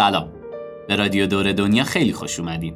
سلام. 0.00 0.28
به 0.88 0.96
رادیو 0.96 1.26
دور 1.26 1.52
دنیا 1.52 1.84
خیلی 1.84 2.12
خوش 2.12 2.40
اومدین. 2.40 2.74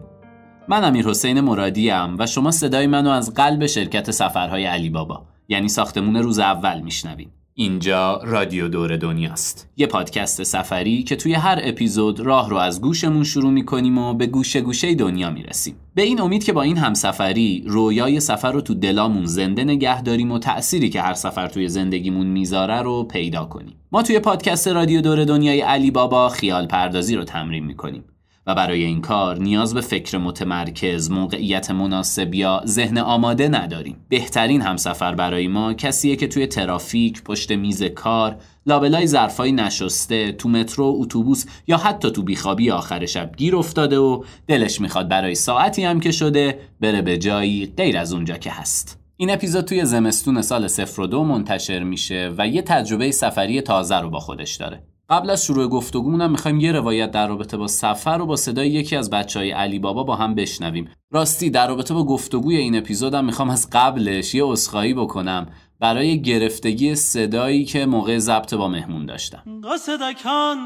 من 0.69 0.85
امیر 0.85 1.09
حسین 1.09 1.41
مرادی 1.41 1.91
ام 1.91 2.17
و 2.19 2.27
شما 2.27 2.51
صدای 2.51 2.87
منو 2.87 3.11
از 3.11 3.35
قلب 3.35 3.67
شرکت 3.67 4.11
سفرهای 4.11 4.65
علی 4.65 4.91
بابا 4.91 5.27
یعنی 5.49 5.69
ساختمون 5.69 6.17
روز 6.17 6.39
اول 6.39 6.81
میشنوین. 6.81 7.31
اینجا 7.57 8.21
رادیو 8.25 8.69
دور 8.69 8.97
دنیاست 8.97 9.71
یه 9.77 9.87
پادکست 9.87 10.43
سفری 10.43 11.03
که 11.03 11.17
توی 11.17 11.35
هر 11.35 11.61
اپیزود 11.63 12.21
راه 12.21 12.51
رو 12.51 12.57
از 12.57 12.81
گوشمون 12.81 13.25
شروع 13.25 13.51
می‌کنیم 13.51 13.99
و 13.99 14.15
به 14.15 14.27
گوشه 14.27 14.61
گوشه 14.61 14.95
دنیا 14.95 15.31
می‌رسیم. 15.31 15.75
به 15.95 16.03
این 16.03 16.21
امید 16.21 16.45
که 16.45 16.53
با 16.53 16.63
این 16.63 16.77
همسفری 16.77 17.65
رویای 17.67 18.21
سفر 18.21 18.53
رو 18.53 18.61
تو 18.61 18.75
دلامون 18.75 19.27
زنده 19.27 19.65
نگه 19.65 20.03
داریم 20.03 20.33
و 20.33 20.39
تأثیری 20.39 20.89
که 20.89 21.03
هر 21.03 21.15
سفر 21.15 21.49
توی 21.49 21.69
زندگیمون 21.69 22.27
می‌ذاره 22.27 22.83
رو 22.83 23.05
پیدا 23.05 23.45
کنیم. 23.45 23.75
ما 23.93 24.03
توی 24.03 24.19
پادکست 24.19 24.69
رادیو 24.69 25.01
دور 25.01 25.25
دنیای 25.25 25.61
علی 25.61 25.91
بابا 25.91 26.29
خیال 26.29 26.67
پردازی 26.67 27.17
رو 27.17 27.25
تمرین 27.25 27.65
می‌کنیم. 27.65 28.05
و 28.47 28.55
برای 28.55 28.85
این 28.85 29.01
کار 29.01 29.39
نیاز 29.39 29.75
به 29.75 29.81
فکر 29.81 30.19
متمرکز، 30.19 31.11
موقعیت 31.11 31.71
مناسب 31.71 32.35
یا 32.35 32.63
ذهن 32.67 32.99
آماده 32.99 33.49
نداریم. 33.49 33.97
بهترین 34.09 34.61
همسفر 34.61 35.15
برای 35.15 35.49
ما 35.49 35.75
کسیه 35.75 36.17
که 36.17 36.27
توی 36.27 36.47
ترافیک، 36.47 37.23
پشت 37.23 37.53
میز 37.53 37.83
کار، 37.83 38.37
لابلای 38.67 39.07
ظرفای 39.07 39.53
نشسته، 39.53 40.33
تو 40.33 40.49
مترو، 40.49 40.97
اتوبوس 40.99 41.45
یا 41.67 41.77
حتی 41.77 42.11
تو 42.11 42.23
بیخوابی 42.23 42.71
آخر 42.71 43.07
شب 43.07 43.33
گیر 43.37 43.57
افتاده 43.57 43.99
و 43.99 44.25
دلش 44.47 44.81
می‌خواد 44.81 45.09
برای 45.09 45.35
ساعتی 45.35 45.85
هم 45.85 46.01
که 46.01 46.13
شده 46.13 46.59
بره 46.81 47.03
به 47.03 47.19
جایی 47.19 47.73
غیر 47.77 47.99
از 47.99 48.13
اونجا 48.13 48.37
که 48.37 48.51
هست. 48.51 49.01
این 49.17 49.31
اپیزود 49.31 49.65
توی 49.65 49.85
زمستون 49.85 50.43
سال 50.43 50.69
02 50.69 51.25
منتشر 51.25 51.83
میشه 51.83 52.35
و 52.39 52.49
یه 52.49 52.63
تجربه 52.63 53.11
سفری 53.11 53.61
تازه 53.61 54.01
رو 54.01 54.11
با 54.11 54.19
خودش 54.19 54.57
داره. 54.57 54.83
قبل 55.11 55.31
از 55.31 55.45
شروع 55.45 55.69
گفتگومونم 55.69 56.31
می‌خوایم 56.31 56.61
یه 56.61 56.73
روایت 56.73 57.11
در 57.11 57.29
رابطه 57.29 57.57
با 57.57 57.67
سفر 57.67 58.19
رو 58.19 58.27
با 58.27 58.37
صدای 58.37 58.69
یکی 58.69 58.97
از 58.97 59.11
بچه 59.11 59.39
های 59.39 59.51
علی 59.51 59.79
بابا 59.79 60.05
با 60.05 60.17
هم 60.17 60.35
بشنویم. 60.35 60.91
راستی 61.11 61.51
در 61.51 61.69
رابطه 61.69 61.95
با 61.95 62.05
گفتگوی 62.05 62.57
این 62.57 62.77
اپیزودم 62.77 63.25
می‌خوام 63.25 63.51
از 63.51 63.69
قبلش 63.73 64.35
یه 64.35 64.47
اسخایی 64.47 64.95
بکنم 64.95 65.47
برای 65.81 66.23
گرفتگی 66.23 66.95
صدایی 66.95 67.65
که 67.65 67.87
موقع 67.87 68.19
ضبط 68.19 68.55
با 68.55 68.69
مهمون 68.69 69.07
داشتم. 69.07 69.61
قصدکان 69.65 70.59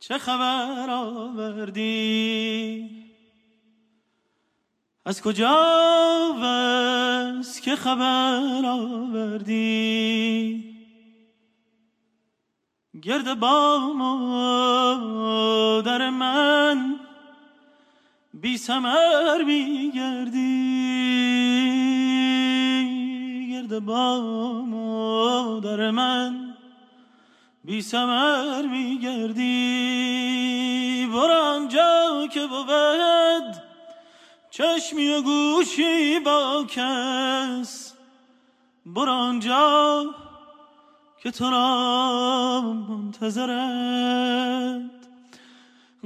چه 0.00 0.18
خبر 0.18 0.90
آوردی؟ 0.90 2.90
از 5.04 5.22
کجا 5.22 5.56
که 7.64 7.76
خبر 7.76 8.62
آوردی؟ 8.66 10.71
گرد 13.02 13.40
با 13.40 13.78
مادر 13.78 14.90
من 16.10 17.00
بی 18.34 18.56
سمر 18.58 19.42
می 19.42 19.92
گردی 19.94 20.62
گرد 23.52 23.78
با 23.78 24.20
مادر 24.66 25.90
من 25.90 26.54
بی 27.64 27.82
سمر 27.82 28.66
می 28.66 28.98
گردی 28.98 29.52
برو 31.12 31.68
که 32.28 32.46
بود 32.46 33.62
چشمی 34.50 35.08
و 35.08 35.22
گوشی 35.22 36.20
با 36.20 36.64
کس. 36.68 37.94
برو 38.86 39.32
که 41.22 41.30
تو 41.30 41.50
را 41.50 42.60
منتظرد 42.88 44.90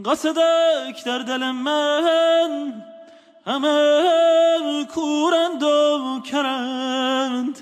قصدک 0.04 1.04
در 1.04 1.18
دل 1.18 1.50
من 1.50 2.82
همه 3.46 4.86
کورند 4.94 5.62
و 5.62 6.20
کرند. 6.20 7.58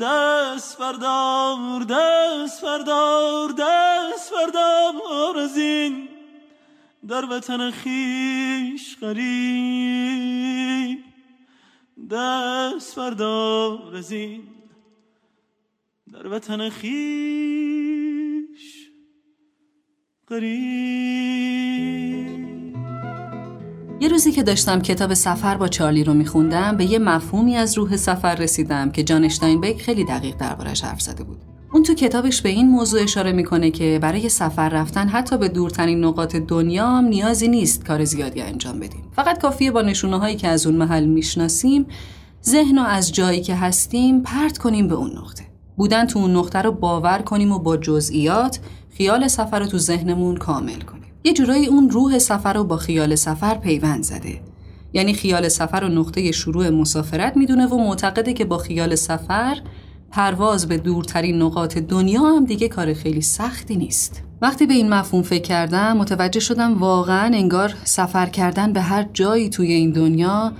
دست 0.00 0.78
بردار 0.78 1.84
دست 1.84 2.64
بردار 2.64 3.48
دست 3.48 4.32
بردار 4.32 5.38
از 5.38 5.56
این 5.56 6.08
در 7.08 7.24
وطن 7.24 7.70
خیش 7.70 8.96
غریب. 9.00 10.98
دست 12.10 12.96
بردار 12.96 13.96
از 13.96 14.12
این 14.12 14.55
در 16.16 16.26
وطن 16.26 16.68
خیش 16.68 16.90
یه 24.00 24.08
روزی 24.08 24.32
که 24.32 24.42
داشتم 24.42 24.80
کتاب 24.80 25.14
سفر 25.14 25.56
با 25.56 25.68
چارلی 25.68 26.04
رو 26.04 26.14
میخوندم 26.14 26.76
به 26.76 26.84
یه 26.84 26.98
مفهومی 26.98 27.56
از 27.56 27.78
روح 27.78 27.96
سفر 27.96 28.34
رسیدم 28.34 28.90
که 28.90 29.02
جان 29.02 29.24
اشتاینبک 29.24 29.82
خیلی 29.82 30.04
دقیق 30.04 30.36
دربارش 30.36 30.84
حرف 30.84 31.00
زده 31.00 31.24
بود. 31.24 31.38
اون 31.72 31.82
تو 31.82 31.94
کتابش 31.94 32.42
به 32.42 32.48
این 32.48 32.68
موضوع 32.68 33.02
اشاره 33.02 33.32
می‌کنه 33.32 33.70
که 33.70 33.98
برای 34.02 34.28
سفر 34.28 34.68
رفتن 34.68 35.08
حتی 35.08 35.38
به 35.38 35.48
دورترین 35.48 36.04
نقاط 36.04 36.36
دنیا 36.36 36.88
هم 36.88 37.04
نیازی 37.04 37.48
نیست 37.48 37.84
کار 37.84 38.04
زیادی 38.04 38.40
انجام 38.40 38.80
بدیم. 38.80 39.10
فقط 39.16 39.42
کافیه 39.42 39.70
با 39.70 39.82
نشونه 39.82 40.18
هایی 40.18 40.36
که 40.36 40.48
از 40.48 40.66
اون 40.66 40.76
محل 40.76 41.06
می‌شناسیم 41.06 41.86
ذهن 42.44 42.78
از 42.78 43.12
جایی 43.12 43.40
که 43.40 43.54
هستیم 43.54 44.22
پرت 44.22 44.58
کنیم 44.58 44.88
به 44.88 44.94
اون 44.94 45.10
نقطه. 45.18 45.55
بودن 45.76 46.06
تو 46.06 46.18
اون 46.18 46.36
نقطه 46.36 46.62
رو 46.62 46.72
باور 46.72 47.18
کنیم 47.18 47.52
و 47.52 47.58
با 47.58 47.76
جزئیات 47.76 48.58
خیال 48.96 49.28
سفر 49.28 49.58
رو 49.58 49.66
تو 49.66 49.78
ذهنمون 49.78 50.36
کامل 50.36 50.80
کنیم. 50.80 51.12
یه 51.24 51.32
جورایی 51.32 51.66
اون 51.66 51.90
روح 51.90 52.18
سفر 52.18 52.52
رو 52.52 52.64
با 52.64 52.76
خیال 52.76 53.14
سفر 53.14 53.54
پیوند 53.54 54.02
زده. 54.02 54.40
یعنی 54.92 55.14
خیال 55.14 55.48
سفر 55.48 55.80
رو 55.80 55.88
نقطه 55.88 56.32
شروع 56.32 56.70
مسافرت 56.70 57.36
می‌دونه 57.36 57.66
و 57.66 57.76
معتقده 57.76 58.32
که 58.32 58.44
با 58.44 58.58
خیال 58.58 58.94
سفر 58.94 59.56
پرواز 60.10 60.68
به 60.68 60.76
دورترین 60.76 61.42
نقاط 61.42 61.78
دنیا 61.78 62.20
هم 62.20 62.44
دیگه 62.44 62.68
کار 62.68 62.94
خیلی 62.94 63.22
سختی 63.22 63.76
نیست. 63.76 64.22
وقتی 64.42 64.66
به 64.66 64.74
این 64.74 64.88
مفهوم 64.88 65.22
فکر 65.22 65.42
کردم 65.42 65.96
متوجه 65.96 66.40
شدم 66.40 66.78
واقعا 66.78 67.34
انگار 67.34 67.74
سفر 67.84 68.26
کردن 68.26 68.72
به 68.72 68.80
هر 68.80 69.06
جایی 69.12 69.48
توی 69.48 69.72
این 69.72 69.90
دنیا 69.90 70.52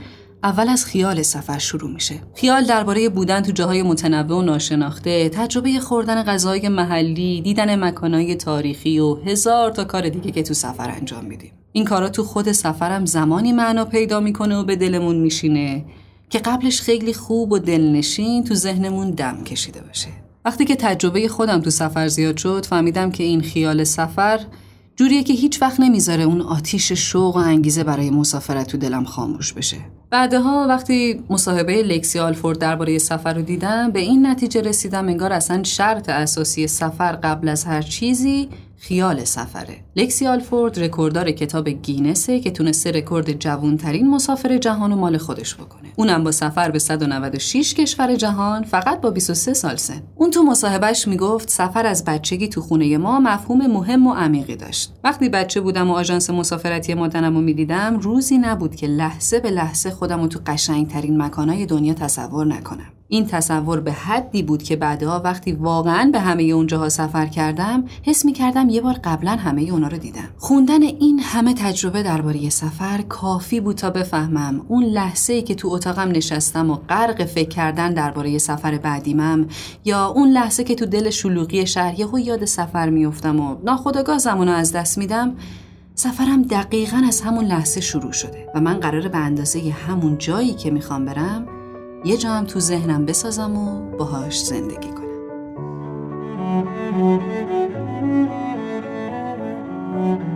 اول 0.46 0.68
از 0.68 0.84
خیال 0.84 1.22
سفر 1.22 1.58
شروع 1.58 1.90
میشه. 1.90 2.14
خیال 2.34 2.64
درباره 2.64 3.08
بودن 3.08 3.40
تو 3.40 3.52
جاهای 3.52 3.82
متنوع 3.82 4.38
و 4.38 4.42
ناشناخته، 4.42 5.28
تجربه 5.28 5.80
خوردن 5.80 6.22
غذای 6.22 6.68
محلی، 6.68 7.40
دیدن 7.40 7.84
مکانهای 7.84 8.34
تاریخی 8.34 8.98
و 8.98 9.14
هزار 9.14 9.70
تا 9.70 9.84
کار 9.84 10.08
دیگه 10.08 10.30
که 10.30 10.42
تو 10.42 10.54
سفر 10.54 10.90
انجام 10.90 11.24
میدیم. 11.24 11.52
این 11.72 11.84
کارا 11.84 12.08
تو 12.08 12.24
خود 12.24 12.52
سفرم 12.52 13.04
زمانی 13.04 13.52
معنا 13.52 13.84
پیدا 13.84 14.20
می‌کنه 14.20 14.56
و 14.56 14.64
به 14.64 14.76
دلمون 14.76 15.16
میشینه 15.16 15.84
که 16.30 16.38
قبلش 16.38 16.80
خیلی 16.80 17.14
خوب 17.14 17.52
و 17.52 17.58
دلنشین 17.58 18.44
تو 18.44 18.54
ذهنمون 18.54 19.10
دم 19.10 19.44
کشیده 19.44 19.80
باشه. 19.80 20.08
وقتی 20.44 20.64
که 20.64 20.76
تجربه 20.76 21.28
خودم 21.28 21.60
تو 21.60 21.70
سفر 21.70 22.08
زیاد 22.08 22.36
شد 22.36 22.66
فهمیدم 22.66 23.10
که 23.10 23.24
این 23.24 23.40
خیال 23.40 23.84
سفر 23.84 24.40
جوریه 24.96 25.22
که 25.22 25.32
هیچ 25.32 25.62
وقت 25.62 25.80
نمی‌ذاره 25.80 26.22
اون 26.22 26.40
آتیش 26.40 26.92
شوق 26.92 27.36
و 27.36 27.38
انگیزه 27.38 27.84
برای 27.84 28.10
مسافرت 28.10 28.66
تو 28.66 28.78
دلم 28.78 29.04
خاموش 29.04 29.52
بشه. 29.52 29.76
بعدها 30.10 30.66
وقتی 30.68 31.22
مصاحبه 31.30 31.82
لکسی 31.82 32.18
آلفورد 32.18 32.58
درباره 32.58 32.98
سفر 32.98 33.34
رو 33.34 33.42
دیدم 33.42 33.90
به 33.90 34.00
این 34.00 34.26
نتیجه 34.26 34.60
رسیدم 34.60 35.08
انگار 35.08 35.32
اصلا 35.32 35.62
شرط 35.62 36.08
اساسی 36.08 36.66
سفر 36.66 37.12
قبل 37.12 37.48
از 37.48 37.64
هر 37.64 37.82
چیزی 37.82 38.48
خیال 38.78 39.24
سفره. 39.24 39.76
لکسی 39.96 40.26
آلفورد 40.26 40.80
رکورددار 40.80 41.30
کتاب 41.30 41.68
گینسه 41.68 42.40
که 42.40 42.50
تونسته 42.50 42.90
رکورد 42.90 43.32
جوانترین 43.32 44.10
مسافر 44.10 44.58
جهان 44.58 44.92
و 44.92 44.96
مال 44.96 45.18
خودش 45.18 45.54
بکنه. 45.54 45.88
اونم 45.96 46.24
با 46.24 46.32
سفر 46.32 46.70
به 46.70 46.78
196 46.78 47.74
کشور 47.74 48.14
جهان 48.14 48.62
فقط 48.62 49.00
با 49.00 49.10
23 49.10 49.54
سال 49.54 49.76
سن. 49.76 50.02
اون 50.14 50.30
تو 50.30 50.42
مصاحبهش 50.42 51.08
می‌گفت 51.08 51.50
سفر 51.50 51.86
از 51.86 52.04
بچگی 52.04 52.48
تو 52.48 52.60
خونه 52.60 52.98
ما 52.98 53.20
مفهوم 53.20 53.66
مهم 53.66 54.06
و 54.06 54.14
عمیقی 54.14 54.56
داشت. 54.56 54.92
وقتی 55.04 55.28
بچه 55.28 55.60
بودم 55.60 55.90
و 55.90 55.92
آژانس 55.92 56.30
مسافرتی 56.30 56.94
مادرم 56.94 57.34
رو 57.34 57.40
می‌دیدم 57.40 57.98
روزی 57.98 58.38
نبود 58.38 58.74
که 58.74 58.86
لحظه 58.86 59.40
به 59.40 59.50
لحظه 59.50 59.90
خودم 59.90 60.20
رو 60.20 60.26
تو 60.26 60.40
قشنگترین 60.46 61.22
مکانهای 61.22 61.66
دنیا 61.66 61.94
تصور 61.94 62.46
نکنم. 62.46 62.92
این 63.08 63.26
تصور 63.26 63.80
به 63.80 63.92
حدی 63.92 64.42
بود 64.42 64.62
که 64.62 64.76
بعدها 64.76 65.20
وقتی 65.24 65.52
واقعا 65.52 66.10
به 66.12 66.20
همه 66.20 66.42
اونجاها 66.42 66.88
سفر 66.88 67.26
کردم 67.26 67.84
حس 68.02 68.24
می 68.24 68.32
کردم 68.32 68.68
یه 68.68 68.80
بار 68.80 68.94
قبلا 69.04 69.30
همه 69.30 69.62
اونا 69.62 69.88
رو 69.88 69.98
دیدم. 69.98 70.28
خوندن 70.38 70.82
این 70.82 71.18
همه 71.18 71.54
تجربه 71.54 72.02
درباره 72.02 72.50
سفر 72.50 73.02
کافی 73.08 73.60
بود 73.60 73.76
تا 73.76 73.90
بفهمم. 73.90 74.64
اون 74.68 74.84
لحظه 74.84 75.32
ای 75.32 75.42
که 75.42 75.54
تو 75.54 75.68
اتاقم 75.68 76.08
نشستم 76.08 76.70
و 76.70 76.74
غرق 76.74 77.24
فکر 77.24 77.48
کردن 77.48 77.94
درباره 77.94 78.38
سفر 78.38 78.78
بعدیمم 78.78 79.46
یا 79.84 80.06
اون 80.06 80.28
لحظه 80.28 80.64
که 80.64 80.74
تو 80.74 80.86
دل 80.86 81.10
شلوغی 81.10 81.66
شهر 81.66 82.00
یهو 82.00 82.18
یاد 82.18 82.44
سفر 82.44 82.90
میافتم 82.90 83.40
و 83.40 83.56
ناخودآگاه 83.64 84.18
زمانو 84.18 84.52
از 84.52 84.72
دست 84.72 84.98
میدم 84.98 85.36
سفرم 85.94 86.42
دقیقا 86.42 87.02
از 87.08 87.20
همون 87.20 87.44
لحظه 87.44 87.80
شروع 87.80 88.12
شده 88.12 88.46
و 88.54 88.60
من 88.60 88.74
قراره 88.74 89.08
به 89.08 89.18
اندازه 89.18 89.70
همون 89.86 90.18
جایی 90.18 90.54
که 90.54 90.70
می‌خوام 90.70 91.04
برم 91.04 91.55
یه 92.04 92.16
جا 92.16 92.30
هم 92.30 92.44
تو 92.44 92.60
ذهنم 92.60 93.06
بسازم 93.06 93.56
و 93.56 93.96
باهاش 93.96 94.42
زندگی 94.42 94.88
کنم. 94.88 95.06
خب 99.92 100.35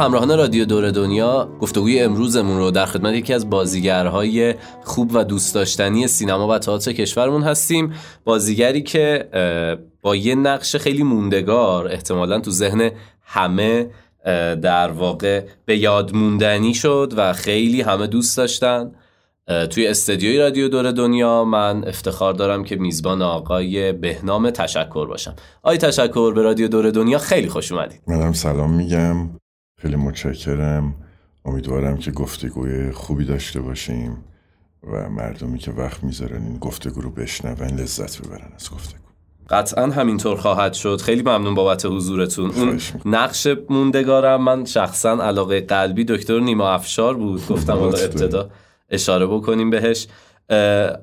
همراهان 0.00 0.38
رادیو 0.38 0.64
دور 0.64 0.90
دنیا 0.90 1.48
گفتگوی 1.60 2.00
امروزمون 2.00 2.58
رو 2.58 2.70
در 2.70 2.86
خدمت 2.86 3.14
یکی 3.14 3.34
از 3.34 3.50
بازیگرهای 3.50 4.54
خوب 4.84 5.10
و 5.14 5.24
دوست 5.24 5.54
داشتنی 5.54 6.06
سینما 6.06 6.48
و 6.48 6.58
تئاتر 6.58 6.92
کشورمون 6.92 7.42
هستیم. 7.42 7.92
بازیگری 8.24 8.82
که 8.82 9.28
با 10.02 10.16
یه 10.16 10.34
نقش 10.34 10.76
خیلی 10.76 11.02
موندگار 11.02 11.88
احتمالا 11.88 12.40
تو 12.40 12.50
ذهن 12.50 12.90
همه 13.22 13.90
در 14.62 14.90
واقع 14.90 15.42
به 15.64 15.78
یاد 15.78 16.14
موندنی 16.14 16.74
شد 16.74 17.12
و 17.16 17.32
خیلی 17.32 17.80
همه 17.80 18.06
دوست 18.06 18.36
داشتن. 18.36 18.92
توی 19.70 19.86
استدیوی 19.86 20.38
رادیو 20.38 20.68
دور 20.68 20.90
دنیا 20.90 21.44
من 21.44 21.88
افتخار 21.88 22.32
دارم 22.32 22.64
که 22.64 22.76
میزبان 22.76 23.22
آقای 23.22 23.92
بهنام 23.92 24.50
تشکر 24.50 25.06
باشم. 25.06 25.34
آقای 25.62 25.78
تشکر 25.78 26.32
به 26.34 26.42
رادیو 26.42 26.68
دور 26.68 26.90
دنیا 26.90 27.18
خیلی 27.18 27.48
خوش 27.48 27.72
اومدید. 27.72 28.02
منم 28.06 28.32
سلام 28.32 28.74
میگم. 28.74 29.30
خیلی 29.82 29.96
متشکرم. 29.96 30.94
امیدوارم 31.44 31.96
که 31.96 32.10
گفتگوی 32.10 32.92
خوبی 32.92 33.24
داشته 33.24 33.60
باشیم 33.60 34.24
و 34.92 35.10
مردمی 35.10 35.58
که 35.58 35.70
وقت 35.70 36.04
می‌ذارن 36.04 36.42
این 36.42 36.58
گفتگو 36.58 37.00
رو 37.00 37.10
بشنون 37.10 37.80
لذت 37.80 38.22
ببرن 38.22 38.52
از 38.56 38.70
گفتگو. 38.70 38.98
قطعا 39.50 39.86
همینطور 39.86 40.36
خواهد 40.36 40.74
شد. 40.74 41.00
خیلی 41.00 41.22
ممنون 41.22 41.54
بابت 41.54 41.86
حضورتون. 41.86 42.50
اون 42.50 42.80
نقش 43.04 43.48
موندگارم 43.70 44.42
من 44.44 44.64
شخصا 44.64 45.10
علاقه 45.10 45.60
قلبی 45.60 46.04
دکتر 46.04 46.40
نیما 46.40 46.70
افشار 46.70 47.14
بود. 47.14 47.46
گفتم 47.46 47.72
حالا 47.72 47.98
ابتدا 47.98 48.50
اشاره 48.90 49.26
بکنیم 49.26 49.70
بهش. 49.70 50.06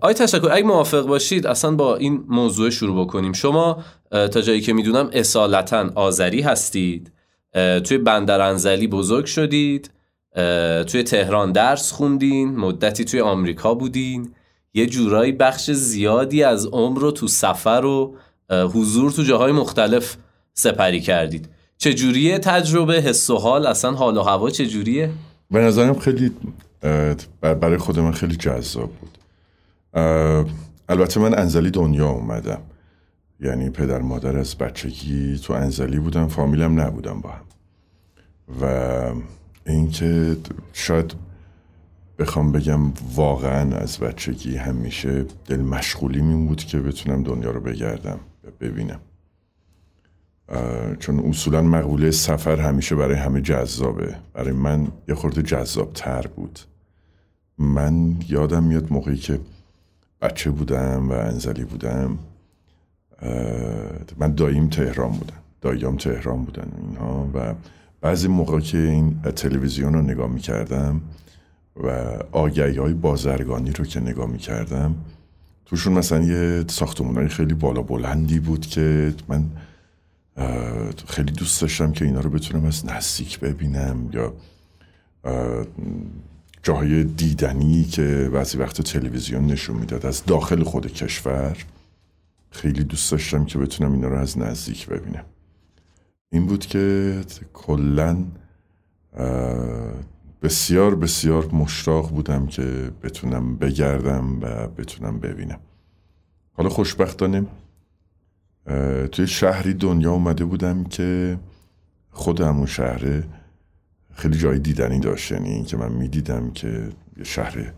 آی 0.01 0.13
تشکر 0.13 0.49
اگه 0.51 0.65
موافق 0.65 1.07
باشید 1.07 1.47
اصلا 1.47 1.71
با 1.71 1.95
این 1.95 2.23
موضوع 2.27 2.69
شروع 2.69 3.05
بکنیم. 3.05 3.33
شما 3.33 3.83
تا 4.11 4.41
جایی 4.41 4.61
که 4.61 4.73
می‌دونم 4.73 5.09
اصالتا 5.13 5.89
آذری 5.95 6.41
هستید. 6.41 7.11
توی 7.83 7.97
بندر 7.97 8.41
انزلی 8.41 8.87
بزرگ 8.87 9.25
شدید 9.25 9.91
توی 10.87 11.03
تهران 11.03 11.51
درس 11.51 11.91
خوندین 11.91 12.55
مدتی 12.55 13.05
توی 13.05 13.21
آمریکا 13.21 13.73
بودین. 13.73 14.33
یه 14.73 14.85
جورایی 14.85 15.31
بخش 15.31 15.71
زیادی 15.71 16.43
از 16.43 16.65
عمر 16.65 16.99
رو 16.99 17.11
تو 17.11 17.27
سفر 17.27 17.85
و 17.85 18.15
حضور 18.49 19.11
تو 19.11 19.23
جاهای 19.23 19.51
مختلف 19.51 20.17
سپری 20.53 21.01
کردید. 21.01 21.49
چجوریه 21.77 22.39
تجربه؟ 22.39 22.93
حس 22.93 23.29
و 23.29 23.37
حال؟ 23.37 23.65
اصلا 23.65 23.91
حال 23.91 24.17
و 24.17 24.21
هوا 24.21 24.49
چجوریه؟ 24.49 25.09
به 25.51 25.59
نظرم 25.59 25.99
خیلی 25.99 26.31
برای 27.41 27.77
خود 27.77 27.99
من 27.99 28.11
خیلی 28.11 28.35
جذاب 28.35 28.91
بود. 28.91 29.17
البته 30.89 31.19
من 31.19 31.39
انزلی 31.39 31.71
دنیا 31.71 32.09
اومدم. 32.09 32.61
یعنی 33.39 33.69
پدر 33.69 34.01
مادر 34.01 34.37
از 34.37 34.57
بچگی 34.57 35.39
تو 35.43 35.53
انزلی 35.53 35.99
بودم 35.99 36.27
فامیلم 36.27 36.81
نبودم 36.81 37.21
با 37.21 37.29
هم. 37.29 37.46
و 38.61 39.11
اینکه 39.65 40.37
شاید 40.73 41.13
بخوام 42.19 42.51
بگم 42.51 42.79
واقعا 43.15 43.75
از 43.77 43.99
بچگی 43.99 44.55
همیشه 44.55 45.25
دل 45.45 45.61
مشغولی 45.61 46.19
این 46.19 46.47
بود 46.47 46.63
که 46.63 46.79
بتونم 46.79 47.23
دنیا 47.23 47.51
رو 47.51 47.61
بگردم 47.61 48.19
ببینم. 48.59 48.99
چون 50.99 51.19
اصولا 51.19 51.61
مقوله 51.61 52.11
سفر 52.11 52.59
همیشه 52.59 52.95
برای 52.95 53.15
همه 53.15 53.41
جذابه. 53.41 54.15
برای 54.33 54.51
من 54.51 54.87
یه 55.07 55.15
خورده 55.15 55.41
جذاب 55.41 55.93
تر 55.93 56.27
بود. 56.27 56.59
من 57.57 58.15
یادم 58.27 58.63
میاد 58.63 58.93
موقعی 58.93 59.17
که 59.17 59.39
بچه 60.21 60.51
بودم 60.51 61.09
و 61.09 61.13
انزلی 61.13 61.63
بودم 61.63 62.19
من 64.17 64.35
داییم 64.35 64.69
تهران 64.69 65.11
بودم. 65.11 65.37
داییام 65.61 65.97
تهران 65.97 66.43
بودن 66.43 66.71
اینها 66.81 67.29
و 67.33 67.53
بعضی 68.01 68.27
موقع 68.27 68.59
که 68.59 68.77
این 68.77 69.21
تلویزیون 69.21 69.93
رو 69.93 70.01
نگاه 70.01 70.29
می‌کردم 70.29 71.01
و 71.75 71.89
آگهی 72.31 72.77
های 72.77 72.93
بازرگانی 72.93 73.71
رو 73.71 73.85
که 73.85 73.99
نگاه 73.99 74.27
می‌کردم 74.27 74.95
توشون 75.65 75.93
مثلا 75.93 76.23
یه 76.23 76.65
ساختمون 76.67 77.27
خیلی 77.27 77.53
بالا 77.53 77.81
بلندی 77.81 78.39
بود 78.39 78.65
که 78.65 79.13
من 79.27 79.45
خیلی 81.07 81.31
دوست 81.31 81.61
داشتم 81.61 81.91
که 81.91 82.05
اینا 82.05 82.19
رو 82.19 82.29
بتونم 82.29 82.65
از 82.65 82.85
نزدیک 82.85 83.39
ببینم 83.39 84.09
یا 84.13 84.33
جاهای 86.63 87.03
دیدنی 87.03 87.83
که 87.83 88.29
بعضی 88.33 88.57
وقت 88.57 88.81
تلویزیون 88.81 89.47
نشون 89.47 89.77
می‌داد 89.77 90.05
از 90.05 90.25
داخل 90.25 90.63
خود 90.63 90.93
کشور. 90.93 91.57
خیلی 92.51 92.83
دوست 92.83 93.11
داشتم 93.11 93.45
که 93.45 93.57
بتونم 93.57 93.93
اینا 93.93 94.07
رو 94.07 94.17
از 94.17 94.37
نزدیک 94.37 94.87
ببینم. 94.87 95.23
این 96.31 96.45
بود 96.45 96.65
که 96.65 97.21
کلا 97.53 98.25
بسیار 100.41 100.95
بسیار 100.95 101.45
مشتاق 101.51 102.11
بودم 102.11 102.47
که 102.47 102.91
بتونم 103.03 103.55
بگردم 103.57 104.41
و 104.41 104.67
بتونم 104.67 105.19
ببینم. 105.19 105.59
حالا 106.53 106.69
خوشبختانه 106.69 107.45
توی 109.11 109.27
شهری 109.27 109.73
دنیا 109.73 110.11
اومده 110.11 110.45
بودم 110.45 110.83
که 110.83 111.39
خود 112.11 112.41
همون 112.41 112.65
شهره 112.65 113.23
خیلی 114.13 114.37
جای 114.37 114.59
دیدنی 114.59 114.99
داشت. 114.99 115.31
یعنی 115.31 115.63
که 115.63 115.77
من 115.77 115.91
می‌دیدم 115.91 116.51
که 116.51 116.89
یه 117.17 117.23
شهر 117.23 117.73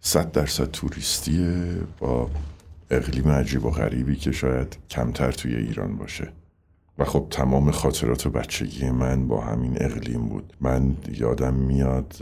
صد 0.00 0.32
درصد 0.32 0.70
توریستیه 0.70 1.64
با 1.98 2.30
اقلیم 2.90 3.28
عجیب 3.28 3.64
و 3.64 3.70
غریبی 3.70 4.16
که 4.16 4.32
شاید 4.32 4.76
کمتر 4.90 5.32
توی 5.32 5.56
ایران 5.56 5.96
باشه. 5.96 6.32
و 6.98 7.04
خب 7.04 7.26
تمام 7.30 7.70
خاطرات 7.70 8.28
بچگی 8.28 8.90
من 8.90 9.28
با 9.28 9.40
همین 9.40 9.76
اقلیم 9.80 10.28
بود. 10.28 10.52
من 10.60 10.96
یادم 11.18 11.54
میاد 11.54 12.14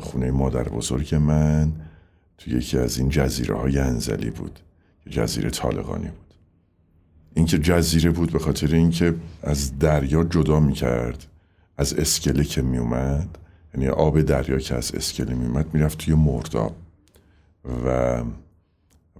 خونه 0.00 0.30
مادر 0.30 0.68
بزرگ 0.68 1.14
من 1.14 1.72
تو 2.38 2.50
یکی 2.50 2.78
از 2.78 2.98
این 2.98 3.08
جزیره 3.08 3.56
های 3.56 3.78
انزلی 3.78 4.30
بود 4.30 4.60
جزیره 5.10 5.50
طالقانی 5.50 6.08
بود. 6.08 6.34
اینکه 7.34 7.58
جزیره 7.58 8.10
بود 8.10 8.32
به 8.32 8.38
خاطر 8.38 8.74
اینکه 8.74 9.14
از 9.42 9.78
دریا 9.78 10.24
جدا 10.24 10.60
می‌کرد 10.60 11.26
از 11.76 11.94
اسکله 11.94 12.44
که 12.44 12.62
میومد 12.62 13.38
یعنی 13.74 13.88
آب 13.88 14.20
دریا 14.20 14.58
که 14.58 14.74
از 14.74 14.94
اسکله 14.94 15.34
میومد 15.34 15.74
می‌رفت 15.74 15.98
توی 15.98 16.14
مرداب. 16.14 16.76
و 17.86 18.22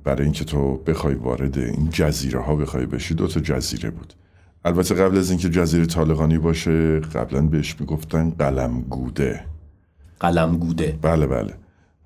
برای 0.04 0.22
اینکه 0.22 0.44
تو 0.44 0.76
بخوای 0.76 1.14
وارد 1.14 1.58
این 1.58 1.90
جزیره 1.90 2.40
ها 2.40 2.56
بخوای 2.56 2.86
بشی 2.86 3.14
دو 3.14 3.26
تا 3.26 3.40
جزیره 3.40 3.90
بود. 3.90 4.14
البته 4.66 4.94
قبل 4.94 5.18
از 5.18 5.30
اینکه 5.30 5.48
جزیره 5.48 5.86
طالقانی 5.86 6.38
باشه 6.38 7.00
قبلا 7.00 7.42
بهش 7.42 7.80
می‌گفتن 7.80 8.30
قلمگوده. 8.30 9.44
قلمگوده. 10.20 10.98
بله 11.02 11.26
بله. 11.26 11.54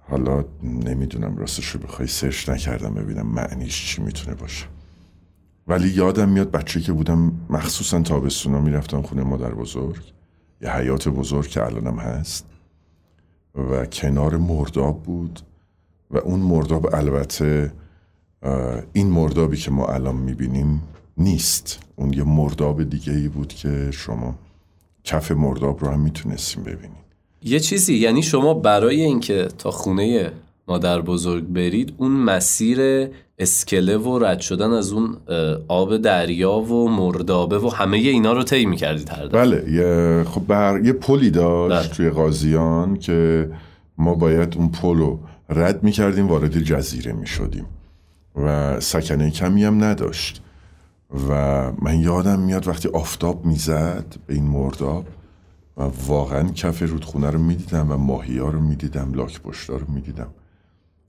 حالا 0.08 0.44
نمی‌دونم 0.62 1.36
راستش 1.36 1.66
رو 1.66 1.80
بخوای 1.80 2.08
سرچ 2.08 2.48
نکردم 2.48 2.94
ببینم 2.94 3.26
معنیش 3.26 3.86
چی 3.86 4.02
می‌تونه 4.02 4.36
باشه. 4.36 4.66
ولی 5.68 5.88
یادم 5.88 6.28
میاد 6.28 6.50
بچه 6.50 6.80
که 6.80 6.92
بودم 6.92 7.32
مخصوصا 7.50 8.00
تابستونا 8.00 8.60
می‌رفتم 8.60 9.02
خونه 9.02 9.22
مادر 9.22 9.54
بزرگ. 9.54 10.12
یه 10.60 10.76
حیات 10.76 11.08
بزرگ 11.08 11.46
که 11.46 11.64
الانم 11.64 11.98
هست. 11.98 12.46
و 13.54 13.86
کنار 13.86 14.36
مرداب 14.36 15.02
بود. 15.02 15.40
و 16.10 16.18
اون 16.18 16.40
مرداب 16.40 16.94
البته 16.94 17.72
این 18.92 19.10
مردابی 19.10 19.56
که 19.56 19.70
ما 19.70 19.86
الان 19.86 20.16
می‌بینیم 20.16 20.82
نیست. 21.20 21.78
اون 21.96 22.12
یه 22.12 22.24
مرداب 22.24 22.90
دیگه 22.90 23.12
ای 23.12 23.28
بود 23.28 23.48
که 23.48 23.90
شما 23.90 24.34
کف 25.04 25.32
مرداب 25.32 25.84
رو 25.84 25.90
هم 25.90 26.00
می‌تونستیم 26.00 26.62
ببینید. 26.62 27.00
یه 27.44 27.60
چیزی 27.60 27.94
یعنی 27.94 28.22
شما 28.22 28.54
برای 28.54 29.00
اینکه 29.00 29.48
تا 29.58 29.70
خونه 29.70 30.32
مادر 30.68 31.00
بزرگ 31.00 31.44
برید 31.44 31.94
اون 31.96 32.10
مسیر 32.12 33.08
اسکله 33.38 33.96
و 33.96 34.18
رد 34.18 34.40
شدن 34.40 34.70
از 34.72 34.92
اون 34.92 35.16
آب 35.68 35.96
دریا 35.96 36.52
و 36.52 36.88
مردابه 36.88 37.58
و 37.58 37.68
همه 37.68 37.96
اینا 37.96 38.32
رو 38.32 38.42
طی 38.42 38.66
می‌کردید 38.66 39.08
هر 39.08 39.28
بله 39.28 39.72
یه 39.72 40.24
خب 40.24 40.46
بر 40.46 40.80
یه 40.84 40.92
پلی 40.92 41.30
داشت 41.30 41.86
بله. 41.86 41.94
توی 41.94 42.10
قاضیان 42.10 42.96
که 42.96 43.50
ما 43.98 44.14
باید 44.14 44.56
اون 44.56 44.68
پل 44.68 44.96
رو 44.96 45.18
رد 45.48 45.82
می‌کردیم 45.82 46.28
وارد 46.28 46.58
جزیره 46.58 47.12
می‌شدیم. 47.12 47.66
و 48.36 48.80
سکنه 48.80 49.30
کمی 49.30 49.64
هم 49.64 49.84
نداشت. 49.84 50.42
و 51.28 51.72
من 51.72 52.00
یادم 52.00 52.40
میاد 52.40 52.68
وقتی 52.68 52.88
آفتاب 52.88 53.46
می‌زد 53.46 54.16
به 54.26 54.34
این 54.34 54.44
مرداب 54.44 55.08
و 55.76 55.82
واقعا 56.06 56.48
کف 56.48 56.82
رودخونه 56.82 57.30
رو 57.30 57.38
می‌دیدم 57.38 57.92
و 57.92 57.96
ماهی 57.96 58.38
ها 58.38 58.48
رو 58.48 58.60
می‌دیدم 58.60 59.14
لاک 59.14 59.42
پشتا 59.42 59.76
رو 59.76 59.90
می‌دیدم. 59.90 60.30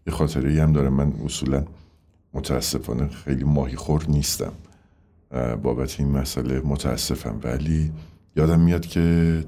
یه 0.08 0.13
خاطره 0.13 0.63
هم 0.63 0.74
داره. 0.74 0.89
من 0.89 1.13
اصولا 1.25 1.65
متاسفانه 2.34 3.08
خیلی 3.08 3.43
ماهی 3.43 3.75
خور 3.75 4.05
نیستم 4.08 4.53
بابت 5.63 6.00
این 6.00 6.12
مسئله 6.12 6.60
متاسفم. 6.60 7.39
ولی 7.43 7.91
یادم 8.36 8.60
میاد 8.60 8.86
که 8.86 9.43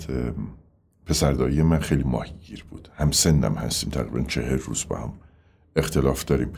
پسردایی 1.06 1.62
من 1.62 1.80
خیلی 1.80 2.04
ماهیگیر 2.04 2.66
بود. 2.70 2.90
هم 2.96 3.12
سنم 3.12 3.54
هستیم 3.56 3.90
تقریبا 3.90 4.22
چهر 4.22 4.56
روز 4.56 4.86
با 4.90 4.98
هم 4.98 5.14
اختلاف 5.76 6.26
داریم. 6.26 6.50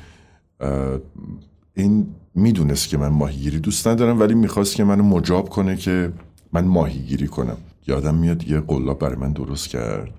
این 1.73 2.07
می‌دونست 2.35 2.89
که 2.89 2.97
من 2.97 3.07
ماهیگیری 3.07 3.59
دوست 3.59 3.87
ندارم 3.87 4.19
ولی 4.19 4.33
می‌خواست 4.33 4.75
که 4.75 4.83
منو 4.83 5.03
مجاب 5.03 5.49
کنه 5.49 5.75
که 5.75 6.13
من 6.53 6.65
ماهیگیری 6.65 7.27
کنم. 7.27 7.57
یادم 7.87 8.15
میاد 8.15 8.47
یه 8.47 8.59
قلاب 8.59 8.99
برای 8.99 9.15
من 9.15 9.31
درست 9.33 9.67
کرد 9.67 10.13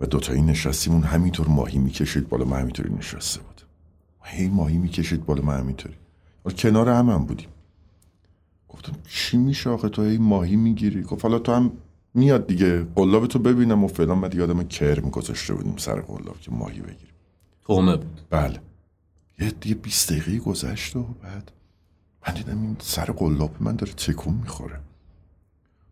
و 0.00 0.06
دوتایی 0.06 0.42
نشستیمون 0.42 1.02
همینطور 1.02 1.48
ماهی 1.48 1.78
می‌کشید 1.78 2.28
بالا 2.28 2.44
من 2.44 2.60
همینطوری 2.60 2.94
نشسته 2.94 3.40
بود 3.40 3.62
هی 4.22 4.48
ماهی 4.48 4.78
می‌کشید 4.78 5.26
بالا 5.26 5.42
من 5.42 5.58
همینطوری. 5.58 5.94
کنار 6.58 6.88
هم, 6.88 7.10
هم 7.10 7.24
بودیم. 7.24 7.48
گفتم 8.68 8.92
چی 9.08 9.36
میشه 9.36 9.70
آخه 9.70 9.88
تو 9.88 10.04
هی 10.04 10.18
ماهی 10.18 10.56
می‌گیری؟ 10.56 11.02
گفت 11.02 11.22
حالا 11.22 11.38
تو 11.38 11.52
هم 11.52 11.72
میاد 12.14 12.46
دیگه 12.46 12.86
قلاب 12.94 13.26
تو 13.26 13.38
ببینم 13.38 13.84
و 13.84 13.88
فلان. 13.88 14.20
بعد 14.20 14.34
یادم 14.34 14.62
کرم 14.62 15.10
گذاشته 15.10 15.54
بودیم 15.54 15.76
سر 15.76 16.00
قلاب 16.00 16.40
که 16.40 16.50
ماهی 16.50 16.80
بگیریم. 16.80 17.14
بود. 17.66 18.20
بله. 18.30 18.60
یه 19.40 19.50
دیگه 19.60 19.74
20 19.74 20.12
دقیقه 20.12 20.38
گذشت 20.38 20.96
و 20.96 21.02
بعد 21.22 21.52
من 22.28 22.34
دیدم 22.34 22.62
این 22.62 22.76
سر 22.80 23.04
قلاب 23.04 23.50
من 23.60 23.76
داره 23.76 23.92
تکون 23.92 24.34
می‌خوره. 24.34 24.80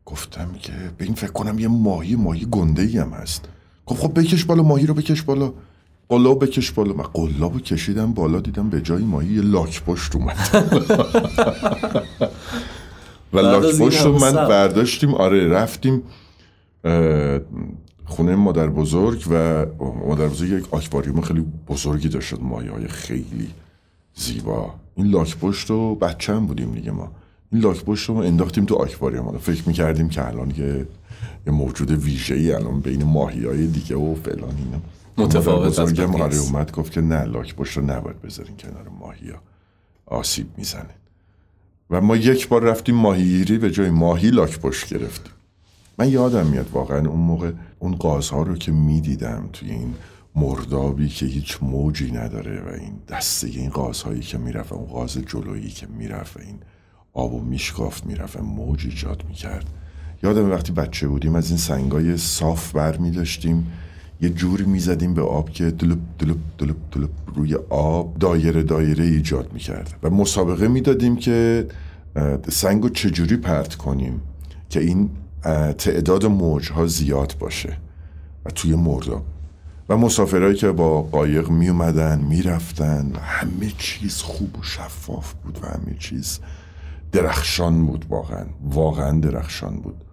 گفتم 0.05 0.53
که 0.53 0.73
به 0.99 1.05
این 1.05 1.15
فکر 1.15 1.33
کنم 1.33 1.59
یه 1.59 1.69
ماهی 1.69 2.17
ماهی 2.17 2.47
گنده 2.51 2.83
ای 2.83 2.99
هم 2.99 3.11
هست. 3.11 3.49
گفت 3.87 4.03
خب 4.03 4.21
بکش 4.21 4.45
بالا 4.45 4.63
ماهی 4.63 4.87
رو 4.87 4.95
بکش 4.95 5.23
بالا. 5.23 5.53
قلاب 6.09 6.45
بکش 6.45 6.73
بالا. 6.73 6.93
من 6.93 7.05
قلاب 7.05 7.53
رو 7.53 7.61
کشیدم 7.61 8.13
بالا 8.13 8.41
دیدم 8.41 8.71
به 8.71 8.81
جای 8.81 9.03
ماهی 9.03 9.33
یه 9.33 9.43
لاک 9.43 9.83
پشت 9.83 10.17
اومد. 10.17 10.37
و 13.33 13.39
لاک 13.39 13.75
پشت 13.79 14.01
رو 14.01 14.19
من 14.19 14.33
برداشتیم. 14.33 15.15
آره 15.15 15.49
رفتیم 15.49 16.03
خونه 18.07 18.35
مادر 18.35 18.67
بزرگ 18.67 19.25
و 19.31 19.67
مادر 20.09 20.29
بزرگ 20.29 20.51
یک 20.51 20.75
آکواریوم 20.75 21.21
خیلی 21.21 21.47
بزرگی 21.69 22.09
داشت 22.09 22.41
ماهی 22.41 22.69
های 22.69 22.89
خیلی 22.89 23.49
زیبا. 24.15 24.75
این 24.95 25.07
لاک 25.07 25.37
پشت 25.37 25.71
رو 25.71 25.95
بچه 25.95 26.35
هم 26.35 26.47
بودیم 26.47 26.73
دیگه 26.73 26.91
ما. 26.91 27.13
این 27.53 27.63
لاک 27.63 27.85
پشت 27.85 28.09
رو 28.09 28.17
انداختیم 28.17 28.65
تو 28.65 28.75
آکواریوم. 28.75 29.39
فکر 29.39 29.69
می‌کردیم 29.69 30.09
که 30.09 30.27
الان 30.27 30.51
یه, 30.51 30.87
یه 31.47 31.53
موجود 31.53 31.91
ویژه 31.91 32.35
ای 32.35 32.53
الان 32.53 32.81
بین 32.81 33.05
ماهی 33.05 33.45
های 33.45 33.67
دیگه 33.67 33.97
و 33.97 34.15
فلان 34.15 34.55
اینا. 34.59 34.81
متفاوت 35.19 35.67
بزرگم 35.67 36.15
آره 36.23 36.39
اومد 36.39 36.73
گفت 36.73 36.93
که 36.93 37.01
نه 37.01 37.25
لاک 37.25 37.55
پشت 37.55 37.77
رو 37.77 37.85
نباید 37.85 38.23
بذارین 38.23 38.57
کنار 38.57 38.89
ماهی 39.01 39.31
ها 39.31 39.39
آسیب 40.07 40.47
می‌زنه. 40.57 40.95
و 41.91 42.01
ما 42.01 42.17
یک 42.17 42.49
بار 42.49 42.63
رفتیم 42.63 42.95
ماهیگیری 42.95 43.59
به 43.59 43.71
جای 43.71 43.91
ماهی 43.91 44.31
لاک 44.31 44.59
پشت 44.59 44.95
گرفتیم. 44.95 45.33
من 45.99 46.09
یادم 46.09 46.47
میاد 46.47 46.71
واقعا 46.73 47.09
اون 47.09 47.21
موقع 47.21 47.53
اون 47.79 47.95
قازها 47.95 48.43
رو 48.43 48.57
که 48.57 48.73
می‌دیدم 48.73 49.49
توی 49.53 49.71
این 49.71 49.95
مردابی 50.35 51.09
که 51.09 51.27
هیچ 51.27 51.59
موجی 51.63 52.13
نداره 52.13 52.61
و 52.61 52.69
این 52.69 52.93
دسته 53.09 53.49
این 53.49 53.71
قازهایی 53.71 54.21
که 54.21 54.39
می‌رفت 54.39 54.73
اون 54.73 54.87
قاز 54.87 55.19
جلویی 55.19 55.71
که 55.71 55.87
می‌رفت 55.87 56.41
این 56.41 56.59
آب 57.13 57.35
و 57.35 57.41
میشکافت 57.41 58.07
می‌رفت 58.07 58.41
موج 58.41 58.87
ایجاد 58.87 59.25
می‌کرد. 59.29 59.67
یادم 60.23 60.51
وقتی 60.51 60.73
بچه 60.73 61.09
بودیم 61.09 61.35
از 61.35 61.49
این 61.49 61.59
سنگای 61.59 62.17
صاف 62.17 62.73
بر 62.73 62.97
میداشتیم 62.97 63.73
یه 64.21 64.31
جوری 64.31 64.65
می‌زدیم 64.65 65.15
به 65.15 65.23
آب 65.23 65.51
که 65.51 65.71
دلوب 65.71 65.99
دلوب 66.19 66.39
دلوب 66.59 66.77
دلوب 66.93 67.11
روی 67.35 67.55
آب 67.71 68.19
دایره 68.19 68.63
دایره 68.63 69.05
ایجاد 69.05 69.53
می‌کرد 69.53 69.99
و 70.03 70.11
مسابقه 70.11 70.69
می‌دادیم 70.69 71.17
که 71.17 71.67
سنگ 72.49 72.93
چجوری 72.93 73.37
پرت 73.37 73.75
کنیم 73.75 74.21
که 74.71 74.81
این 74.81 75.11
تعداد 75.79 76.27
موجها 76.27 76.87
زیاد 76.87 77.37
باشه 77.39 77.77
و 78.45 78.51
توی 78.51 78.75
مرداب 78.75 79.25
و 79.89 79.97
مسافرهایی 79.97 80.55
که 80.55 80.73
با 80.73 81.03
قایق 81.03 81.49
می 81.49 81.69
اومدن 81.69 82.21
می 82.21 82.43
رفتن 82.43 83.13
همه 83.23 83.73
چیز 83.79 84.17
خوب 84.17 84.59
و 84.59 84.63
شفاف 84.63 85.33
بود 85.33 85.59
و 85.63 85.67
همه 85.67 85.97
چیز 85.99 86.41
درخشان 87.13 87.87
بود 87.87 88.07
واقعا 88.09 88.47
واقعا 88.65 89.21
درخشان 89.21 89.77
بود. 89.77 90.05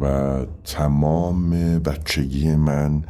و 0.00 0.36
تمام 0.64 1.50
بچگی 1.78 2.56
من 2.56 3.04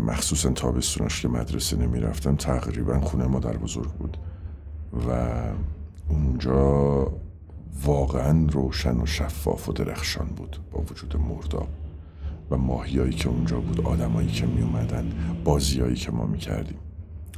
مخصوصا 0.00 0.50
تابستوناش 0.50 1.22
که 1.22 1.28
مدرسه 1.28 1.76
نمی 1.76 2.00
رفتم 2.00 2.36
تقریبا 2.36 3.00
خونه 3.00 3.26
مادر 3.26 3.56
بزرگ 3.56 3.90
بود. 3.90 4.16
و 5.08 5.32
اونجا 6.08 7.12
واقعا 7.84 8.46
روشن 8.50 8.96
و 8.96 9.06
شفاف 9.06 9.68
و 9.68 9.72
درخشان 9.72 10.26
بود 10.26 10.56
با 10.72 10.80
وجود 10.80 11.16
مرداب 11.16 11.68
و 12.50 12.56
ماهیایی 12.56 13.12
که 13.12 13.28
اونجا 13.28 13.60
بود 13.60 13.80
آدمایی 13.80 14.28
که 14.28 14.46
می 14.46 14.62
اومدن 14.62 15.12
بازیایی 15.44 15.94
که 15.94 16.12
ما 16.12 16.26
می 16.26 16.38
کردیم 16.38 16.78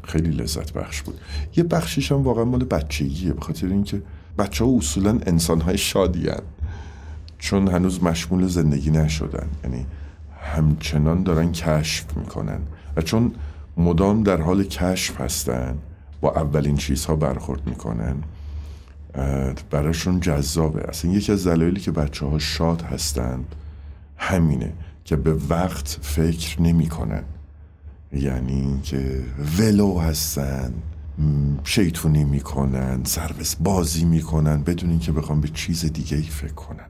خیلی 0.02 0.30
لذت 0.30 0.72
بخش 0.72 1.02
بود. 1.02 1.20
یه 1.56 1.64
بخشیش 1.64 2.12
هم 2.12 2.22
واقعا 2.22 2.44
مال 2.44 2.64
بچگیه 2.64 3.32
به 3.32 3.40
خاطر 3.40 3.66
اینکه 3.66 4.02
بچه 4.38 4.64
ها 4.64 4.70
اصولا 4.76 5.18
انسان 5.26 5.60
های 5.60 5.78
شادی 5.78 6.28
چون 7.38 7.68
هنوز 7.68 8.02
مشمول 8.02 8.46
زندگی 8.46 8.90
نشدن. 8.90 9.48
یعنی 9.64 9.86
همچنان 10.40 11.22
دارن 11.22 11.52
کشف 11.52 12.16
می‌کنن. 12.16 12.60
و 12.96 13.02
چون 13.02 13.34
مدام 13.76 14.22
در 14.22 14.40
حال 14.40 14.64
کشف 14.64 15.20
هستن 15.20 15.78
با 16.20 16.32
اولین 16.32 16.76
چیزها 16.76 17.16
برخورد 17.16 17.66
می‌کنن 17.66 18.16
براشون 19.70 20.20
جذابه. 20.20 20.88
اصلا 20.88 21.10
یکی 21.10 21.32
از 21.32 21.46
دلایلی 21.46 21.80
که 21.80 21.90
بچه 21.90 22.26
ها 22.26 22.38
شاد 22.38 22.82
هستند 22.82 23.54
همینه 24.16 24.72
که 25.04 25.16
به 25.16 25.34
وقت 25.48 25.98
فکر 26.02 26.62
نمی‌کنن. 26.62 27.22
یعنی 28.12 28.80
که 28.82 29.22
ولو 29.58 29.98
هستن 29.98 30.72
شیطونی 31.64 32.24
می‌کنن 32.24 33.04
سروس 33.04 33.54
بازی 33.54 34.04
می‌کنن 34.04 34.62
بدون 34.62 34.90
اینکه 34.90 35.12
بخوام 35.12 35.40
به 35.40 35.48
چیز 35.48 35.92
دیگه 35.92 36.16
ای 36.16 36.22
فکر 36.22 36.52
کنن. 36.52 36.86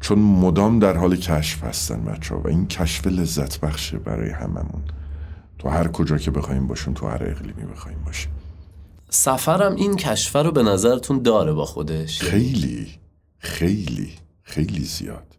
چون 0.00 0.18
مدام 0.18 0.78
در 0.78 0.96
حال 0.96 1.16
کشف 1.16 1.64
هستن 1.64 2.04
بچه 2.04 2.34
ها 2.34 2.40
و 2.40 2.48
این 2.48 2.66
کشف 2.66 3.06
لذت 3.06 3.60
بخشه 3.60 3.98
برای 3.98 4.30
هممون. 4.30 4.82
تو 5.58 5.68
هر 5.68 5.88
کجا 5.88 6.18
که 6.18 6.30
بخوایم 6.30 6.66
باشیم 6.66 6.94
تو 6.94 7.06
هر 7.06 7.22
اقلیمی 7.24 7.64
بخوایم 7.72 7.98
باشیم. 8.04 8.32
سفرم 9.08 9.74
این 9.74 9.96
کشفه 9.96 10.42
رو 10.42 10.52
به 10.52 10.62
نظرتون 10.62 11.22
داره 11.22 11.52
با 11.52 11.64
خودش؟ 11.64 12.22
خیلی 12.22 12.88
خیلی 13.38 14.12
خیلی 14.42 14.84
زیاد. 14.84 15.36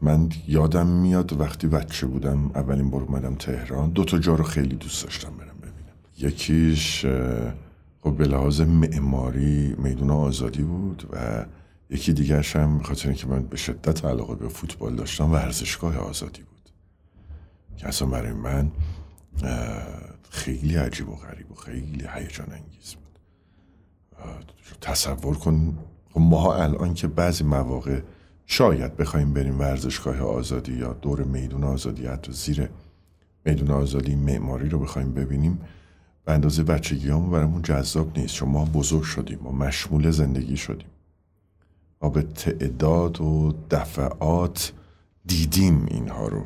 من 0.00 0.28
یادم 0.48 0.86
میاد 0.86 1.40
وقتی 1.40 1.66
بچه 1.66 2.06
بودم 2.06 2.50
اولین 2.54 2.90
بار 2.90 3.02
اومدم 3.02 3.34
تهران. 3.34 3.90
دو 3.90 4.04
تا 4.04 4.18
جا 4.18 4.34
رو 4.34 4.44
خیلی 4.44 4.76
دوست 4.76 5.04
داشتم 5.04 5.30
برم 5.36 5.56
ببینم. 5.58 6.32
یکیش 6.32 7.06
خب 8.02 8.16
به 8.16 8.26
لحاظ 8.26 8.60
معماری 8.60 9.74
میدون 9.78 10.10
آزادی 10.10 10.62
بود 10.62 11.08
و 11.12 11.46
یکی 11.90 12.12
دیگرش 12.12 12.56
هم 12.56 12.82
خاطر 12.82 13.08
اینکه 13.08 13.26
من 13.26 13.42
به 13.42 13.56
شدت 13.56 14.04
علاقه 14.04 14.34
به 14.34 14.48
فوتبال 14.48 14.94
داشتم 14.94 15.32
ورزشگاه 15.32 15.96
آزادی 15.96 16.42
بود. 16.42 16.70
که 17.76 17.88
اصلا 17.88 18.08
برای 18.08 18.32
من 18.32 18.70
خیلی 20.30 20.76
عجیب 20.76 21.08
و 21.08 21.16
غریب 21.16 21.52
و 21.52 21.54
خیلی 21.54 22.08
هیجان 22.14 22.52
انگیز 22.52 22.94
بود 22.94 23.18
تصور 24.80 25.36
کن 25.36 25.78
خب 26.10 26.20
ما 26.20 26.54
الان 26.54 26.94
که 26.94 27.08
بعضی 27.08 27.44
مواقع 27.44 28.00
شاید 28.46 28.96
بخوایم 28.96 29.32
بریم 29.32 29.58
ورزشگاه 29.60 30.20
آزادی 30.20 30.72
یا 30.72 30.92
دور 30.92 31.22
میدون 31.22 31.64
آزادی 31.64 32.06
حتی 32.06 32.32
زیر 32.32 32.68
میدون 33.44 33.70
آزادی 33.70 34.14
معماری 34.14 34.68
رو 34.68 34.78
بخوایم 34.78 35.14
ببینیم 35.14 35.60
به 36.24 36.32
اندازه 36.32 36.62
بچگی 36.62 37.10
همون 37.10 37.30
برامون 37.30 37.62
جذاب 37.62 38.18
نیست. 38.18 38.34
چون 38.34 38.48
ما 38.48 38.64
بزرگ 38.64 39.02
شدیم 39.02 39.38
ما 39.42 39.52
مشمول 39.52 40.10
زندگی 40.10 40.56
شدیم. 40.56 40.88
ما 42.02 42.08
به 42.08 42.22
تعداد 42.22 43.20
و 43.20 43.54
دفعات 43.70 44.72
دیدیم 45.26 45.86
اینها 45.90 46.28
رو 46.28 46.44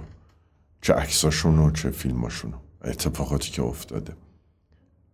چه 0.81 0.95
عکساشون 0.95 1.59
و 1.59 1.71
چه 1.71 1.91
فیلماشون 1.91 2.55
اتفاقاتی 2.85 3.51
که 3.51 3.63
افتاده. 3.63 4.13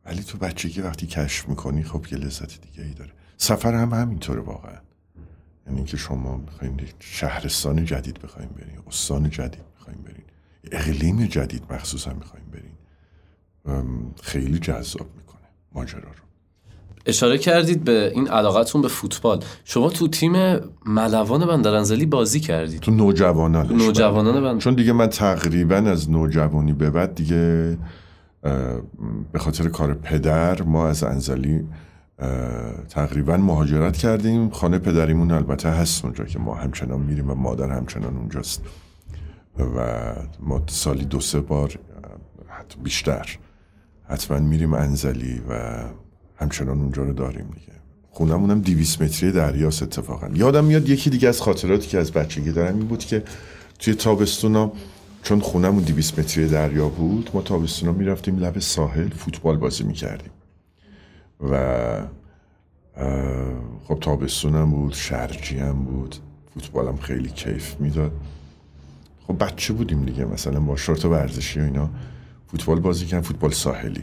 ولی 0.05 0.23
تو 0.23 0.39
بچگی 0.39 0.81
وقتی 0.81 1.07
کشف 1.07 1.49
می‌کنی 1.49 1.83
خب 1.83 2.07
یه 2.13 2.19
لذت 2.19 2.61
دیگه 2.61 2.85
ای 2.85 2.95
داره. 2.95 3.13
سفر 3.37 3.75
هم 3.75 3.95
همینطوره 3.95 4.41
واقعا. 4.41 4.79
یعنی 5.67 5.85
که 5.85 5.97
شما 5.97 6.37
می‌خواین 6.37 6.81
شهرستان 7.01 7.85
جدید 7.85 8.21
بخوایم 8.21 8.49
برین 8.49 8.79
استان 8.87 9.31
جدید 9.31 9.75
بخوایم 9.77 9.99
برین 10.03 10.25
اقلیم 10.73 11.27
جدید 11.27 11.73
مخصوصا 11.73 12.13
می‌خوایم 12.13 12.47
برین. 12.51 12.77
خیلی 14.23 14.59
جذاب 14.59 15.17
می‌کنه 15.17 15.49
ماجرا 15.73 16.11
رو. 16.11 16.30
اشاره 17.07 17.39
کردید 17.39 17.85
به 17.85 18.13
این 18.15 18.29
علاقتون 18.29 18.83
به 18.83 18.89
فوتبال. 18.89 19.45
شما 19.65 19.91
تو 19.91 20.09
تیم 20.09 20.33
ملوان 20.87 21.47
بندرنزلی 21.47 22.07
بازی 22.07 22.41
کردید. 22.41 22.81
تو 22.81 22.91
نوجوانان 22.91 23.69
تو 23.69 23.75
نوجوانان 23.75 24.43
بند... 24.43 24.61
چون 24.61 24.75
دیگه 24.75 24.93
من 24.93 25.07
تقریبا 25.07 25.77
از 25.77 26.11
نوجوانی 26.11 26.73
به 26.73 26.91
بعد 26.91 27.15
دیگه 27.15 27.79
به 29.33 29.39
خاطر 29.39 29.69
کار 29.69 29.95
پدر 29.95 30.63
ما 30.63 30.89
از 30.89 31.05
انزلی 31.05 31.67
تقریبا 32.89 33.37
مهاجرت 33.37 33.97
کردیم. 33.97 34.51
خانه 34.51 34.79
پدریمون 34.79 35.31
البته 35.31 35.69
هست 35.69 36.05
اونجا 36.05 36.25
که 36.25 36.39
ما 36.39 36.55
همچنان 36.55 37.01
میریم 37.01 37.31
و 37.31 37.35
مادر 37.35 37.71
همچنان 37.71 38.17
اونجاست. 38.17 38.63
و 39.59 40.15
ما 40.41 40.63
سالی 40.67 41.05
دو 41.05 41.21
سه 41.21 41.41
بار 41.41 41.79
حتی 42.49 42.79
بیشتر 42.85 43.39
حتما 44.09 44.39
میریم 44.39 44.75
انزلی 44.75 45.43
و 45.49 45.85
همچنان 46.41 46.81
اونجا 46.81 47.03
رو 47.03 47.13
داریم 47.13 47.47
دیگه. 47.55 47.73
خونمونم 48.11 48.61
دیویس 48.61 49.03
متری 49.03 49.33
دریاست 49.33 49.83
اتفاقا. 49.83 50.29
یادم 50.35 50.65
میاد 50.65 50.89
یکی 50.89 51.11
دیگه 51.11 51.29
از 51.29 51.41
خاطراتی 51.41 51.89
که 51.89 51.99
از 51.99 52.13
بچگی 52.13 52.53
دارم 52.53 52.77
این 52.77 52.87
بود 52.87 52.99
که 52.99 53.23
توی 53.79 53.95
تابستونا 53.95 54.73
چون 55.23 55.41
خونمون 55.41 55.83
دیویس 55.83 56.19
متری 56.19 56.49
دریا 56.49 56.89
بود 56.89 57.31
ما 57.35 57.43
تابستونا 57.43 57.93
می‌رفتیم 57.93 58.39
لب 58.39 58.59
ساحل 58.59 59.09
فوتبال 59.09 59.57
بازی 59.57 59.85
می‌کردیم. 59.85 60.31
و 61.51 62.03
خب 63.85 63.99
تابستونم 64.01 64.71
بود 64.71 64.93
شرجی 64.93 65.59
هم 65.59 65.85
بود 65.85 66.17
فوتبالم 66.55 66.97
خیلی 66.97 67.29
کیف 67.29 67.81
می‌داد. 67.81 68.13
خب 69.27 69.45
بچه 69.45 69.73
بودیم 69.73 70.05
دیگه 70.05 70.25
مثلا 70.25 70.61
با 70.61 70.77
شورت 70.77 71.05
ورزشی 71.05 71.61
و 71.61 71.63
اینا. 71.63 71.91
فوتبال 72.47 72.81
بازی 72.81 73.07
کردیم 73.07 73.29
فوتبال 73.29 73.51
ساحلی. 73.51 74.03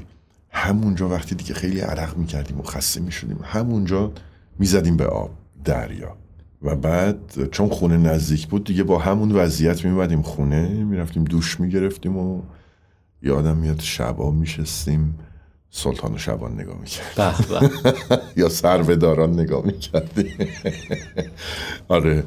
همونجا 0.57 1.09
وقتی 1.09 1.35
دیگه 1.35 1.53
خیلی 1.53 1.79
عرق 1.79 2.17
می‌کردیم 2.17 2.59
و 2.59 2.63
خسته 2.63 3.01
می‌شدیم 3.01 3.39
همونجا 3.43 4.11
می‌زدیم 4.59 4.97
به 4.97 5.05
آب 5.05 5.29
دریا. 5.65 6.15
و 6.61 6.75
بعد 6.75 7.49
چون 7.51 7.69
خونه 7.69 7.97
نزدیک 7.97 8.47
بود 8.47 8.63
دیگه 8.63 8.83
با 8.83 8.99
همون 8.99 9.31
وضعیت 9.31 9.85
میمدیم 9.85 10.21
خونه 10.21 10.67
می‌رفتیم 10.69 11.23
دوش 11.23 11.59
می‌گرفتیم 11.59 12.17
و 12.17 12.41
یادم 13.21 13.57
میاد 13.57 13.79
شبا 13.79 14.31
میشستیم 14.31 15.19
سلطان 15.69 16.13
و 16.13 16.17
شبان 16.17 16.53
نگاه 16.53 16.77
می‌کردیم 16.79 17.69
یا 18.41 18.49
سروداران 18.49 19.33
نگاه 19.33 19.65
می‌کردیم. 19.65 20.33
آره. 21.87 22.23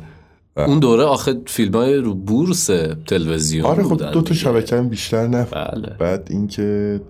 اون 0.56 0.78
دوره 0.78 1.04
آخه 1.04 1.40
فیلم 1.46 1.74
های 1.74 1.94
رو 1.94 2.14
بورس 2.14 2.66
تلویزیون 3.06 3.66
آره 3.66 3.82
خب 3.82 4.12
دو 4.12 4.22
تا 4.22 4.34
شبکه 4.34 4.76
هم 4.76 4.88
بیشتر 4.88 5.26
نه 5.26 5.44
بله. 5.44 5.96
بعد 5.98 6.28
اینکه 6.30 7.00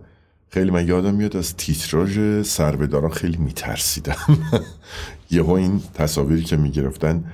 خیلی 0.52 0.70
من 0.70 0.88
یادم 0.88 1.14
میاد 1.14 1.36
از 1.36 1.56
تیتراژ 1.56 2.42
سربهداران 2.42 3.10
خیلی 3.10 3.36
میترسیدم. 3.36 4.38
یهو 5.30 5.50
این 5.50 5.82
تصاویری 5.94 6.44
که 6.44 6.56
می‌گرفتن 6.56 7.24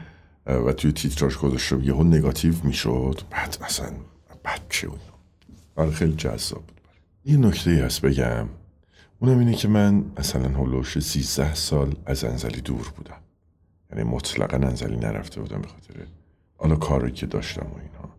و 0.47 0.73
توی 0.73 0.93
تیتراژ 0.93 1.37
گذاشته 1.37 1.85
یهو 1.85 2.05
نگاتیو 2.05 2.55
می‌شد. 2.65 3.21
بعد 3.31 3.57
مثلا 3.65 3.93
بچه 4.45 4.87
اون 4.87 4.99
آره 5.77 5.91
خیلی 5.91 6.13
جذاب 6.13 6.63
بود. 6.67 6.81
یه 7.25 7.37
نکته 7.37 7.71
ای 7.71 7.81
هست 7.81 8.01
بگم. 8.01 8.49
اونم 9.19 9.39
اینه 9.39 9.55
که 9.55 9.69
من 9.69 10.05
مثلا 10.19 10.49
هلوش 10.49 10.99
13 10.99 11.55
سال 11.55 11.95
از 12.07 12.25
انزلی 12.25 12.61
دور 12.61 12.93
بودم. 12.97 13.21
یعنی 13.93 14.05
مطلقا 14.05 14.57
انزلی 14.57 14.97
نرفته 14.97 15.41
بودم 15.41 15.61
به 15.61 15.69
خاطر 15.69 15.95
حالا 16.57 16.77
کاری 16.77 17.13
که 17.13 17.27
داشتم 17.27 17.67
و 17.67 17.79
اینا 17.79 18.15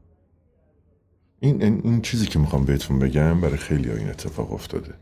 این, 1.39 1.63
این, 1.63 2.01
چیزی 2.01 2.25
که 2.25 2.39
می‌خوام 2.39 2.65
بهتون 2.65 2.99
بگم 2.99 3.41
برای 3.41 3.57
خیلی 3.57 3.91
این 3.91 4.09
اتفاق 4.09 4.53
افتاده. 4.53 4.93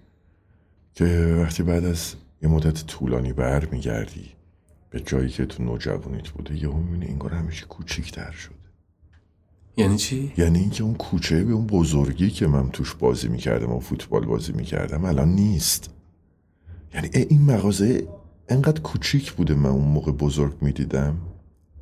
که 0.93 1.37
وقتی 1.41 1.63
بعد 1.63 1.85
از 1.85 2.15
یه 2.41 2.49
مدت 2.49 2.85
طولانی 2.87 3.33
بر 3.33 3.65
میگردی 3.65 4.29
به 4.89 4.99
جایی 4.99 5.29
که 5.29 5.45
تو 5.45 5.63
نوجوانیت 5.63 6.29
بوده 6.29 6.55
یهو 6.55 6.77
می‌بینی 6.77 7.05
انگار 7.11 7.33
همیشه 7.33 7.65
کوچیکتر 7.65 8.31
شده. 8.31 8.55
یعنی 9.77 9.97
چی؟ 9.97 10.33
یعنی 10.37 10.59
اینکه 10.59 10.83
اون 10.83 10.93
کوچه 10.93 11.43
به 11.43 11.53
اون 11.53 11.67
بزرگی 11.67 12.29
که 12.29 12.47
من 12.47 12.69
توش 12.69 12.95
بازی 12.95 13.27
می‌کردم 13.27 13.71
و 13.71 13.79
فوتبال 13.79 14.25
بازی 14.25 14.53
می‌کردم 14.53 15.05
الان 15.05 15.29
نیست. 15.29 15.89
یعنی 16.93 17.09
این 17.13 17.41
مغازه 17.41 18.07
انقدر 18.49 18.81
کوچیک 18.81 19.31
بوده 19.31 19.53
من 19.53 19.69
اون 19.69 19.87
موقع 19.87 20.11
بزرگ 20.11 20.53
می‌دیدم؟ 20.61 21.17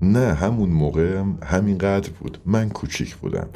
نه 0.01 0.33
همون 0.33 0.69
موقع 0.69 1.17
هم 1.17 1.37
همینقدر 1.43 2.09
بود. 2.09 2.37
من 2.45 2.69
کوچیک 2.69 3.15
بودم. 3.15 3.49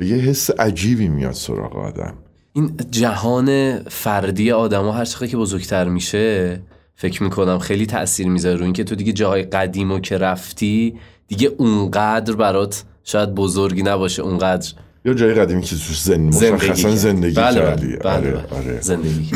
و 0.00 0.04
یه 0.04 0.16
حس 0.16 0.50
عجیبی 0.50 1.08
میاد 1.08 1.32
سراغ 1.32 1.76
آدم. 1.76 2.14
این 2.52 2.76
جهان 2.90 3.78
فردی 3.78 4.52
آدم 4.52 4.84
ها 4.84 4.92
هر 4.92 5.04
چقدر 5.04 5.26
که 5.26 5.36
بزرگتر 5.36 5.88
میشه 5.88 6.60
فکر 6.94 7.22
می‌کنم 7.22 7.58
خیلی 7.58 7.86
تاثیر 7.86 8.28
می‌ذاره 8.28 8.56
رو 8.56 8.64
اینکه 8.64 8.84
تو 8.84 8.94
دیگه 8.94 9.12
جاهای 9.12 9.42
قدیم 9.42 9.92
و 9.92 10.00
که 10.00 10.18
رفتی 10.18 10.94
دیگه 11.28 11.48
اونقدر 11.56 12.34
برات 12.34 12.84
شاید 13.04 13.34
بزرگی 13.34 13.82
نباشه 13.82 14.22
اونقدر 14.22 14.72
یا 15.04 15.14
جای 15.14 15.34
قدیمی 15.34 15.62
که 15.62 15.76
توش 15.76 16.02
زندگی 16.02 16.50
مشخصا 16.50 16.96
زندگی 16.96 17.34
بله 17.34 17.60
کردی. 17.60 17.86
بله 17.86 17.96
بله 17.96 18.28
آره. 18.28 18.44
آره. 18.50 18.80
زندگی 18.80 19.30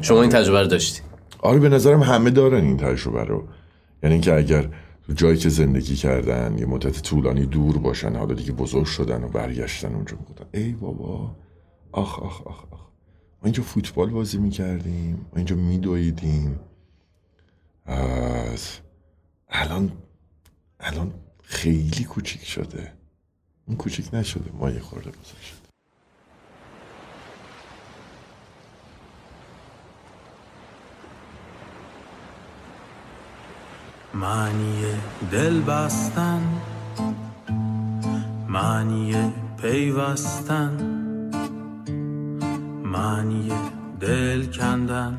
شما 0.00 0.22
این 0.22 0.30
تجربه 0.30 0.60
رو 0.60 0.66
داشتی؟ 0.66 1.00
آره 1.38 1.58
به 1.58 1.68
نظرم 1.68 2.02
همه 2.02 2.30
دارن 2.30 2.64
این 2.64 2.76
تجربه 2.76 3.24
رو. 3.24 3.44
یعنی 4.02 4.12
اینکه 4.12 4.34
اگر 4.34 4.68
جایی 5.14 5.38
که 5.38 5.48
زندگی 5.48 5.96
کردن 5.96 6.58
یه 6.58 6.66
مدت 6.66 7.02
طولانی 7.02 7.46
دور 7.46 7.78
باشن 7.78 8.16
حالا 8.16 8.34
دیگه 8.34 8.52
بزرگ 8.52 8.84
شدن 8.84 9.24
و 9.24 9.28
برگشتن 9.28 9.94
اونجا 9.94 10.16
می‌گفتن 10.16 10.46
ای 10.54 10.72
بابا. 10.72 11.36
آخ 11.92 12.18
آخ 12.18 12.46
آخ 12.46 12.64
آخ. 12.70 12.80
ما 12.80 13.44
اینجا 13.44 13.62
فوتبال 13.62 14.10
بازی 14.10 14.38
می‌کردیم 14.38 15.14
ما 15.14 15.36
اینجا 15.36 15.56
میدویدیم. 15.56 16.60
از 17.86 18.68
الان 19.48 19.92
الان 20.80 21.14
خیلی 21.42 22.04
کوچیک 22.04 22.44
شده. 22.44 22.92
اون 23.66 23.76
کوچیک 23.76 24.14
نشده. 24.14 24.50
ما 24.52 24.70
یه 24.70 24.80
خورده 24.80 25.10
بزرگ 25.10 25.40
شده 25.42 25.61
معنی 34.14 34.84
دل 35.30 35.60
بستن 35.60 36.42
معنی 38.48 39.32
پیوستن 39.62 40.76
معنی 42.84 43.52
دل 44.00 44.46
کندن 44.46 45.18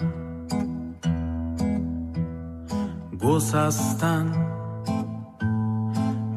گسستن 3.20 4.32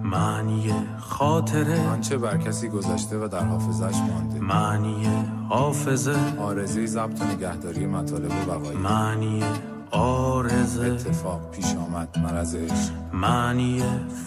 معنی 0.03 0.73
خاطره. 0.99 1.89
آنچه 1.89 2.19
بر 2.19 2.37
کسی 2.37 2.69
گذشته 2.69 3.19
و 3.19 3.29
در 3.29 3.45
حافظش 3.45 3.97
مانده. 3.97 4.41
معنی 4.41 5.07
حافظه. 5.49 6.17
آرزه 6.39 6.87
ضبط 6.87 7.21
و 7.21 7.25
نگهداری 7.25 7.87
مطالب 7.87 8.31
و 8.31 8.53
بقایی. 8.53 8.79
معنی 8.79 9.43
آرزه. 9.91 10.87
اتفاق 10.87 11.51
پیش 11.51 11.75
آمد 11.75 12.19
مرض 12.19 12.55
عشق 12.55 12.93
معنی 13.13 13.83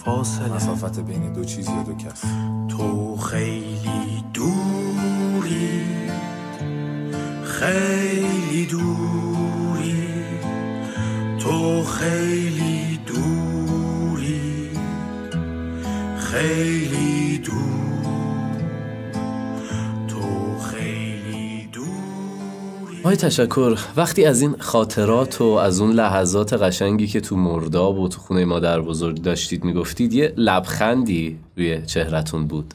فاصله. 0.05 0.53
مسافت 0.55 0.99
بین 0.99 1.33
دو 1.33 1.43
چیز 1.43 1.69
یا 1.69 1.83
دو 1.83 1.95
کس 1.95 2.21
تو 2.67 3.17
خیلی 3.17 4.23
دوری. 4.33 5.81
خیلی 7.43 8.65
دوری. 8.65 10.07
تو 11.39 11.83
خیلی 11.83 12.99
دوری. 13.07 14.69
خیلی 16.17 17.08
آقای 22.99 23.15
تشکر 23.15 23.77
وقتی 23.97 24.25
از 24.25 24.41
این 24.41 24.55
خاطرات 24.59 25.41
و 25.41 25.43
از 25.43 25.81
اون 25.81 25.91
لحظات 25.91 26.53
قشنگی 26.53 27.07
که 27.07 27.21
تو 27.21 27.35
مرداب 27.35 27.99
و 27.99 28.07
تو 28.07 28.19
خونه 28.19 28.45
مادر 28.45 28.81
بزرگ 28.81 29.21
داشتید 29.21 29.63
می‌گفتید 29.63 30.13
یه 30.13 30.33
لبخندی 30.37 31.39
روی 31.57 31.81
چهرتون 31.85 32.47
بود 32.47 32.73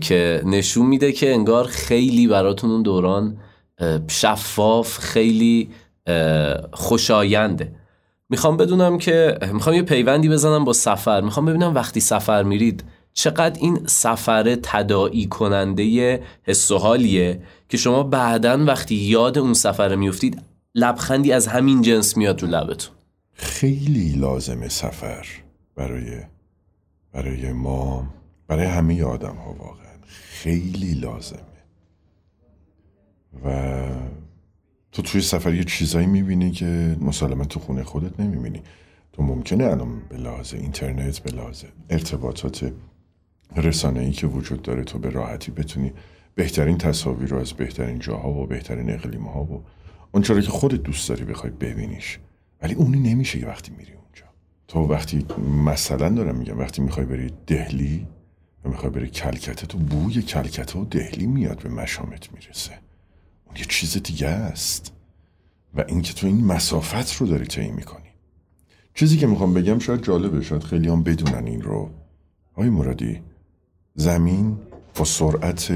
که 0.00 0.42
نشون 0.44 0.86
میده 0.86 1.12
که 1.12 1.32
انگار 1.32 1.64
خیلی 1.64 2.26
براتون 2.26 2.70
اون 2.70 2.82
دوران 2.82 3.36
شفاف 4.08 4.98
خیلی 4.98 5.70
خوشاینده. 6.72 7.72
می‌خوام 8.28 8.56
بدونم 8.56 8.98
که 8.98 9.38
می‌خوام 9.52 9.76
یه 9.76 9.82
پیوندی 9.82 10.28
بزنم 10.28 10.64
با 10.64 10.72
سفر 10.72 11.20
می‌خوام 11.20 11.46
ببینم 11.46 11.74
وقتی 11.74 12.00
سفر 12.00 12.42
میرید 12.42 12.84
چقدر 13.18 13.60
این 13.60 13.86
سفر 13.86 14.54
تداعی 14.62 15.26
کننده 15.26 16.22
حس 16.42 16.70
و 16.70 16.78
حالیه 16.78 17.42
که 17.68 17.76
شما 17.76 18.02
بعدا 18.02 18.64
وقتی 18.64 18.94
یاد 18.94 19.38
اون 19.38 19.54
سفر 19.54 19.94
میفتید 19.94 20.42
لبخندی 20.74 21.32
از 21.32 21.46
همین 21.46 21.82
جنس 21.82 22.16
میاد 22.16 22.42
رو 22.42 22.48
لبتون. 22.48 22.94
خیلی 23.32 24.08
لازمه 24.08 24.68
سفر 24.68 25.26
برای 25.74 26.20
برای 27.12 27.52
ما 27.52 28.06
برای 28.48 28.66
همه 28.66 29.04
آدم 29.04 29.36
ها 29.36 29.52
واقعا. 29.52 29.96
خیلی 30.12 30.94
لازمه. 30.94 31.40
و 33.44 33.82
تو 34.92 35.02
توی 35.02 35.20
سفر 35.20 35.54
یه 35.54 35.64
چیزایی 35.64 36.06
می‌بینی 36.06 36.50
که 36.50 36.96
مسلما 37.00 37.44
تو 37.44 37.60
خونه 37.60 37.84
خودت 37.84 38.20
نمی‌بینی. 38.20 38.62
تو 39.12 39.22
ممکنه 39.22 39.64
الان 39.64 40.02
به 40.08 40.16
لحاظ 40.16 40.54
اینترنت 40.54 41.18
به 41.18 41.30
لحاظ 41.30 41.64
ارتباطات 41.90 42.72
رسانه‌ای 43.56 44.12
که 44.12 44.26
وجود 44.26 44.62
داره 44.62 44.84
تو 44.84 44.98
به 44.98 45.10
راحتی 45.10 45.50
بتونی 45.50 45.92
بهترین 46.34 46.78
تصاویر 46.78 47.28
رو 47.28 47.38
از 47.38 47.52
بهترین 47.52 47.98
جاها 47.98 48.30
و 48.30 48.46
بهترین 48.46 48.90
اقلیم‌ها 48.90 49.44
و 49.44 49.64
اونچه 50.12 50.34
رو 50.34 50.40
که 50.40 50.50
خودت 50.50 50.82
دوست 50.82 51.08
داری 51.08 51.24
بخوای 51.24 51.52
ببینیش. 51.52 52.18
ولی 52.62 52.74
اونی 52.74 53.14
نمیشه 53.14 53.40
که 53.40 53.46
وقتی 53.46 53.72
میری 53.78 53.92
اونجا. 53.92 54.24
تو 54.68 54.78
وقتی 54.78 55.26
مثلا 55.64 56.08
دارم 56.08 56.36
میگم 56.36 56.58
وقتی 56.58 56.82
می‌خوای 56.82 57.06
بری 57.06 57.32
دهلی 57.46 58.06
و 58.64 58.68
می‌خوای 58.68 58.90
بری 58.90 59.08
کلکته 59.08 59.66
تو 59.66 59.78
بوی 59.78 60.22
کلکته 60.22 60.78
و 60.78 60.84
دهلی 60.84 61.26
میاد 61.26 61.62
به 61.62 61.68
مشامت 61.68 62.32
می‌رسه. 62.32 62.72
اون 63.46 63.56
یه 63.56 63.64
چیز 63.68 64.02
دیگه 64.02 64.28
است. 64.28 64.92
و 65.74 65.84
اینکه 65.88 66.12
تو 66.12 66.26
این 66.26 66.44
مسافت 66.44 67.16
رو 67.16 67.26
داری 67.26 67.46
طی 67.46 67.70
می‌کنی. 67.70 68.02
چیزی 68.94 69.16
که 69.16 69.26
می‌خوام 69.26 69.54
بگم 69.54 69.78
شاید 69.78 70.02
جالبه 70.02 70.42
شاید 70.42 70.62
خیلی 70.62 70.88
هم 70.88 71.02
بدونن 71.02 71.46
این 71.46 71.62
رو. 71.62 71.90
آقای 72.52 72.70
مرادی 72.70 73.20
زمین 73.98 74.58
با 74.94 75.04
سرعت 75.04 75.72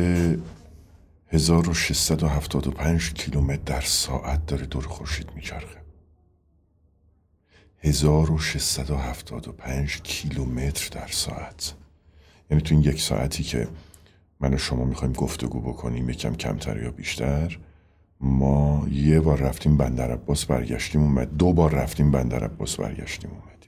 1675 1.28 3.12
کیلومتر 3.12 3.62
در 3.66 3.80
ساعت 3.80 4.46
داره 4.46 4.66
دور 4.66 4.87
خورشید 4.87 5.30
میچرخه. 5.35 5.80
1675 7.78 10.02
کیلومتر 10.02 11.00
در 11.00 11.06
ساعت. 11.06 11.74
یعنی 12.50 12.62
تو 12.62 12.74
این 12.74 12.85
یک 12.85 13.02
ساعتی 13.02 13.42
که 13.42 13.68
من 14.40 14.54
و 14.54 14.59
شما 14.59 14.85
می‌خوایم 14.85 15.12
گفتگو 15.12 15.61
بکنیم 15.61 16.11
یکم 16.11 16.35
کمتر 16.35 16.83
یا 16.83 16.90
بیشتر 16.90 17.59
ما 18.20 18.87
یه 18.90 19.20
بار 19.20 19.38
رفتیم 19.38 19.76
بندر 19.76 20.12
عباس 20.12 20.44
برگشتیم 20.44 21.02
اومد 21.02 21.37
دو 21.37 21.52
بار 21.52 21.74
رفتیم 21.74 22.11
بندر 22.11 22.44
عباس 22.44 22.76
برگشتیم 22.76 23.30
اومدیم 23.30 23.60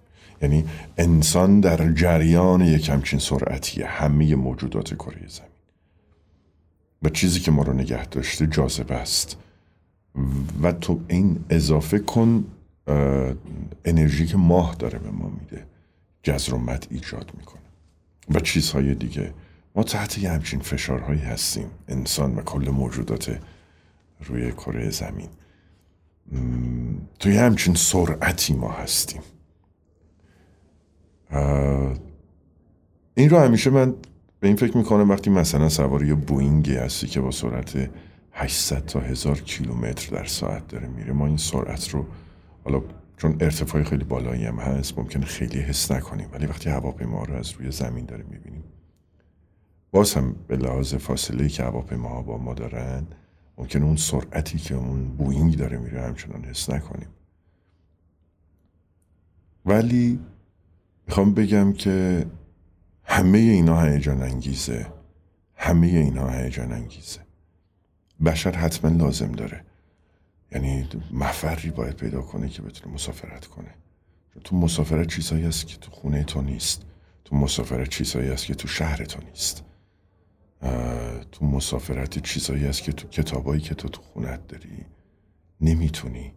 یعنی 0.42 0.64
انسان 0.98 1.60
در 1.60 1.92
جریان 1.92 2.60
یک 2.60 2.88
همچین 2.88 3.18
سرعتیه 3.18 3.86
همه 3.86 4.34
موجودات 4.34 4.94
کره 4.94 5.28
زمین. 5.28 5.48
و 7.02 7.08
چیزی 7.08 7.40
که 7.40 7.50
ما 7.50 7.62
رو 7.62 7.72
نگه 7.72 8.06
داشته 8.06 8.46
جاذبه 8.46 8.94
است. 8.94 9.36
و 10.62 10.72
تو 10.72 11.00
این 11.08 11.44
اضافه 11.50 11.98
کن 11.98 12.44
انرژی 13.84 14.26
که 14.26 14.36
ماه 14.36 14.74
داره 14.74 14.98
به 14.98 15.10
ما 15.10 15.28
میده 15.40 15.66
جذر 16.22 16.54
و 16.54 16.58
مد 16.58 16.86
ایجاد 16.90 17.32
می‌کنه. 17.38 17.62
و 18.30 18.40
چیزهای 18.40 18.94
دیگه. 18.94 19.32
ما 19.74 19.82
تحت 19.82 20.18
یه 20.18 20.30
همچین 20.30 20.60
فشارهایی 20.60 21.20
هستیم 21.20 21.66
انسان 21.88 22.34
و 22.34 22.42
کل 22.42 22.70
موجودات 22.70 23.38
روی 24.24 24.52
کره 24.52 24.90
زمین. 24.90 25.28
توی 27.18 27.36
همچین 27.36 27.74
سرعتی 27.74 28.54
ما 28.54 28.72
هستیم. 28.72 29.22
این 33.14 33.30
رو 33.30 33.38
همیشه 33.38 33.70
من 33.70 33.94
به 34.40 34.48
این 34.48 34.56
فکر 34.56 34.76
می‌کنم 34.76 35.10
وقتی 35.10 35.30
مثلا 35.30 35.68
سوار 35.68 36.04
یه 36.04 36.14
بوینگی 36.14 36.74
هستی 36.74 37.06
که 37.06 37.20
با 37.20 37.30
سرعت 37.30 37.90
800 38.32 38.86
تا 38.86 39.00
1000 39.00 39.40
کیلومتر 39.40 40.16
در 40.16 40.24
ساعت 40.24 40.68
داره 40.68 40.88
میره 40.88 41.12
ما 41.12 41.26
این 41.26 41.36
سرعت 41.36 41.88
رو 41.88 42.06
حالا 42.64 42.82
چون 43.16 43.36
ارتفاع 43.40 43.82
خیلی 43.82 44.04
بالایی 44.04 44.44
هم 44.44 44.56
هست 44.56 44.98
ممکنه 44.98 45.24
خیلی 45.24 45.60
حس 45.60 45.92
نکنیم 45.92 46.28
ولی 46.32 46.46
وقتی 46.46 46.70
هواپیما 46.70 47.24
رو 47.24 47.34
از 47.34 47.50
روی 47.50 47.70
زمین 47.70 48.04
داره 48.04 48.24
می‌بینیم 48.30 48.64
باز 49.90 50.14
هم 50.14 50.36
به 50.48 50.56
لحاظ 50.56 50.94
فاصله 50.94 51.48
که 51.48 51.62
هواپیماها 51.62 52.22
با 52.22 52.38
ما 52.38 52.54
دارن 52.54 53.06
ممکنه 53.58 53.84
اون 53.84 53.96
سرعتی 53.96 54.58
که 54.58 54.74
اون 54.74 55.04
بوینگ 55.04 55.56
داره 55.56 55.78
میره 55.78 56.02
همچنان 56.02 56.44
حس 56.44 56.70
نکنیم. 56.70 57.08
ولی 59.66 60.20
می‌خوام 61.12 61.34
بگم 61.34 61.72
که 61.72 62.26
همه 63.04 63.38
اینا 63.38 63.82
هیجان 63.82 64.22
انگیزه. 64.22 64.86
همه 65.54 65.86
اینا 65.86 66.28
هیجان 66.28 66.72
انگیزه. 66.72 67.20
بشر 68.24 68.52
حتما 68.52 68.90
لازم 68.90 69.32
داره. 69.32 69.64
یعنی 70.52 70.88
مفری 71.10 71.70
باید 71.70 71.96
پیدا 71.96 72.22
کنه 72.22 72.48
که 72.48 72.62
بتونه 72.62 72.94
مسافرت 72.94 73.46
کنه. 73.46 73.74
تو 74.44 74.56
مسافرت 74.56 75.06
چیزهایی 75.06 75.44
هست 75.44 75.66
که 75.66 75.76
تو 75.76 75.90
خونه 75.90 76.24
تو 76.24 76.42
نیست. 76.42 76.82
تو 77.24 77.36
مسافرت 77.36 77.88
چیزهایی 77.88 78.28
هست 78.28 78.46
که 78.46 78.54
تو 78.54 78.68
شهر 78.68 79.04
تو 79.04 79.20
نیست. 79.28 79.64
تو 81.32 81.44
مسافرت 81.44 82.18
چیزهایی 82.18 82.64
هست 82.64 82.82
که 82.82 82.92
تو 82.92 83.08
کتابایی 83.08 83.60
که 83.60 83.74
تو 83.74 83.88
تو 83.88 84.02
خونت 84.02 84.46
داری. 84.46 84.86
نمی‌تونی. 85.60 86.32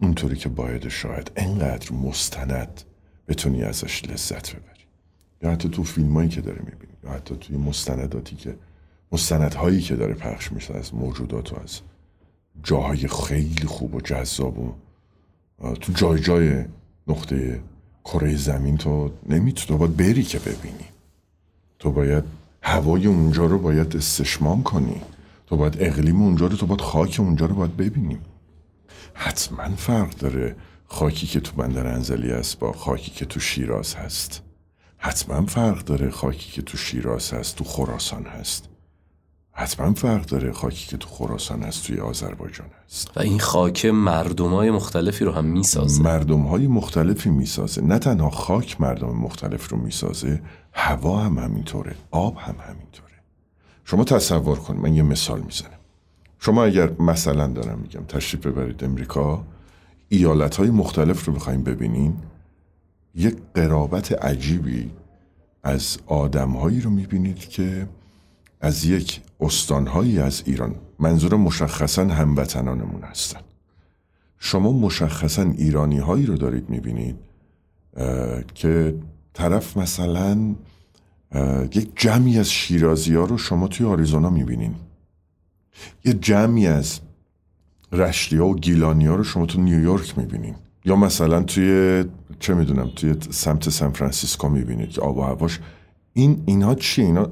اونطوری 0.00 0.36
که 0.36 0.48
باید 0.48 0.88
شاید 0.88 1.32
انقدر 1.36 1.92
مستند 1.92 2.82
بتونی 3.28 3.62
ازش 3.62 4.04
لذت 4.04 4.50
ببری. 4.50 4.84
یا 5.42 5.50
حتی 5.50 5.68
تو 5.68 5.82
فیلمایی 5.82 6.28
که 6.28 6.40
داره 6.40 6.58
می‌بینی 6.58 6.92
یا 7.04 7.10
حتی 7.10 7.36
توی 7.36 7.56
مستنداتی 7.56 8.36
که 8.36 8.56
مستندهایی 9.12 9.80
که 9.80 9.96
داره 9.96 10.14
پخش 10.14 10.52
میشه 10.52 10.74
از 10.74 10.94
موجودات 10.94 11.52
و 11.52 11.60
از 11.62 11.80
جاهای 12.62 13.08
خیلی 13.08 13.66
خوب 13.66 13.94
و 13.94 14.00
جذاب 14.00 14.58
و 14.58 14.74
تو 15.74 15.92
جای 15.92 16.20
جای 16.20 16.64
نقطه 17.08 17.60
کره 18.04 18.36
زمین 18.36 18.76
تو 18.76 19.10
نمی‌تونی 19.28 19.66
تو 19.68 19.78
باید 19.78 19.96
بری 19.96 20.22
که 20.22 20.38
ببینی. 20.38 20.84
تو 21.78 21.90
باید 21.90 22.24
هوای 22.62 23.06
اونجا 23.06 23.46
رو 23.46 23.58
باید 23.58 23.96
استشمام 23.96 24.62
کنی. 24.62 25.00
تو 25.46 25.56
باید 25.56 25.76
اقلیم 25.78 26.22
اونجا 26.22 26.46
رو 26.46 26.56
تو 26.56 26.66
باید 26.66 26.80
خاک 26.80 27.16
اونجا 27.18 27.46
رو 27.46 27.54
باید 27.54 27.76
ببینیم 27.76 28.20
حتما 29.14 29.76
فرق 29.76 30.14
داره. 30.14 30.56
خاکی 30.86 31.26
که 31.26 31.40
تو 31.40 31.56
بندر 31.56 31.86
انزلی 31.86 32.32
است 32.32 32.58
با 32.58 32.72
خاکی 32.72 33.10
که 33.10 33.24
تو 33.24 33.40
شیراز 33.40 33.94
هست. 33.94 34.42
حتما 34.98 35.46
فرق 35.46 35.84
داره 35.84 36.10
خاکی 36.10 36.52
که 36.52 36.62
تو 36.62 36.76
شیراز 36.76 37.32
هست 37.32 37.56
تو 37.56 37.64
خراسان 37.64 38.24
هست. 38.24 38.68
حتما 39.52 39.94
فرق 39.94 40.26
داره 40.26 40.52
خاکی 40.52 40.86
که 40.86 40.96
تو 40.96 41.08
خراسان 41.08 41.62
هست 41.62 41.86
توی 41.86 42.00
آذربایجان 42.00 42.66
هست. 42.84 43.10
و 43.16 43.20
این 43.20 43.40
خاک 43.40 43.86
مردمای 43.86 44.70
مختلفی 44.70 45.24
رو 45.24 45.32
هم 45.32 45.44
می‌سازه. 45.44 46.02
مردم 46.02 46.42
های 46.42 46.66
مختلفی 46.66 47.30
می‌سازه. 47.30 47.82
نه 47.82 47.98
تنها 47.98 48.30
خاک 48.30 48.80
مردم 48.80 49.16
مختلف 49.16 49.68
رو 49.68 49.78
می‌سازه 49.78 50.42
هوا 50.72 51.20
هم 51.20 51.38
همینطوره 51.38 51.94
آب 52.10 52.36
هم 52.36 52.56
همینطوره. 52.68 53.06
شما 53.84 54.04
تصور 54.04 54.58
کن 54.58 54.76
من 54.76 54.94
یه 54.94 55.02
مثال 55.02 55.40
می‌زنم. 55.40 55.70
شما 56.38 56.64
اگر 56.64 56.90
مثلا 57.00 57.46
دارم 57.46 57.78
میگم 57.78 58.04
تشریف 58.04 58.46
ببرید 58.46 58.84
امریکا 58.84 59.44
ایالت 60.08 60.56
های 60.56 60.70
مختلف 60.70 61.24
رو 61.24 61.32
بخوایم 61.32 61.62
ببینین 61.62 62.14
یک 63.14 63.36
قرابت 63.54 64.12
عجیبی 64.12 64.90
از 65.62 65.98
آدمهایی 66.06 66.80
رو 66.80 66.90
می‌بینید 66.90 67.38
که 67.38 67.88
از 68.60 68.84
یک 68.84 69.20
استانهایی 69.40 70.18
از 70.18 70.42
ایران 70.46 70.74
منظور 70.98 71.34
مشخصا 71.34 72.04
هموطنانمون 72.04 73.02
هستن. 73.02 73.40
شما 74.38 74.72
مشخصا 74.72 75.42
ایرانی 75.42 75.98
هایی 75.98 76.26
رو 76.26 76.36
دارید 76.36 76.70
می‌بینید 76.70 77.16
که 78.54 78.94
طرف 79.34 79.76
مثلا 79.76 80.54
یک 81.74 81.90
جمعی 81.96 82.38
از 82.38 82.50
شیرازی 82.50 83.14
ها 83.14 83.24
رو 83.24 83.38
شما 83.38 83.68
توی 83.68 83.86
آریزونا 83.86 84.30
می‌بینین. 84.30 84.74
یه 86.04 86.12
جمعی 86.12 86.66
از 86.66 87.00
رشتی 87.92 88.36
ها 88.36 88.46
و 88.46 88.56
گیلانی 88.56 89.06
ها 89.06 89.14
رو 89.14 89.24
شما 89.24 89.46
تو 89.46 89.60
نیویورک 89.60 90.18
می‌بینین. 90.18 90.54
یا 90.84 90.96
مثلا 90.96 91.42
توی 91.42 92.04
چه 92.40 92.54
می‌دونم 92.54 92.90
توی 92.96 93.14
سمت 93.30 93.68
سان 93.68 93.92
فرانسیسکو 93.92 94.48
می‌بینید 94.48 94.90
که 94.90 95.00
آب 95.00 95.18
و 95.18 95.22
هواش. 95.22 95.60
این 96.12 96.42
اینها 96.46 96.74
چیه 96.74 97.04
اینا 97.04 97.28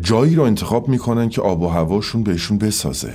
جایی 0.00 0.34
رو 0.34 0.42
انتخاب 0.42 0.88
می‌کنن 0.88 1.28
که 1.28 1.42
آب 1.42 1.62
و 1.62 1.68
هواشون 1.68 2.22
بهشون 2.22 2.58
بسازه. 2.58 3.14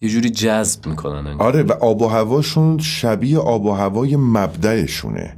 یه 0.00 0.08
جوری 0.08 0.30
جذب 0.30 0.86
می‌کنن 0.86 1.26
انگار. 1.26 1.46
آره 1.46 1.62
و 1.62 1.72
آب 1.72 2.02
و 2.02 2.06
هواشون 2.06 2.78
شبیه 2.78 3.38
آب 3.38 3.64
و 3.64 3.72
هوای 3.72 4.16
مبدعشونه. 4.16 5.36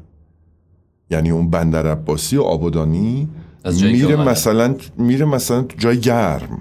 یعنی 1.11 1.31
اون 1.31 1.51
بندر 1.51 1.87
عباسی 1.87 2.37
و 2.37 2.43
آبادانی 2.43 3.29
از 3.65 3.83
میره. 3.83 4.17
مثلا 4.17 4.75
میره 4.97 5.27
مثلا 5.27 5.63
تو 5.63 5.77
جای 5.79 6.01
گرم. 6.01 6.61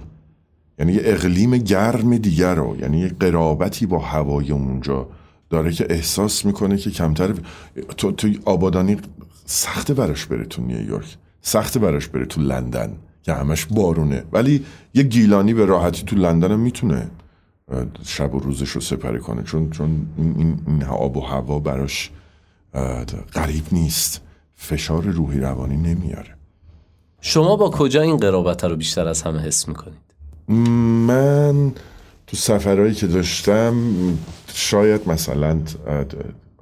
یعنی 0.80 0.94
یه 0.94 1.02
اقلیم 1.04 1.58
گرم 1.58 2.18
دیگر 2.18 2.56
رو 2.56 2.78
یعنی 2.80 3.00
یه 3.00 3.08
قرابتی 3.20 3.86
با 3.86 4.00
هوای 4.00 4.52
اونجا 4.52 5.08
داره 5.50 5.72
که 5.72 5.88
احساس 5.90 6.46
می‌کنه 6.46 6.78
که 6.78 6.92
کمتر 6.92 7.34
تو 7.98 8.12
توی 8.12 8.40
آبادانی 8.46 8.98
سخت 9.46 9.92
براش 9.92 10.26
بره 10.26 10.46
تو 10.46 10.62
نیویورک 10.62 11.18
سخت 11.42 11.78
براش 11.78 12.08
بره 12.08 12.26
تو 12.26 12.42
لندن 12.42 12.94
که 13.24 13.34
همش 13.34 13.66
بارونه. 13.66 14.24
ولی 14.32 14.66
یه 14.94 15.04
گیلانی 15.04 15.54
به 15.54 15.66
راحتی 15.66 16.04
تو 16.04 16.16
لندن 16.16 16.52
هم 16.52 16.60
می‌تونه 16.60 17.10
شب 18.06 18.36
و 18.36 18.40
روزش 18.40 18.70
رو 18.70 18.82
سپری 18.82 19.20
کنه. 19.20 19.44
چون 19.44 19.70
چون 19.70 20.08
این, 20.18 20.60
این, 20.68 20.84
آب 20.84 21.18
و 21.18 21.22
هوا 21.22 21.60
براش 21.60 22.12
غریب 23.34 23.64
نیست. 23.72 24.22
فشار 24.56 25.04
روحی 25.04 25.40
روانی 25.40 25.78
نمیاره. 25.78 26.36
شما 27.22 27.56
با 27.56 27.70
کجا 27.70 28.02
این 28.02 28.18
قرابت 28.18 28.64
رو 28.64 28.76
بیشتر 28.76 29.08
از 29.08 29.22
همه 29.22 29.40
حس 29.40 29.68
می‌کنید 29.68 30.07
من 30.48 31.72
تو 32.28 32.38
سفرهایی 32.38 32.94
که 32.94 33.08
داشتم 33.08 33.76
شاید 34.54 35.10
مثلا 35.10 35.60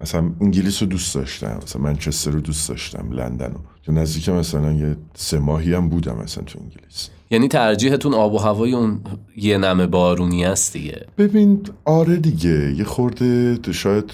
مثلا 0.01 0.31
انگلیس 0.41 0.81
رو 0.81 0.87
دوست 0.87 1.15
داشتم 1.15 1.59
مثلا 1.63 1.81
منچستر 1.81 2.31
رو 2.31 2.39
دوست 2.39 2.69
داشتم 2.69 3.11
لندن 3.11 3.51
رو. 3.51 3.59
تو 3.83 3.91
نزدیک 3.91 4.29
مثلا 4.29 4.73
یه 4.73 4.95
سه 5.13 5.39
ماهی 5.39 5.73
هم 5.73 5.89
بودم 5.89 6.17
مثلا 6.23 6.43
تو 6.43 6.59
انگلیس. 6.59 7.09
یعنی 7.31 7.47
ترجیحتون 7.47 8.13
آب 8.13 8.33
و 8.33 8.37
هوای 8.37 8.73
اون 8.73 9.01
یه 9.37 9.57
نمه 9.57 9.87
بارونی 9.87 10.45
است 10.45 10.73
دیگه؟ 10.73 11.05
ببین 11.17 11.61
آره 11.85 12.15
دیگه. 12.15 12.73
یه 12.77 12.83
خورده 12.83 13.57
شاید 13.71 14.11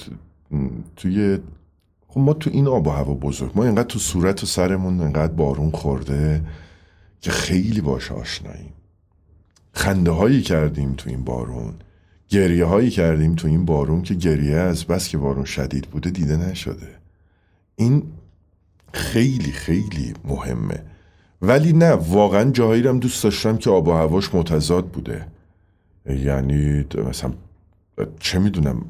توی 0.96 1.38
خب 2.08 2.20
ما 2.20 2.34
تو 2.34 2.50
این 2.54 2.68
آب 2.68 2.88
و 2.88 2.90
هوا 2.90 3.14
بزرگ 3.14 3.52
ما 3.56 3.64
اینقدر 3.64 3.88
تو 3.88 4.00
صورت 4.00 4.44
و 4.44 4.46
سرمون 4.46 5.02
اینقدر 5.02 5.34
بارون 5.34 5.72
خورده 5.72 6.42
که 7.22 7.32
خیلی 7.32 7.82
باش 7.82 8.12
آشناییم. 8.12 8.74
خنده 9.74 10.12
هایی 10.12 10.42
کردیم 10.42 10.94
تو 10.94 11.10
این 11.10 11.24
بارون. 11.24 11.74
گریه 12.30 12.66
هایی 12.66 12.90
کردیم 12.90 13.36
تو 13.36 13.48
این 13.48 13.66
بارون 13.66 14.02
که 14.02 14.14
گریه 14.14 14.56
از 14.56 14.86
بس 14.86 15.10
که 15.10 15.18
بارون 15.18 15.46
شدید 15.46 15.88
بوده 15.88 16.10
دیده 16.10 16.38
نشده. 16.38 16.88
این 17.76 18.04
خیلی 18.94 19.52
خیلی 19.52 20.14
مهمه. 20.26 20.84
ولی 21.42 21.74
نه 21.74 21.92
واقعا 21.92 22.52
جاهایی 22.52 22.82
رو 22.82 22.90
هم 22.90 23.00
دوست 23.00 23.24
داشتم 23.24 23.58
که 23.58 23.70
آب 23.70 23.88
و 23.88 23.92
هواش 23.92 24.36
متضاد 24.36 24.88
بوده. 24.88 25.28
یعنی 26.06 26.86
مثلا 27.10 27.34
چه 28.20 28.40
می‌دونم 28.40 28.86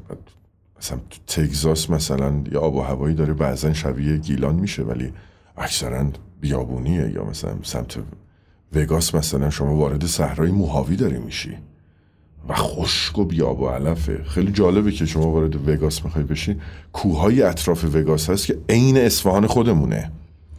مثلا 0.78 0.98
تو 1.10 1.18
تگزاس 1.26 1.90
مثلا 1.90 2.42
یه 2.52 2.58
آب 2.58 2.74
و 2.74 2.80
هوایی 2.80 3.14
داره 3.14 3.34
بعضا 3.34 3.72
شبیه 3.72 4.16
گیلان 4.16 4.54
میشه 4.54 4.82
ولی 4.82 5.12
اکثرا 5.56 6.06
بیابونیه 6.40 7.10
یا 7.10 7.24
مثلا 7.24 7.54
سمت 7.62 7.98
وگاس 8.74 9.14
مثلا 9.14 9.50
شما 9.50 9.76
وارد 9.76 10.06
صحرای 10.06 10.50
موهاوی 10.50 10.96
داری 10.96 11.18
میشی. 11.18 11.56
و 12.48 12.54
خشک 12.54 13.18
و 13.18 13.24
بیاب 13.24 13.60
و 13.60 13.68
علفه. 13.68 14.24
خیلی 14.24 14.52
جالبه 14.52 14.92
که 14.92 15.06
شما 15.06 15.30
وارد 15.30 15.68
وگاس 15.68 16.04
می‌خوای 16.04 16.24
بشی. 16.24 16.56
کوههای 16.92 17.42
اطراف 17.42 17.84
وگاس 17.84 18.30
هست 18.30 18.46
که 18.46 18.58
عین 18.68 18.96
اصفهان 18.96 19.46
خودمونه. 19.46 20.10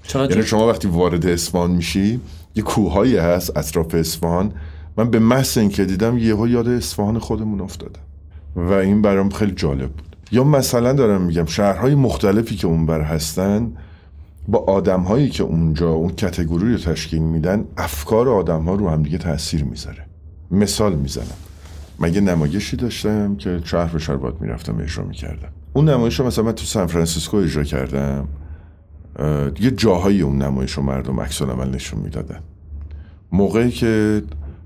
چقدر 0.04 0.32
یعنی 0.32 0.47
شما 0.47 0.67
وقتی 0.67 0.88
وارد 0.88 1.26
اصفهان 1.26 1.71
میشی 1.71 2.19
یه 2.56 2.63
کوههایی 2.63 3.17
هست 3.17 3.58
اطراف 3.58 3.95
اصفهان. 3.95 4.54
من 4.97 5.10
به 5.10 5.19
محض 5.19 5.58
اینکه 5.58 5.86
دیدم 5.86 6.17
یهو 6.17 6.47
یاد 6.47 6.67
اصفهان 6.67 7.19
خودمون 7.19 7.62
افتادم. 7.62 8.02
و 8.56 8.71
این 8.71 9.02
برام 9.02 9.30
خیلی 9.30 9.52
جالب 9.52 9.91
بود. 9.91 10.15
یا 10.32 10.43
مثلا 10.43 10.93
دارم 10.93 11.21
میگم 11.21 11.45
شهرهای 11.45 11.95
مختلفی 11.95 12.56
که 12.56 12.67
اونور 12.67 13.02
هستن 13.02 13.71
با 14.47 14.60
آدمهایی 14.60 15.29
که 15.29 15.43
اونجا 15.43 15.89
اون 15.89 16.10
category 16.10 16.71
رو 16.71 16.77
تشکیل 16.77 17.21
میدن 17.21 17.65
افکار 17.77 18.29
آدمها 18.29 18.75
رو 18.75 18.89
همدیگه 18.89 19.17
تاثیر 19.17 19.63
می‌ذاره. 19.63 20.06
مثال 20.51 20.95
می‌زنم. 20.95 21.38
من 21.99 22.13
یه 22.13 22.21
نمایشی 22.21 22.77
داشتم 22.77 23.36
که 23.36 23.60
شهر 23.63 23.93
به 23.93 23.99
شهر 23.99 24.15
باید 24.15 24.36
می‌رفتم 24.41 24.77
اجرا 24.79 25.03
می‌کردم؟ 25.06 25.49
اون 25.73 25.89
نمایش 25.89 26.19
رو 26.19 26.25
مثلا 26.25 26.43
من 26.45 26.51
تو 26.51 26.65
سان 26.65 26.88
فرانسیسکو 26.88 27.38
اجرا 27.38 27.63
کردم. 27.63 28.27
یه 29.60 29.71
جاهایی 29.71 30.21
اون 30.21 30.41
نمایش 30.41 30.71
رو 30.71 30.84
مردم 30.84 31.19
عکس 31.19 31.41
العمل 31.41 31.75
نشون 31.75 31.99
می‌دادن. 31.99 32.39
موقعی 33.32 33.71
که 33.71 34.23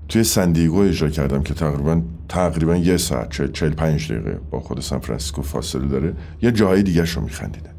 توی 0.08 0.24
سن 0.24 0.43
دیگو 0.43 0.80
اجرا 0.80 1.08
کردم 1.08 1.42
که 1.42 1.54
تقریبا 1.54 2.02
تقریبا 2.28 2.76
یه 2.76 2.96
ساعت 2.96 3.30
چه- 3.30 3.48
چهل 3.48 3.70
پنج 3.70 4.12
دقیقه 4.12 4.40
با 4.50 4.60
خود 4.60 4.80
سان 4.80 4.98
فرانسیسکو 4.98 5.42
فاصله 5.42 5.88
داره 5.88 6.14
یه 6.42 6.52
جاهای 6.52 6.82
دیگه 6.82 7.04
رو 7.14 7.22
میخندیدن 7.22 7.70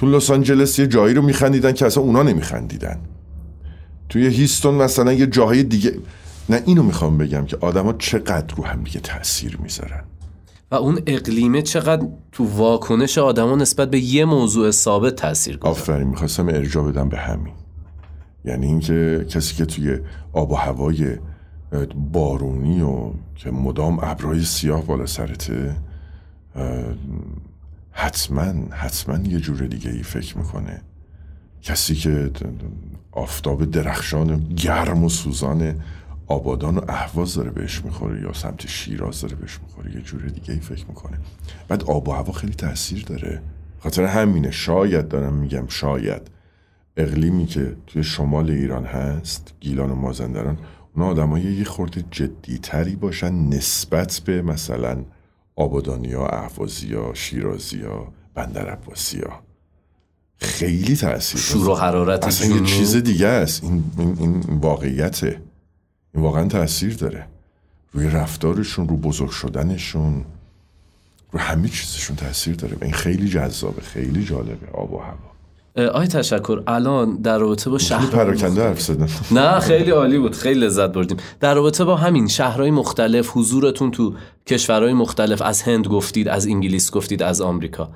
تو 0.00 0.06
لس 0.06 0.30
آنجلس 0.30 0.78
یه 0.78 0.86
جایی 0.86 1.14
رو 1.14 1.22
میخندیدن 1.22 1.72
که 1.72 1.86
اصلا 1.86 2.02
اونا 2.02 2.22
نمیخندیدن. 2.22 2.98
توی 4.08 4.26
هیستون 4.26 4.74
مثلا 4.74 5.12
یه 5.12 5.26
جاهای 5.26 5.62
دیگه 5.62 5.98
نه 6.48 6.62
اینو 6.66 6.82
می‌خوام 6.82 7.18
بگم 7.18 7.44
که 7.44 7.56
آدما 7.60 7.92
چقدر 7.92 8.54
رو 8.56 8.64
هم 8.64 8.82
دیگه 8.82 9.00
تاثیر 9.00 9.58
می‌ذارن. 9.62 10.04
و 10.70 10.74
اون 10.74 10.98
اقلیمه 11.06 11.62
چقدر 11.62 12.06
تو 12.32 12.44
واکنش 12.44 13.18
آدما 13.18 13.56
نسبت 13.56 13.90
به 13.90 13.98
یه 13.98 14.24
موضوع 14.24 14.70
ثابت 14.70 15.16
تاثیر 15.16 15.56
گذاره 15.56 15.70
آفرین 15.70 16.08
می‌خواستم 16.08 16.48
ارجا 16.48 16.82
بدم 16.82 17.08
به 17.08 17.18
همین. 17.18 17.54
یعنی 18.44 18.66
اینکه 18.66 19.26
کسی 19.28 19.54
که 19.54 19.64
توی 19.64 19.98
آب 20.32 20.50
و 20.50 20.54
هوای 20.54 21.16
بارونی 22.12 22.82
و 22.82 23.10
که 23.36 23.50
مدام 23.50 23.98
ابرهای 24.02 24.42
سیاه 24.42 24.86
بالا 24.86 25.06
سرته 25.06 25.76
حتما 27.92 28.74
حتما 28.74 29.18
یه 29.28 29.40
جور 29.40 29.66
دیگه 29.66 29.90
ای 29.90 30.02
فکر 30.02 30.38
می‌کنه. 30.38 30.82
کسی 31.62 31.94
که 31.94 32.30
آفتاب 33.12 33.64
درخشان 33.64 34.48
گرم 34.48 35.04
و 35.04 35.08
سوزان 35.08 35.74
آبادان 36.26 36.78
و 36.78 36.80
اهواز 36.88 37.34
داره 37.34 37.50
بهش 37.50 37.84
می‌خوره 37.84 38.22
یا 38.22 38.32
سمت 38.32 38.66
شیراز 38.66 39.20
داره 39.20 39.36
بهش 39.36 39.58
می‌خوره 39.62 39.94
یه 39.94 40.00
جور 40.00 40.22
دیگه 40.22 40.54
ای 40.54 40.60
فکر 40.60 40.86
می‌کنه. 40.86 41.18
بعد 41.68 41.84
آب 41.84 42.08
و 42.08 42.12
هوا 42.12 42.32
خیلی 42.32 42.54
تاثیر 42.54 43.04
داره. 43.04 43.42
خاطر 43.78 44.04
همینه 44.04 44.50
شاید 44.50 45.08
دارم 45.08 45.34
میگم 45.34 45.66
شاید. 45.68 46.22
اقلیمی 46.96 47.46
که 47.46 47.76
توی 47.86 48.04
شمال 48.04 48.50
ایران 48.50 48.84
هست 48.84 49.54
گیلان 49.60 49.90
و 49.90 49.94
مازندران 49.94 50.58
اونا 50.94 51.08
آدمای 51.08 51.42
یه 51.42 51.64
خورده 51.64 52.04
جدیتری 52.10 52.96
باشن 52.96 53.34
نسبت 53.34 54.22
به 54.24 54.42
مثلا 54.42 55.04
آبادانی 55.60 56.12
ها 56.12 56.28
اهوازی 56.28 56.94
ها 56.94 57.14
شیرازی 57.14 57.82
ها 57.82 58.12
بندر 58.34 58.70
عباسی 58.70 59.20
ها 59.20 59.40
خیلی 60.36 60.96
تاثیر 60.96 61.40
شور 61.40 61.68
و 61.68 61.74
حرارت 61.74 62.26
اصلا 62.26 62.56
یه. 62.56 62.64
چیز 62.64 62.96
دیگه 62.96 63.26
است. 63.26 63.64
این, 63.64 63.84
این, 63.98 64.16
این 64.18 64.44
واقعیته. 64.60 65.40
این 66.14 66.22
واقعا 66.22 66.48
تاثیر 66.48 66.94
داره. 66.94 67.26
روی 67.92 68.06
رفتارشون 68.06 68.88
رو 68.88 68.96
بزرگ 68.96 69.30
شدنشون 69.30 70.24
رو 71.32 71.40
همه 71.40 71.68
چیزشون 71.68 72.16
تاثیر 72.16 72.54
داره. 72.54 72.76
و 72.80 72.84
این 72.84 72.92
خیلی 72.92 73.28
جذابه 73.28 73.82
خیلی 73.82 74.24
جالبه. 74.24 74.70
آب 74.72 74.92
و 74.92 74.98
هوا. 74.98 75.29
آی 75.76 76.06
تشکر 76.06 76.62
الان 76.66 77.16
در 77.16 77.38
رابطه 77.38 77.70
با 77.70 77.78
شهر 77.78 78.06
پراکنده 78.06 78.62
حرف 78.62 78.80
زدم 78.80 79.08
نه 79.30 79.60
خیلی 79.60 79.90
عالی 79.90 80.18
بود 80.18 80.34
خیلی 80.34 80.60
لذت 80.60 80.92
بردیم. 80.92 81.16
در 81.40 81.54
رابطه 81.54 81.84
با 81.84 81.96
همین 81.96 82.28
شهرهای 82.28 82.70
مختلف 82.70 83.30
حضورتون 83.34 83.90
تو 83.90 84.14
کشورهای 84.46 84.92
مختلف 84.92 85.42
از 85.42 85.62
هند 85.62 85.86
گفتید 85.86 86.28
از 86.28 86.46
انگلیس 86.46 86.90
گفتید 86.90 87.22
از 87.22 87.40
آمریکا. 87.40 87.90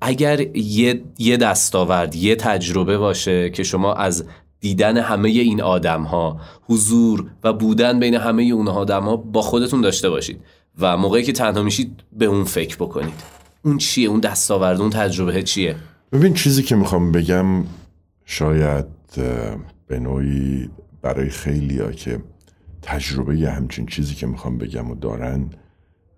اگر 0.00 0.56
یه, 0.56 1.02
یه 1.18 1.36
دستاورد 1.36 2.14
یه 2.14 2.36
تجربه 2.36 2.98
باشه 2.98 3.50
که 3.50 3.62
شما 3.62 3.94
از 3.94 4.24
دیدن 4.60 4.96
همه 4.96 5.28
این 5.28 5.62
آدم 5.62 6.02
ها 6.02 6.40
حضور 6.62 7.26
و 7.44 7.52
بودن 7.52 8.00
بین 8.00 8.14
همه 8.14 8.42
اون 8.42 8.68
آدم 8.68 9.02
ها 9.02 9.16
با 9.16 9.42
خودتون 9.42 9.80
داشته 9.80 10.10
باشید 10.10 10.40
و 10.78 10.96
موقعی 10.96 11.22
که 11.22 11.32
تنها 11.32 11.62
میشید 11.62 12.00
به 12.12 12.24
اون 12.24 12.44
فکر 12.44 12.76
بکنید. 12.76 13.14
اون 13.64 13.78
چیه؟ 13.78 14.08
اون 14.08 14.20
دستاورد 14.20 14.80
اون 14.80 14.90
تجربه 14.90 15.42
چیه؟ 15.42 15.76
ببین 16.12 16.34
چیزی 16.34 16.62
که 16.62 16.76
می‌خوام 16.76 17.12
بگم 17.12 17.64
شاید 18.24 18.86
به 19.86 19.98
نوعی 20.00 20.70
برای 21.02 21.30
خیلی 21.30 21.78
ها 21.78 21.92
که 21.92 22.20
تجربه 22.82 23.38
یه 23.38 23.50
همچین 23.50 23.86
چیزی 23.86 24.14
که 24.14 24.26
می‌خوام 24.26 24.58
بگم 24.58 24.90
و 24.90 24.94
دارن 24.94 25.50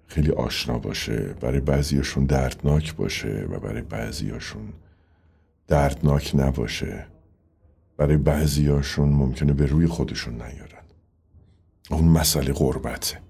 خیلی 0.06 0.30
آشنا 0.30 0.78
باشه 0.78 1.34
برای 1.40 1.60
بعضیاشون 1.60 2.24
دردناک 2.24 2.96
باشه 2.96 3.46
و 3.50 3.58
برای 3.58 3.82
بعضیاشون 3.82 4.72
دردناک 5.68 6.32
نباشه. 6.34 7.06
برای 7.96 8.16
بعضیاشون 8.16 9.08
ممکنه 9.08 9.52
به 9.52 9.66
روی 9.66 9.86
خودشون 9.86 10.34
نیارن. 10.34 10.84
اون 11.90 12.04
مسئله 12.04 12.52
غربته. 12.52 13.20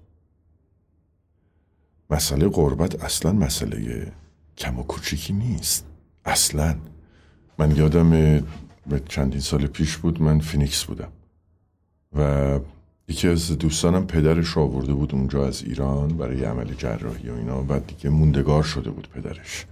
مسئله 2.09 2.47
غربت 2.47 3.03
اصلا 3.03 3.31
مسئله 3.31 4.11
کم 4.57 4.79
و 4.79 4.83
کوچیکی 4.83 5.33
نیست. 5.33 5.85
اصلا. 6.25 6.75
من 7.57 7.75
یادم 7.75 8.09
به 8.87 9.01
چندین 9.09 9.39
سال 9.39 9.67
پیش 9.67 9.97
بود 9.97 10.21
من 10.21 10.39
فینیکس 10.39 10.83
بودم. 10.83 11.11
و 12.17 12.59
یکی 13.07 13.27
از 13.27 13.57
دوستانم 13.57 14.07
پدرش 14.07 14.57
آورده 14.57 14.93
بود 14.93 15.15
اونجا 15.15 15.47
از 15.47 15.63
ایران 15.63 16.07
برای 16.07 16.43
عمل 16.43 16.73
جراحی 16.73 17.29
و 17.29 17.33
اینا 17.33 17.65
و 17.69 17.79
دیگه 17.79 18.09
موندگار 18.09 18.63
شده 18.63 18.89
بود 18.89 19.09
پدرش. 19.09 19.65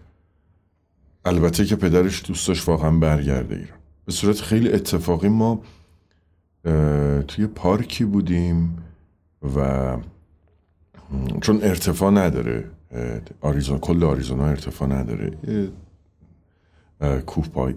البته 1.26 1.66
که 1.66 1.76
پدرش 1.76 2.26
دوست 2.26 2.48
داشت 2.48 2.68
واقعا 2.68 2.92
برگرده 2.92 3.56
ایران. 3.56 3.78
به 4.06 4.12
صورت 4.12 4.42
خیلی 4.42 4.72
اتفاقی 4.72 5.30
ما 5.30 5.62
توی 7.28 7.48
پارکی 7.56 8.06
بودیم 8.06 8.78
و 9.56 9.98
چون 11.42 11.60
ارتفاع 11.64 12.12
نداره 12.12 12.70
آریزونا 13.42 13.80
کل 13.80 14.04
آریزونا 14.04 14.46
ارتفاع 14.46 14.90
نداره. 14.90 15.38
کوه 17.26 17.48
پای. 17.48 17.74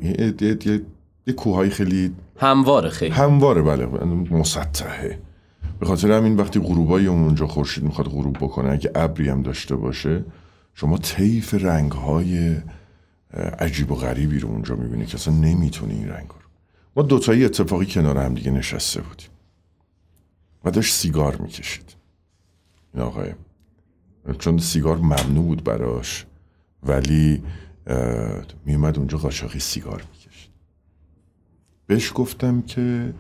یه, 1.26 1.32
کوههای 1.32 1.70
خیلی 1.70 2.14
همواره 2.36 2.88
خیلی. 2.88 3.14
همواره 3.14 3.62
بله. 3.62 3.86
مسطحه. 4.30 5.18
به 5.80 5.86
خاطر 5.86 6.12
همین 6.12 6.36
وقتی 6.36 6.60
غروبای 6.60 7.06
اونجا 7.06 7.46
خورشید 7.46 7.84
می‌خواد 7.84 8.08
غروب 8.08 8.36
بکنه 8.36 8.70
اگه 8.70 8.90
ابری 8.94 9.28
هم 9.28 9.42
داشته 9.42 9.76
باشه 9.76 10.24
شما 10.74 10.98
طیف 10.98 11.54
رنگهای 11.54 12.56
عجیب 13.58 13.92
و 13.92 13.94
غریبی 13.94 14.38
رو 14.38 14.48
اونجا 14.48 14.74
می‌بینی 14.74 15.06
که 15.06 15.14
اصلا 15.14 15.34
نمی‌تونی 15.34 15.94
این 15.94 16.08
رنگ 16.08 16.28
رو. 16.28 16.34
ما 16.96 17.02
دوتایی 17.02 17.44
اتفاقی 17.44 17.86
کنار 17.86 18.18
هم 18.18 18.34
دیگه 18.34 18.50
نشسته 18.50 19.00
بودیم. 19.00 19.28
و 20.64 20.70
داشت 20.70 20.94
سیگار 20.94 21.36
می‌کشید. 21.36 21.96
این 22.94 23.02
آقای. 23.02 23.32
چون 24.38 24.58
سیگار 24.58 24.96
ممنوع 24.96 25.44
بود 25.44 25.64
براش 25.64 26.26
ولی 26.82 27.42
میومد 28.64 28.98
اونجا 28.98 29.18
قاچاقی 29.18 29.58
سیگار 29.58 30.02
می‌کشید. 30.12 30.50
بهش 31.86 32.12
گفتم 32.14 32.62
که 32.62 33.14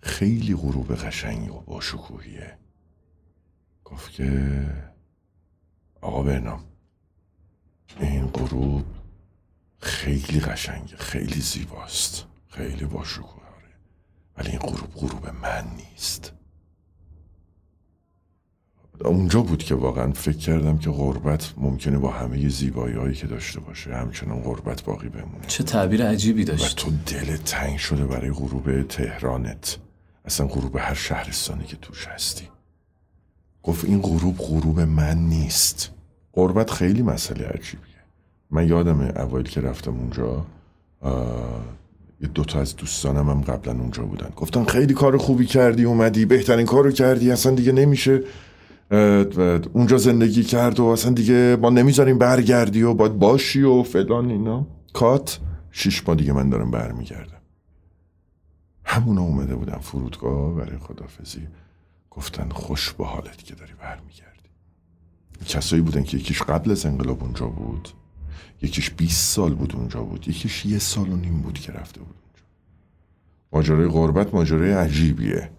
خیلی 0.00 0.56
غروب 0.56 0.94
قشنگی 0.94 1.48
و 1.48 1.60
باشکوهیه. 1.60 2.58
گفت 3.84 4.12
که 4.12 4.66
آقا 6.00 6.22
برنام. 6.22 6.64
این 8.00 8.26
غروب 8.26 8.84
خیلی 9.78 10.40
قشنگه 10.40 10.96
خیلی 10.96 11.40
زیباست 11.40 12.26
خیلی 12.48 12.84
باشکوه 12.84 13.44
ولی 14.36 14.50
این 14.50 14.58
غروب 14.58 14.94
غروب 14.94 15.28
من 15.28 15.66
نیست. 15.76 16.32
اونجا 19.00 19.40
بود 19.40 19.62
که 19.62 19.74
واقعا 19.74 20.12
فکر 20.12 20.36
کردم 20.36 20.78
که 20.78 20.90
غربت 20.90 21.54
ممکنه 21.56 21.98
با 21.98 22.10
همه 22.10 22.48
زیبایی 22.48 22.94
هایی 22.94 23.14
که 23.14 23.26
داشته 23.26 23.60
باشه 23.60 23.94
همچنان 23.94 24.40
غربت 24.40 24.84
باقی 24.84 25.08
بمونه. 25.08 25.46
چه 25.46 25.64
تعبیر 25.64 26.06
عجیبی 26.06 26.42
و 26.42 26.46
داشت. 26.46 26.76
تو 26.76 26.90
دل 27.06 27.36
تنگ 27.36 27.76
شده 27.76 28.04
برای 28.04 28.30
غروب 28.30 28.82
تهرانت. 28.82 29.78
اصلا 30.24 30.46
غروب 30.46 30.76
هر 30.76 30.94
شهرستانی 30.94 31.64
که 31.64 31.76
توش 31.76 32.06
هستی. 32.06 32.48
گفت 33.62 33.84
این 33.84 34.00
غروب 34.00 34.38
غروب 34.38 34.80
من 34.80 35.18
نیست. 35.18 35.90
غربت 36.34 36.70
خیلی 36.70 37.02
مسئله 37.02 37.46
عجیبیه. 37.46 37.94
من 38.50 38.68
یادم 38.68 39.00
اوایل 39.00 39.46
که 39.46 39.60
رفتم 39.60 39.94
اونجا 39.94 40.46
یه 42.20 42.28
دوتا 42.28 42.60
از 42.60 42.76
دوستانم 42.76 43.30
هم 43.30 43.40
قبلا 43.40 43.72
اونجا 43.72 44.02
بودن. 44.02 44.30
گفتن 44.36 44.64
خیلی 44.64 44.94
کار 44.94 45.16
خوبی 45.16 45.46
کردی 45.46 45.84
اومدی 45.84 46.24
بهترین 46.24 46.66
کارو 46.66 46.90
کردی 46.90 47.30
اصلا 47.30 47.54
دیگه 47.54 47.72
نمیشه. 47.72 48.16
و 48.16 48.22
اونجا 49.72 49.96
زندگی 49.96 50.42
کرد 50.42 50.80
و 50.80 50.84
اصلا 50.84 51.12
دیگه 51.12 51.58
ما 51.62 51.70
نمی‌ذاریم 51.70 52.18
برگردی 52.18 52.82
و 52.82 52.94
باید 52.94 53.18
باشی 53.18 53.62
و 53.62 53.82
فلان 53.82 54.30
اینا. 54.30 54.66
کات 54.92 55.40
شیش 55.70 56.08
ماه 56.08 56.16
دیگه 56.16 56.32
من 56.32 56.50
دارم 56.50 56.70
برمیگردم. 56.70 57.40
همونا 58.84 59.22
اومده 59.22 59.54
بودن 59.54 59.78
فرودگاه 59.78 60.54
برای 60.54 60.78
خدافزی 60.78 61.48
گفتن 62.10 62.48
خوش 62.48 62.92
به 62.92 63.06
حالت 63.06 63.44
که 63.44 63.54
داری 63.54 63.72
برمیگردی. 63.80 64.48
کسایی 65.46 65.82
بودن 65.82 66.02
که 66.02 66.16
یکیش 66.16 66.42
قبل 66.42 66.70
از 66.70 66.86
انقلاب 66.86 67.22
اونجا 67.22 67.46
بود 67.46 67.88
یکیش 68.62 68.90
20 68.90 69.34
سال 69.34 69.54
بود 69.54 69.76
اونجا 69.76 70.02
بود 70.02 70.28
یکیش 70.28 70.66
یه 70.66 70.78
سال 70.78 71.08
و 71.08 71.16
نیم 71.16 71.40
بود 71.40 71.58
که 71.58 71.72
رفته 71.72 72.00
بود 72.00 72.14
اونجا. 72.24 72.44
ماجرای 73.52 73.88
غربت 73.88 74.34
ماجرای 74.34 74.72
عجیبیه. 74.72 75.50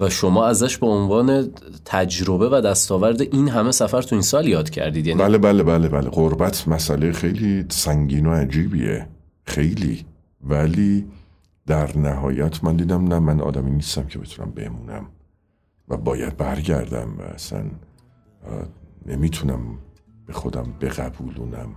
و 0.00 0.10
شما 0.10 0.46
ازش 0.46 0.78
به 0.78 0.86
عنوان 0.86 1.50
تجربه 1.84 2.48
و 2.48 2.60
دستاورد 2.60 3.20
این 3.20 3.48
همه 3.48 3.72
سفر 3.72 4.02
تو 4.02 4.14
این 4.14 4.22
سال 4.22 4.48
یاد 4.48 4.70
کردید 4.70 5.06
یعنی 5.06 5.22
بله 5.22 5.38
بله 5.38 5.62
بله 5.62 5.88
بله. 5.88 6.08
غربت 6.10 6.68
مسئله 6.68 7.12
خیلی 7.12 7.64
سنگین 7.68 8.26
و 8.26 8.34
عجیبیه. 8.34 9.08
خیلی. 9.44 10.04
ولی 10.44 11.06
در 11.66 11.98
نهایت 11.98 12.64
من 12.64 12.76
دیدم 12.76 13.08
نه 13.08 13.18
من 13.18 13.40
آدمی 13.40 13.70
نیستم 13.70 14.06
که 14.06 14.18
بتونم 14.18 14.50
بمونم 14.50 15.06
و 15.88 15.96
باید 15.96 16.36
برگردم 16.36 17.14
و 17.18 17.22
اصلا 17.22 17.62
نمی‌تونم 19.06 19.60
به 20.26 20.32
خودم 20.32 20.74
بقبولونم 20.80 21.68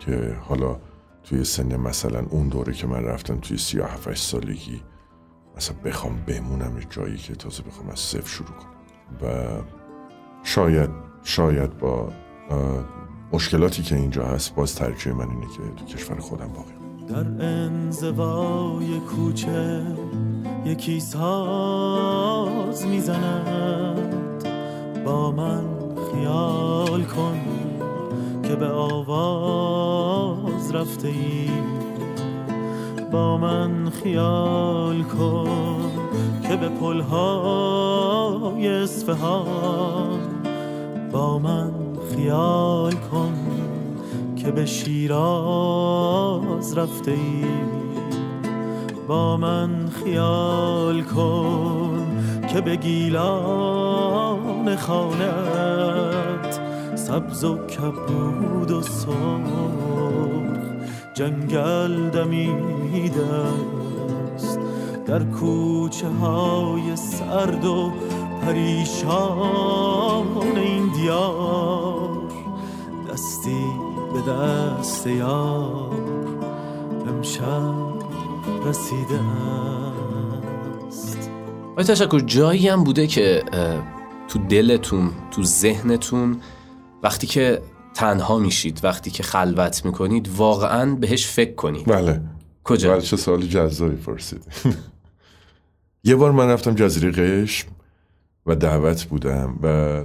که 0.00 0.36
حالا 0.40 0.76
توی 1.24 1.44
سن 1.44 1.76
مثلا 1.76 2.26
اون 2.30 2.48
دوره 2.48 2.72
که 2.72 2.86
من 2.86 3.04
رفتم 3.04 3.36
توی 3.36 3.58
سی 3.58 3.78
و 3.78 3.84
هفت 3.84 4.16
سالگی 4.16 4.80
مثلا 5.56 5.76
بخوام 5.84 6.16
بمونم 6.26 6.80
جایی 6.90 7.16
که 7.16 7.34
تازه 7.34 7.62
بخوام 7.62 7.88
از 7.88 7.98
صفر 7.98 8.28
شروع 8.28 8.48
کنم. 8.48 8.74
و 9.22 9.26
شاید 10.42 10.90
شاید 11.22 11.78
با 11.78 12.08
مشکلاتی 13.32 13.82
که 13.82 13.96
اینجا 13.96 14.24
هست 14.24 14.54
باز 14.54 14.74
ترجیح 14.74 15.12
من 15.12 15.28
اینه 15.30 15.46
که 15.46 15.62
تو 15.76 15.84
کشور 15.84 16.18
خودم 16.18 16.48
باقی. 16.48 16.72
در 17.08 17.26
انزوای 17.46 19.00
کوچه 19.00 19.82
یکی 20.64 21.00
ساز 21.00 22.86
می‌زند. 22.86 24.44
با 25.04 25.32
من 25.32 25.64
خیال 26.12 27.04
کن 27.04 27.40
که 28.42 28.56
به 28.56 28.66
آواز 28.66 29.94
رفته 30.74 31.08
ای. 31.08 31.50
با 33.14 33.36
من 33.36 33.90
خیال 34.02 35.02
کن 35.02 35.90
که 36.48 36.56
به 36.56 36.68
پلهای 36.68 38.68
اصفهان 38.68 40.20
با 41.12 41.38
من 41.38 41.72
خیال 42.14 42.92
کن 42.92 43.34
که 44.36 44.50
به 44.50 44.66
شیراز 44.66 45.98
رفته 46.78 47.10
ای. 47.10 47.44
با 49.08 49.36
من 49.36 49.70
خیال 50.04 51.02
کن 51.02 52.06
که 52.52 52.60
به 52.60 52.76
گیلان 52.76 54.76
خانت 54.76 56.60
سبز 56.94 57.44
و 57.44 57.58
کبود 57.66 58.70
و 58.70 58.82
سرخ 58.82 59.93
جنگل 61.14 62.10
دمیده 62.10 63.26
است 64.34 64.58
در 65.06 65.24
کوچه 65.24 66.08
های 66.08 66.96
سرد 66.96 67.64
و 67.64 67.92
پریشان 68.42 70.26
این 70.56 70.92
دیار. 70.92 72.10
دستی 73.12 73.64
به 74.14 74.32
دست 74.32 75.06
یار 75.06 75.90
امشب 77.08 77.74
رسیده 78.66 79.20
است. 80.88 81.30
آیا 81.76 81.86
تشکر 81.86 82.20
جایی 82.20 82.68
هم 82.68 82.84
بوده 82.84 83.06
که 83.06 83.42
تو 84.28 84.38
دلتون 84.38 85.10
تو 85.30 85.42
ذهنتون 85.42 86.40
وقتی 87.02 87.26
که 87.26 87.62
تنها 87.94 88.38
میشید. 88.38 88.80
وقتی 88.84 89.10
که 89.10 89.22
خلوت 89.22 89.84
می‌کنید 89.84 90.28
واقعا 90.36 90.94
بهش 90.94 91.26
فکر 91.26 91.54
کنید. 91.54 91.86
بله. 91.86 92.20
کجا؟ 92.64 92.92
بله 92.92 93.00
چه 93.00 93.16
سوال 93.16 93.42
جذابی 93.42 93.96
پرسید. 93.96 94.44
یه 96.04 96.16
بار 96.16 96.32
من 96.32 96.48
رفتم 96.48 96.74
جزیره 96.74 97.10
قشم 97.10 97.68
و 98.46 98.56
دعوت 98.56 99.04
بودم 99.04 99.58
و 99.62 100.04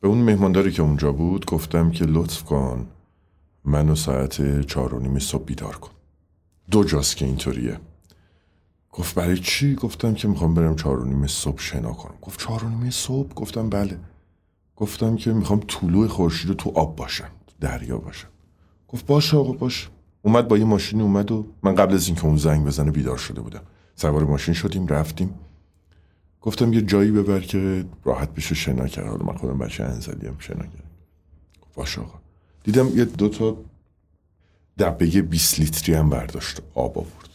به 0.00 0.08
اون 0.08 0.18
مهمانداری 0.18 0.72
که 0.72 0.82
اونجا 0.82 1.12
بود 1.12 1.46
گفتم 1.46 1.90
که 1.90 2.04
لطف 2.04 2.42
کن 2.42 2.86
منو 3.64 3.94
ساعت 3.94 4.66
چهار 4.66 4.94
و 4.94 4.98
نیم 5.00 5.18
صبح 5.18 5.44
بیدار 5.44 5.76
کن. 5.76 5.90
دو 6.70 6.84
جاست 6.84 7.16
که 7.16 7.24
اینطوریه. 7.24 7.80
گفت 8.92 9.14
برای 9.14 9.38
چی؟ 9.38 9.74
گفتم 9.74 10.14
که 10.14 10.28
می‌خوام 10.28 10.54
برم 10.54 10.76
چهار 10.76 11.00
و 11.00 11.04
نیم 11.04 11.26
صبح 11.26 11.60
شنا 11.60 11.92
کنم. 11.92 12.14
گفت 12.22 12.40
چهار 12.40 12.64
و 12.64 12.68
نیم 12.68 12.90
صبح؟ 12.90 13.34
گفتم 13.34 13.70
بله. 13.70 13.98
گفتم 14.76 15.16
که 15.16 15.32
می‌خوام 15.32 15.60
طلوع 15.68 16.06
خورشید 16.06 16.48
رو 16.48 16.54
تو 16.54 16.70
آب 16.74 16.96
باشم 16.96 17.30
تو 17.46 17.54
دریا 17.60 17.98
باشم. 17.98 18.28
گفت 18.88 19.06
باشه 19.06 19.36
آقا 19.36 19.52
باشه 19.52 19.88
اومد 20.22 20.48
با 20.48 20.58
یه 20.58 20.64
ماشینی 20.64 21.02
اومد 21.02 21.32
و 21.32 21.46
من 21.62 21.74
قبل 21.74 21.94
از 21.94 22.06
اینکه 22.06 22.24
اون 22.24 22.36
زنگ 22.36 22.66
بزنه 22.66 22.90
بیدار 22.90 23.16
شده 23.18 23.40
بودم. 23.40 23.62
سوار 23.94 24.24
ماشین 24.24 24.54
شدیم 24.54 24.86
رفتیم. 24.86 25.34
گفتم 26.40 26.72
یه 26.72 26.82
جایی 26.82 27.10
ببر 27.10 27.40
که 27.40 27.84
راحت 28.04 28.34
بشه 28.34 28.54
شنا 28.54 28.86
کرد. 28.88 29.06
حالا 29.06 29.24
من 29.24 29.36
خودم 29.36 29.58
بچه 29.58 29.84
انزلی 29.84 30.26
هم 30.26 30.36
شنا 30.38 30.56
کردم. 30.56 30.90
گفت 31.62 31.74
باشه 31.74 32.00
آقا. 32.00 32.18
دیدم 32.64 32.98
یه 32.98 33.04
دوتا 33.04 33.56
دبه 34.78 35.22
20 35.22 35.60
لیتری 35.60 35.94
هم 35.94 36.10
برداشت. 36.10 36.62
آب 36.74 36.98
آورد. 36.98 37.28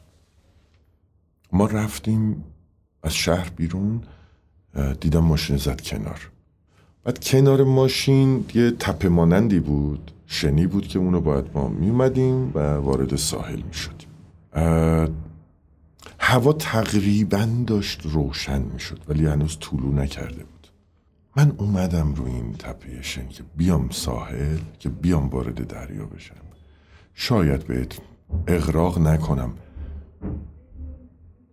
ما 1.52 1.66
رفتیم 1.66 2.44
از 3.04 3.16
شهر 3.16 3.50
بیرون. 3.50 4.04
دیدم 5.00 5.24
ماشین 5.24 5.58
زد 5.58 5.82
کنار. 5.82 6.32
بعد 7.08 7.20
کنار 7.20 7.64
ماشین 7.64 8.45
یه 8.53 8.72
تپه 8.72 9.10
مانندی 9.10 9.60
بود 9.60 10.12
شنی 10.26 10.68
بود 10.68 10.88
که 10.88 10.99
اونو 10.99 11.22
باید 11.22 11.45
ما 11.53 11.68
میومدیم 11.68 12.51
و 12.53 12.60
وارد 12.60 13.16
ساحل 13.16 13.62
می‌شدیم. 13.62 14.10
هوا 16.20 16.53
تقریبا 16.53 17.49
داشت 17.68 18.01
روشن 18.03 18.62
می‌شد 18.62 18.99
ولی 19.08 19.26
هنوز 19.26 19.58
طولو 19.60 19.91
نکرده 19.91 20.43
بود. 20.43 20.68
من 21.36 21.51
اومدم 21.58 22.14
رو 22.14 22.26
این 22.26 22.53
تپه 22.53 23.01
شنی 23.01 23.30
که 23.30 23.43
بیام 23.58 23.89
ساحل 23.89 24.58
که 24.80 24.89
بیام 24.89 25.28
وارد 25.28 25.68
دریا 25.68 26.05
بشم. 26.05 26.36
شاید 27.14 27.68
بهت 27.68 27.99
اغراق 28.47 28.99
نکنم. 28.99 29.53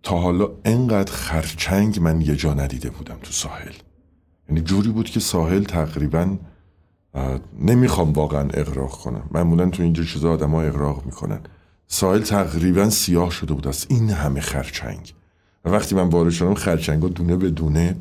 تا 0.03 0.19
حالا 0.19 0.49
انقدر 0.65 1.11
خرچنگ 1.11 1.99
من 1.99 2.21
یه 2.21 2.35
جا 2.35 2.53
ندیده 2.53 2.89
بودم 2.89 3.17
تو 3.23 3.31
ساحل. 3.31 3.73
یعنی 4.49 4.61
جوری 4.61 4.89
بود 4.89 5.09
که 5.09 5.19
ساحل 5.19 5.63
تقریبا 5.63 6.37
نمی‌خوام 7.59 8.13
واقعا 8.13 8.49
اغراق 8.53 8.91
کنم. 8.91 9.23
معمولا 9.31 9.69
تو 9.69 9.83
اینجور 9.83 10.05
چیزا 10.05 10.33
آدم 10.33 10.51
ها 10.51 10.61
اغراق 10.61 11.05
می‌کنن. 11.05 11.39
ساحل 11.87 12.21
تقریبا 12.21 12.89
سیاه 12.89 13.31
شده 13.31 13.53
بود. 13.53 13.67
از 13.67 13.85
این 13.89 14.09
همه 14.09 14.41
خرچنگ. 14.41 15.13
و 15.65 15.69
وقتی 15.69 15.95
من 15.95 16.09
وارد 16.09 16.29
شدم 16.29 16.53
خرچنگ 16.53 17.13
دونه 17.13 17.35
به 17.35 17.49
دونه 17.49 17.95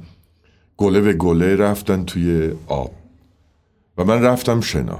گله 0.77 1.01
به 1.01 1.13
گله 1.13 1.57
رفتن 1.57 2.05
توی 2.05 2.53
آب. 2.67 2.93
و 3.99 4.05
من 4.05 4.23
رفتم 4.23 4.61
شنا. 4.61 4.99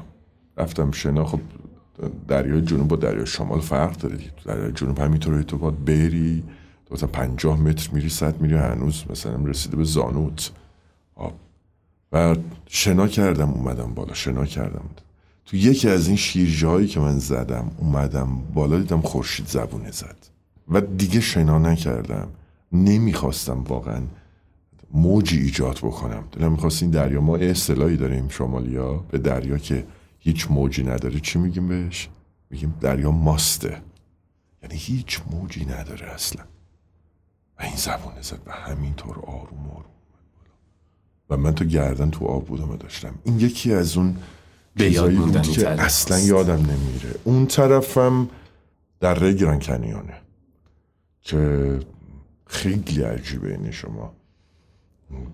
رفتم 0.57 0.91
شنا. 0.91 1.25
خب 1.25 1.41
دریای 2.29 2.63
جنوب 2.63 2.89
با 2.89 2.97
دریای 2.97 3.27
شمال 3.27 3.61
فرق 3.61 3.97
داره 3.97 4.17
دیگه. 4.17 4.31
دریای 4.45 4.73
جنوب 4.73 4.99
همینطوره 4.99 5.43
تو 5.43 5.59
باید 5.59 5.85
بری 5.85 6.43
تو 6.87 6.95
مثلا 6.95 7.09
پنجاه 7.09 7.61
متر 7.61 7.91
میری 7.93 8.09
صد 8.09 8.41
میری 8.41 8.55
هنوز 8.55 9.05
مثلا 9.11 9.45
رسیده 9.45 9.77
به 9.77 9.85
زانوت. 9.85 10.51
آب. 11.15 11.35
و 12.13 12.37
شنا 12.67 13.09
کردم 13.09 13.51
اومدم 13.51 13.95
بالا 13.95 14.15
شنا 14.15 14.45
کردم. 14.45 14.85
تو 15.45 15.57
یکی 15.57 15.89
از 15.89 16.09
این 16.09 16.17
شیرجاهایی 16.17 16.87
که 16.87 17.01
من 17.01 17.19
زدم 17.19 17.71
اومدم 17.79 18.43
بالا 18.55 18.79
دیدم 18.79 19.01
خورشید 19.01 19.47
زبونه 19.47 19.91
زد. 19.91 20.17
و 20.69 20.81
دیگه 20.81 21.21
شنا 21.21 21.59
نکردم. 21.59 22.29
نمی‌خواستم 22.73 23.65
واقعا 23.65 24.03
موجی 24.91 25.39
ایجاد 25.41 25.79
بکنم. 25.79 26.25
دلم 26.33 26.53
می‌خواست 26.53 26.83
این 26.83 26.91
دریا 26.91 27.21
ما 27.21 27.37
اصطلاحی 27.37 27.97
داریم 27.97 28.29
شمالیا 28.29 28.95
به 28.95 29.19
دریا 29.19 29.59
که 29.59 29.87
هیچ 30.19 30.51
موجی 30.51 30.83
نداره. 30.83 31.21
چی 31.21 31.39
میگیم 31.39 31.69
بهش؟ 31.69 32.09
میگیم 32.51 32.75
دریا 32.81 33.11
ماسته. 33.11 33.83
یعنی 34.63 34.77
هیچ 34.77 35.21
موجی 35.31 35.65
نداره 35.65 36.07
اصلا. 36.07 36.45
و 37.59 37.63
این 37.63 37.77
زبونه 37.77 38.23
زد 38.23 38.41
و 38.47 38.53
همینطور 38.53 39.19
آروم 39.19 39.71
آروم. 39.71 39.94
و 41.31 41.37
من 41.37 41.55
تو 41.55 41.65
گردن 41.65 42.11
تو 42.11 42.25
آب 42.25 42.47
بودم 42.47 42.71
و 42.71 42.77
داشتم. 42.77 43.15
این 43.25 43.41
یکی 43.41 43.73
از 43.73 43.97
اون 43.97 44.17
چیزایی 44.79 45.17
بود 45.17 45.43
که 45.43 45.69
اصلا. 45.69 46.19
یادم 46.19 46.53
نمیره. 46.53 47.15
اون 47.25 47.47
طرفم 47.47 48.29
در 49.01 49.33
گران 49.33 49.59
کنیونه 49.59 50.21
که 51.21 51.81
خیلی 52.47 53.03
عجیبه 53.03 53.51
اینه 53.51 53.71
شما. 53.71 54.13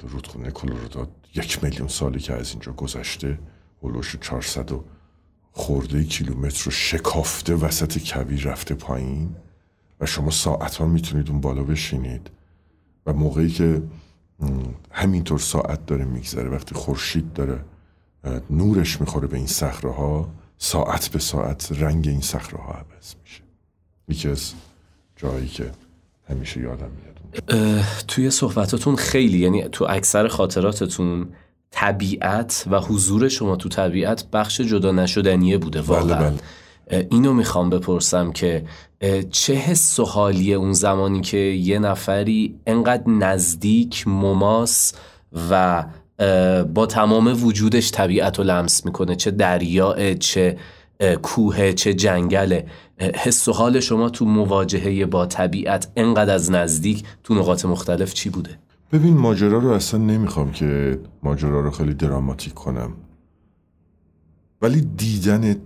رودخونه 0.09 0.51
کلورادو 0.51 1.07
یک 1.35 1.65
میلیون 1.65 1.89
سالی 1.89 2.19
که 2.19 2.35
از 2.35 2.51
اینجا 2.51 2.73
گذشته 2.73 3.39
هلوش 3.83 4.17
400 4.17 4.73
و 4.73 4.85
خورده 5.53 6.05
کیلومتر 6.05 6.65
رو 6.65 6.71
شکافته 6.71 7.55
وسط 7.55 7.99
کویر 7.99 8.43
رفته 8.43 8.75
پایین. 8.75 9.37
و 10.01 10.07
شما 10.07 10.31
ساعت 10.31 10.77
ها 10.77 10.87
می‌تونید 10.87 11.31
اون 11.31 11.41
بالا 11.41 11.63
بشینید. 11.63 12.31
و 13.07 13.13
موقعی 13.13 13.49
که 13.49 13.83
همینطور 14.91 15.39
ساعت 15.39 15.87
داره 15.87 16.05
میگذره 16.05 16.49
وقتی 16.49 16.75
خورشید 16.75 17.33
داره 17.33 17.65
نورش 18.51 19.01
می‌خوره 19.01 19.27
به 19.27 19.37
این 19.37 19.47
صخره 19.47 19.93
ها 19.93 20.29
ساعت 20.59 21.09
به 21.09 21.19
ساعت 21.19 21.73
رنگ 21.73 22.09
این 22.09 22.21
صخره 22.21 22.61
ها 22.61 22.73
عوض 22.73 23.15
میشه. 23.23 23.43
یکی 24.09 24.29
از 24.29 24.53
جایی 25.17 25.49
که 25.49 25.71
همیشه 26.31 26.61
یادم 26.61 26.91
میاد. 26.91 27.85
توی 28.09 28.31
صحبتاتون 28.31 28.97
خیلی 28.97 29.39
یعنی 29.39 29.69
تو 29.69 29.87
اکثر 29.89 30.29
خاطراتتون 30.29 31.29
طبیعت 31.71 32.65
و 32.71 32.81
حضور 32.81 33.29
شما 33.29 33.57
تو 33.57 33.69
طبیعت 33.69 34.25
بخش 34.31 34.61
جدا 34.61 34.93
نشدنیه 34.93 35.59
بوده 35.59 35.81
واقعا. 35.81 36.19
بله. 36.19 36.27
اه، 36.27 36.35
اینو 36.91 37.33
می‌خوام 37.33 37.71
بپرسم 37.71 38.33
که 38.33 38.65
چه 39.31 39.55
حس 39.55 39.99
و 39.99 40.05
حالیه 40.05 40.57
اون 40.57 40.73
زمانی 40.73 41.21
که 41.21 41.37
یه 41.37 41.79
نفری 41.79 42.61
انقدر 42.67 43.11
نزدیک 43.11 44.09
مماس 44.09 44.93
و 45.51 45.85
با 46.75 46.87
تمام 46.87 47.45
وجودش 47.45 47.93
طبیعت 47.93 48.39
رو 48.39 48.45
لمس 48.45 48.87
می‌کنه؟ 48.87 49.17
چه 49.17 49.31
دریاه 49.31 50.15
چه 50.15 50.57
کوه 51.23 51.73
چه 51.73 51.95
جنگله؟ 51.95 52.67
حس 53.01 53.49
و 53.49 53.53
حال 53.53 53.81
شما 53.81 54.11
تو 54.11 54.25
مواجهه 54.25 55.07
با 55.07 55.27
طبیعت 55.27 55.93
انقدر 55.97 56.35
از 56.35 56.51
نزدیک 56.51 57.05
تو 57.25 57.35
نقاط 57.35 57.65
مختلف 57.65 58.15
چی 58.15 58.31
بوده؟ 58.31 58.59
ببین 58.93 59.17
ماجرا 59.17 59.59
رو 59.59 59.69
اصلا 59.69 60.01
نمی‌خوام 60.01 60.53
که 60.53 60.99
ماجرا 61.23 61.61
رو 61.61 61.71
خیلی 61.71 61.95
دراماتیک 61.95 62.55
کنم. 62.55 62.93
ولی 64.63 64.81
دیدن 64.81 65.57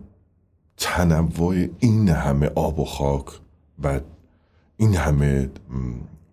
تنوع 0.77 1.67
این 1.79 2.09
همه 2.09 2.51
آب 2.55 2.81
و 2.81 2.85
خاک 2.85 3.27
و 3.83 4.01
این 4.77 4.95
همه 4.95 5.51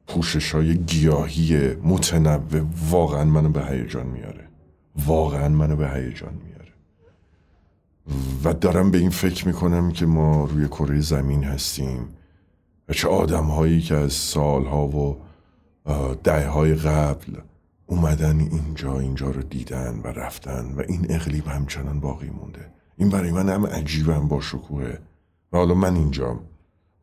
پوشش 0.08 0.52
های 0.56 0.78
گیاهی 0.78 1.76
متنوع 1.76 2.66
واقعا 2.90 3.26
منو 3.26 3.50
به 3.50 3.66
هیجان 3.66 4.08
میاره. 4.08 4.48
واقعا 5.06 5.50
منو 5.50 5.76
به 5.76 5.90
هیجان 5.90 6.34
میاره. 6.34 6.72
و 8.44 8.54
دارم 8.54 8.92
به 8.92 8.98
این 8.98 9.10
فکر 9.10 9.48
می‌کنم 9.48 9.92
که 9.92 10.06
ما 10.06 10.46
روی 10.46 10.68
کره 10.68 11.00
زمین 11.00 11.44
هستیم 11.44 12.10
و 12.90 12.94
چه 12.94 13.08
آدم 13.08 13.46
هایی 13.46 13.82
که 13.82 13.96
از 13.96 14.14
سالها 14.14 14.88
و 14.88 15.18
ده 16.24 16.48
های 16.48 16.76
قبل 16.76 17.38
اومدن 17.86 18.40
اینجا 18.40 19.00
اینجا 19.00 19.32
رو 19.32 19.42
دیدن 19.42 20.02
و 20.04 20.08
رفتن 20.08 20.74
و 20.78 20.84
این 20.88 21.06
اقلیم 21.10 21.44
همچنان 21.48 22.00
باقی 22.00 22.30
مونده. 22.30 22.81
این 22.98 23.10
برای 23.10 23.32
من 23.32 23.50
هم 23.50 23.66
عجیبه 23.66 24.16
هم 24.16 24.28
با 24.28 24.42
شکوهه 24.42 25.00
و 25.54 25.58
حالا 25.58 25.74
من 25.74 25.96
اینجام. 25.96 26.40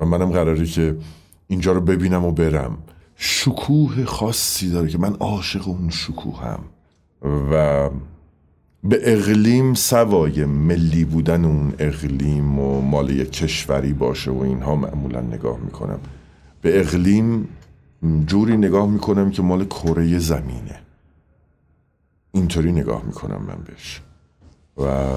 و 0.00 0.06
منم 0.06 0.30
قراره 0.30 0.66
که 0.66 0.96
اینجا 1.46 1.72
رو 1.72 1.80
ببینم 1.80 2.24
و 2.24 2.32
برم. 2.32 2.78
شکوه 3.16 4.04
خاصی 4.04 4.70
داره 4.70 4.88
که 4.88 4.98
من 4.98 5.14
عاشق 5.14 5.68
اون 5.68 5.90
شکوهم 5.90 6.60
و 7.52 7.90
به 8.84 9.00
اقلیم 9.02 9.74
سوای 9.74 10.44
ملی 10.44 11.04
بودن 11.04 11.44
اون 11.44 11.74
اقلیم 11.78 12.58
و 12.58 12.80
مال 12.80 13.10
یک 13.10 13.32
کشوری 13.32 13.92
باشه 13.92 14.30
و 14.30 14.42
اینها 14.42 14.76
معمولا 14.76 15.20
نگاه 15.20 15.58
می‌کنم. 15.58 15.98
به 16.62 16.80
اقلیم 16.80 17.48
جوری 18.26 18.56
نگاه 18.56 18.88
می‌کنم 18.88 19.30
که 19.30 19.42
مال 19.42 19.64
کره 19.64 20.18
زمینه. 20.18 20.80
اینطوری 22.32 22.72
نگاه 22.72 23.02
می‌کنم 23.04 23.42
من 23.48 23.58
بهش. 23.66 24.02
و 24.78 25.14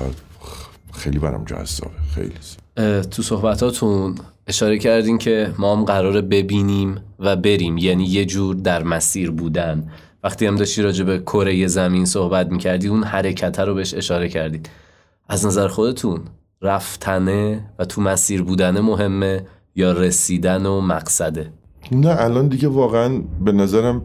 خیلی 0.94 1.20
برام 1.20 1.46
جذابه 1.46 1.92
خیلی. 2.16 2.34
تو 3.02 3.22
صحبتاتون 3.22 4.16
اشاره 4.48 4.80
کردین 4.80 5.18
که 5.18 5.54
ما 5.58 5.76
هم 5.76 5.84
قراره 5.84 6.22
ببینیم 6.22 6.96
و 7.20 7.36
بریم 7.36 7.78
یعنی 7.78 8.06
یه 8.06 8.26
جور 8.26 8.56
در 8.56 8.84
مسیر 8.84 9.32
بودن. 9.32 9.90
وقتی 10.24 10.46
هم 10.46 10.56
داشتی 10.56 10.82
راجع 10.82 11.04
به 11.04 11.20
کره 11.20 11.68
زمین 11.68 12.06
صحبت 12.06 12.52
می‌کردی 12.52 12.88
اون 12.88 13.04
حرکت 13.04 13.60
رو 13.60 13.74
بهش 13.74 13.94
اشاره 13.94 14.30
کردید 14.30 14.70
از 15.30 15.46
نظر 15.46 15.68
خودتون 15.68 16.22
رفتنه 16.62 17.66
و 17.80 17.86
تو 17.86 18.02
مسیر 18.02 18.44
بودن 18.44 18.80
مهمه 18.80 19.46
یا 19.76 19.92
رسیدن 19.92 20.66
و 20.66 20.82
مقصده؟ 20.82 21.54
نه 21.92 22.16
الان 22.20 22.48
دیگه 22.48 22.68
واقعا 22.68 23.22
به 23.46 23.52
نظرم 23.52 24.04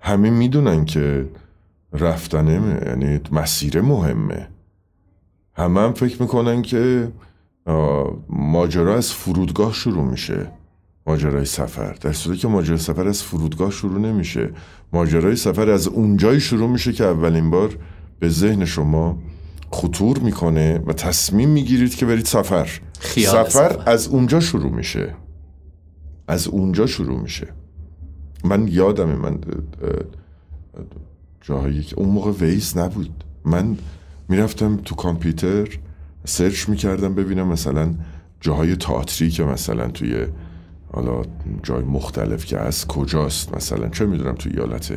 همه 0.00 0.30
می‌دونن 0.30 0.84
که 0.84 1.28
رفتنه 1.92 2.80
یعنی 2.86 3.20
مسیر 3.32 3.80
مهمه. 3.80 4.48
همه 5.58 5.80
هم 5.80 5.92
فکر 5.92 6.22
می‌کنن 6.22 6.62
که 6.62 7.12
ماجرا 8.28 8.96
از 8.96 9.12
فرودگاه 9.12 9.72
شروع 9.72 10.04
میشه. 10.04 10.50
ماجرای 11.06 11.44
سفر. 11.44 11.92
در 11.92 12.12
صورتی 12.12 12.40
که 12.40 12.48
ماجرای 12.48 12.78
سفر 12.78 13.08
از 13.08 13.22
فرودگاه 13.22 13.70
شروع 13.70 14.00
نمیشه. 14.00 14.50
ماجرای 14.92 15.36
سفر 15.36 15.70
از 15.70 15.88
اونجایی 15.88 16.40
شروع 16.40 16.68
میشه 16.70 16.92
که 16.92 17.04
اولین 17.04 17.50
بار 17.50 17.78
به 18.18 18.28
ذهن 18.28 18.64
شما 18.64 19.18
خطور 19.70 20.18
می‌کنه 20.18 20.78
و 20.86 20.92
تصمیم 20.92 21.48
می‌گیرید 21.48 21.94
که 21.94 22.06
برید 22.06 22.24
سفر. 22.24 22.80
سفر 23.00 23.48
سفر. 23.48 23.82
از 23.86 24.08
اونجا 24.08 24.40
شروع 24.40 24.72
میشه. 24.72 25.14
از 26.28 26.48
اونجا 26.48 26.86
شروع 26.86 27.20
میشه. 27.20 27.48
من 28.44 28.68
یادمه 28.68 29.14
من 29.14 29.24
اه، 29.24 29.90
اه، 29.90 30.84
جاهایی 31.40 31.82
که 31.82 31.98
اون 31.98 32.08
موقع 32.08 32.30
Waze 32.30 32.76
نبود. 32.76 33.24
من 33.44 33.76
می‌رفتم 34.28 34.76
تو 34.76 34.94
کامپیوتر 34.94 35.68
search 36.24 36.68
می‌کردم 36.68 37.14
ببینم 37.14 37.48
مثلا 37.48 37.94
جاهای 38.40 38.76
تئاتری 38.76 39.30
که 39.30 39.44
مثلا 39.44 39.88
توی 39.88 40.26
حالا 40.92 41.22
جای 41.62 41.82
مختلف 41.82 42.44
که 42.44 42.58
از 42.58 42.86
کجاست 42.86 43.54
مثلا 43.54 43.88
چه 43.88 44.06
می‌دونم 44.06 44.34
توی 44.34 44.52
ایالت 44.52 44.92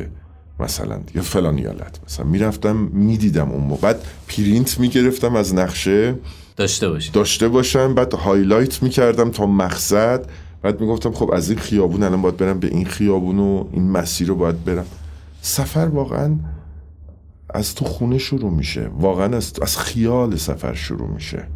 مثلا 0.60 1.00
یا 1.14 1.22
فلان 1.22 1.58
ایالت. 1.58 2.00
مثلا 2.06 2.26
می‌رفتم 2.26 2.76
می‌دیدم 2.76 3.50
اون 3.50 3.64
موقع. 3.64 3.92
بعد 3.92 4.04
پرینت 4.28 4.80
می‌گرفتم 4.80 5.36
از 5.36 5.54
نقشه. 5.54 6.14
داشته 6.56 6.88
باشید 6.88 7.12
داشته 7.12 7.48
باشم 7.48 7.94
بعد 7.94 8.14
highlight 8.14 8.82
می‌کردم 8.82 9.30
تا 9.30 9.46
مقصد. 9.46 10.26
بعد 10.62 10.80
می‌گفتم 10.80 11.12
خب 11.12 11.30
از 11.30 11.50
این 11.50 11.58
خیابون 11.58 12.02
الان 12.02 12.22
باید 12.22 12.36
برم 12.36 12.60
به 12.60 12.66
این 12.66 12.86
خیابون 12.86 13.38
و 13.38 13.64
این 13.72 13.90
مسیر 13.90 14.28
رو 14.28 14.34
باید 14.34 14.64
برم. 14.64 14.86
سفر 15.40 15.88
واقعا 15.92 16.34
از 17.54 17.74
تو 17.74 17.84
خونه 17.84 18.18
شروع 18.18 18.50
میشه. 18.50 18.90
واقعا 18.98 19.36
از, 19.36 19.52
از 19.62 19.76
خیال 19.78 20.36
سفر 20.36 20.74
شروع 20.74 21.08
میشه. 21.08 21.48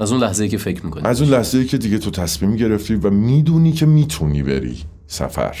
از 0.00 0.12
اون 0.12 0.20
لحظه 0.20 0.48
که 0.48 0.58
فکر 0.58 0.84
می‌کنی. 0.84 1.02
از 1.04 1.22
اون 1.22 1.30
لحظه 1.30 1.64
که 1.64 1.78
دیگه 1.78 1.98
تو 1.98 2.10
تصمیم 2.10 2.56
گرفتی 2.56 2.94
و 2.94 3.10
می‌دونی 3.10 3.72
که 3.72 3.86
می‌تونی 3.86 4.42
بری 4.42 4.76
سفر. 5.06 5.56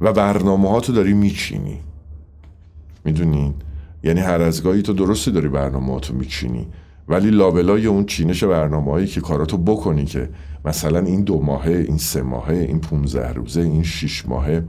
و 0.00 0.12
برنامه 0.12 0.70
ها 0.70 0.80
تو 0.80 0.92
داری 0.92 1.12
میچینی. 1.12 1.78
می‌دونی؟ 3.04 3.54
یعنی 4.04 4.20
هر 4.20 4.42
از 4.42 4.62
گاهی 4.62 4.82
تو 4.82 4.92
درسته 4.92 5.30
داری 5.30 5.48
برنامه 5.48 5.92
ها 5.92 6.00
تو 6.00 6.14
میچینی. 6.14 6.68
ولی 7.08 7.30
لابلای 7.30 7.86
اون 7.86 8.06
چینش 8.06 8.44
برنامه 8.44 8.90
هایی 8.90 9.06
که 9.06 9.20
کاراتو 9.20 9.58
بکنی 9.58 10.04
که 10.04 10.28
مثلا 10.64 10.98
این 10.98 11.22
دو 11.22 11.40
ماهه 11.40 11.84
این 11.88 11.98
سه 11.98 12.22
ماهه 12.22 12.54
این 12.54 12.80
15 12.80 13.32
روزه 13.32 13.60
این 13.60 13.82
شیش 13.82 14.26
ماهه 14.26 14.64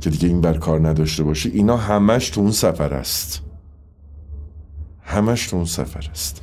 که 0.00 0.10
دیگه 0.10 0.28
این 0.28 0.40
بر 0.40 0.58
کار 0.58 0.88
نداشته 0.88 1.22
باشی 1.22 1.50
اینا 1.50 1.76
همش 1.76 2.30
تو 2.30 2.40
اون 2.40 2.52
سفر 2.52 2.94
است. 2.94 3.42
همش 5.02 5.46
تو 5.46 5.56
اون 5.56 5.64
سفر 5.64 6.08
است. 6.10 6.42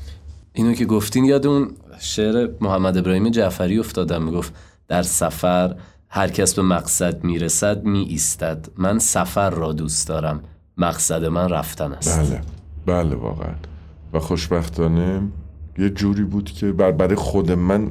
اینو 0.54 0.74
که 0.74 0.86
گفتین 0.86 1.26
یاد 1.26 1.48
اون 1.48 1.72
شعر 2.00 2.50
محمد 2.62 2.98
ابراهیم 2.98 3.30
جعفری 3.30 3.80
افتادم 3.80 4.24
می‌گفت 4.24 4.54
در 4.88 5.02
سفر 5.04 5.76
هر 6.10 6.28
کس 6.28 6.54
به 6.54 6.62
مقصد 6.62 7.24
می‌رسد 7.24 7.84
می 7.84 8.00
ایستد 8.00 8.68
من 8.78 9.00
سفر 9.00 9.50
را 9.50 9.74
دوست 9.74 10.08
دارم 10.08 10.44
مقصد 10.78 11.26
من 11.26 11.50
رفتن 11.50 11.94
است. 11.94 12.20
بله 12.20 12.42
بله 12.86 13.16
واقعا. 13.16 13.54
و 14.14 14.20
خوشبختانه 14.20 15.22
یه 15.78 15.90
جوری 15.90 16.24
بود 16.24 16.52
که 16.52 16.72
بر 16.72 16.92
برای 16.92 17.16
خود 17.16 17.52
من 17.52 17.90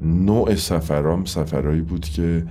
نوع 0.00 0.54
سفرام 0.54 1.24
سفرهایی 1.24 1.80
بود 1.80 2.04
که 2.04 2.46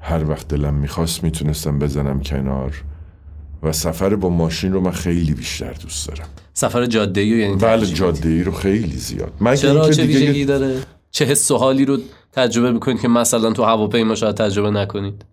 هر 0.00 0.30
وقت 0.30 0.48
دلم 0.48 0.74
می‌خواست 0.74 1.24
می‌تونستم 1.24 1.78
بزنم 1.78 2.20
کنار 2.20 2.82
و 3.62 3.72
سفر 3.72 4.16
با 4.16 4.28
ماشین 4.28 4.72
رو 4.72 4.80
من 4.80 4.90
خیلی 4.90 5.34
بیشتر 5.34 5.72
دوست 5.72 6.08
دارم. 6.08 6.28
سفر 6.54 6.86
جاده 6.86 7.20
ای 7.20 7.28
یعنی 7.28 7.56
بله 7.56 7.86
جاده 7.86 8.28
ای 8.28 8.42
رو 8.42 8.52
خیلی 8.52 8.96
زیاد. 8.96 9.32
مگه 9.40 9.56
چرا؟ 9.56 9.90
چه 9.90 10.04
ویژگی 10.04 10.44
داره؟ 10.44 10.80
چه 11.10 11.24
حس 11.24 11.50
و 11.50 11.56
حالی 11.56 11.84
رو 11.84 11.98
تجربه 12.32 12.72
می‌کنید 12.72 13.00
که 13.00 13.08
مثلا 13.08 13.52
تو 13.52 13.62
هواپیما 13.62 14.14
شاید 14.14 14.34
تجربه 14.34 14.70
نکنید؟ 14.70 15.24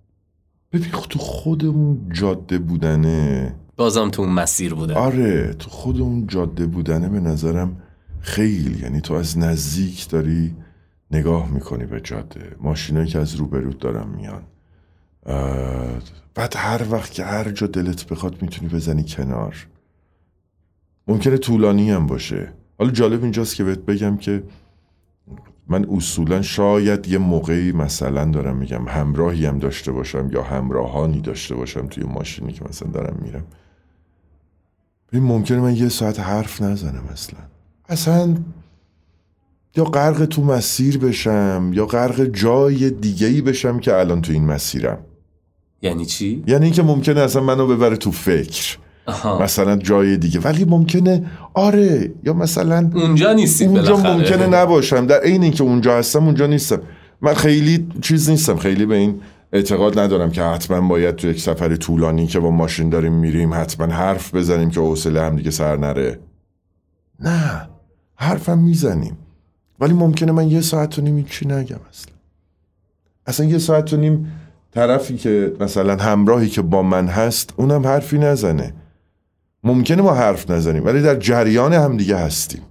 ببین 0.74 0.92
تو 1.10 1.20
خود 1.20 1.66
اون 1.66 2.10
جاده 2.14 2.58
بودنه. 2.58 3.56
بازم 3.78 4.10
تو 4.10 4.22
اون 4.22 4.32
مسیر 4.32 4.74
بوده 4.74 4.94
آره 4.94 5.54
تو 5.54 5.70
خود 5.70 6.02
اون 6.02 6.28
جاده 6.28 6.66
بودنه 6.66 7.10
به 7.10 7.20
نظرم 7.20 7.78
خیلی. 8.20 8.82
یعنی 8.82 9.02
تو 9.02 9.14
از 9.14 9.38
نزدیک 9.38 10.10
داری 10.10 10.56
نگاه 11.12 11.52
می‌کنی 11.52 11.86
به 11.86 12.02
جاده. 12.02 12.56
ماشینایی 12.60 13.08
که 13.08 13.20
از 13.20 13.36
روبرود 13.36 13.78
دارن 13.78 14.08
میان. 14.08 14.42
بعد 16.36 16.54
هر 16.56 16.82
وقت 16.92 17.12
که 17.12 17.24
هر 17.24 17.52
جا 17.52 17.68
دلت 17.68 18.08
بخواد 18.08 18.42
می‌تونی 18.42 18.70
بزنی 18.74 19.04
کنار. 19.04 19.68
ممکنه 21.08 21.38
طولانی 21.38 21.92
هم 21.92 22.08
باشه. 22.08 22.54
حالا 22.80 22.92
جالب 22.92 23.24
اینجاست 23.24 23.56
که 23.56 23.64
بهت 23.64 23.80
بگم 23.80 24.18
که 24.18 24.44
من 25.68 25.86
اصولا 25.92 26.42
شاید 26.42 27.08
یه 27.08 27.18
موقعی 27.18 27.72
مثلا 27.72 28.26
دارم 28.26 28.58
میگم 28.58 28.88
همراهی 28.88 29.46
هم 29.46 29.60
داشته 29.60 29.92
باشم 29.92 30.30
یا 30.32 30.44
همراهانی 30.44 31.22
داشته 31.22 31.56
باشم 31.56 31.88
توی 31.88 32.04
ماشینی 32.04 32.54
که 32.54 32.66
مثلا 32.70 32.92
دارم 32.92 33.18
میرم. 33.22 33.44
ببین 35.10 35.24
ممکنه 35.24 35.60
من 35.60 35.76
یه 35.76 35.90
ساعت 35.90 36.20
حرف 36.20 36.62
نزنم 36.62 37.04
اصلا. 37.12 37.40
اصلا 37.90 38.36
یا 39.76 39.84
غرق 39.84 40.26
تو 40.26 40.44
مسیر 40.44 40.98
بشم 40.98 41.72
یا 41.74 41.86
غرق 41.86 42.24
جای 42.26 42.90
دیگه 42.90 43.28
ای 43.28 43.42
بشم 43.42 43.80
که 43.80 43.96
الان 43.96 44.22
تو 44.22 44.32
این 44.34 44.46
مسیرم. 44.46 44.98
یعنی 45.86 46.06
چی؟ 46.06 46.44
یعنی 46.48 46.66
اینکه 46.66 46.84
ممکنه 46.84 47.22
اصلا 47.22 47.42
منو 47.42 47.68
ببره 47.68 47.98
تو 47.98 48.12
فکر. 48.12 48.78
آها. 49.06 49.44
مثلا 49.44 49.76
جای 49.76 50.18
دیگه. 50.18 50.40
ولی 50.40 50.66
ممکنه 50.66 51.26
آره 51.54 52.12
یا 52.24 52.34
مثلا 52.34 52.90
اونجا 52.94 53.34
نیستید 53.34 53.68
اونجا 53.68 53.96
بالاخره. 53.96 54.14
ممکنه 54.14 54.48
نباشم. 54.48 55.06
در 55.06 55.20
عین 55.20 55.44
اینکه 55.44 55.64
اونجا 55.64 55.98
هستم 55.98 56.26
اونجا 56.26 56.48
نیستم. 56.48 56.82
من 57.22 57.34
خیلی 57.34 57.88
چیز 58.02 58.30
نیستم. 58.30 58.58
خیلی 58.58 58.86
به 58.86 58.96
این 58.96 59.22
اعتقاد 59.54 60.00
ندارم 60.00 60.32
که 60.32 60.44
حتما 60.44 60.88
باید 60.88 61.16
تو 61.16 61.28
یک 61.28 61.42
سفر 61.42 61.76
طولانی 61.76 62.28
که 62.28 62.40
با 62.40 62.52
ماشین 62.52 62.90
داریم 62.90 63.14
میریم 63.14 63.54
حتما 63.54 63.94
حرف 63.94 64.36
بزنیم 64.36 64.70
که 64.70 64.80
حوصله 64.80 65.22
هم 65.22 65.36
دیگه 65.36 65.52
سر 65.52 65.78
نره. 65.78 66.20
نه 67.20 67.70
حرفم 68.16 68.58
می‌زنیم. 68.58 69.18
ولی 69.80 69.94
ممکنه 69.94 70.32
من 70.32 70.52
یه 70.52 70.62
ساعت 70.62 71.00
و 71.00 71.02
نیم 71.02 71.26
چی 71.30 71.46
نگم 71.46 71.80
اصلا. 71.90 72.14
اصلا 73.28 73.46
یه 73.46 73.58
ساعت 73.58 73.94
و 73.94 73.98
نیم 73.98 74.32
طرفی 74.76 75.18
که 75.18 75.54
مثلا 75.60 75.96
همراهی 75.96 76.50
که 76.50 76.62
با 76.62 76.82
من 76.82 77.08
هست 77.08 77.54
اونم 77.58 77.88
حرفی 77.88 78.18
نزنه. 78.18 78.74
ممکنه 79.64 80.02
ما 80.02 80.14
حرف 80.14 80.52
نزنیم 80.52 80.86
ولی 80.86 81.02
در 81.02 81.16
جریان 81.16 81.74
هم 81.74 81.98
دیگه 81.98 82.18
هستیم 82.18 82.62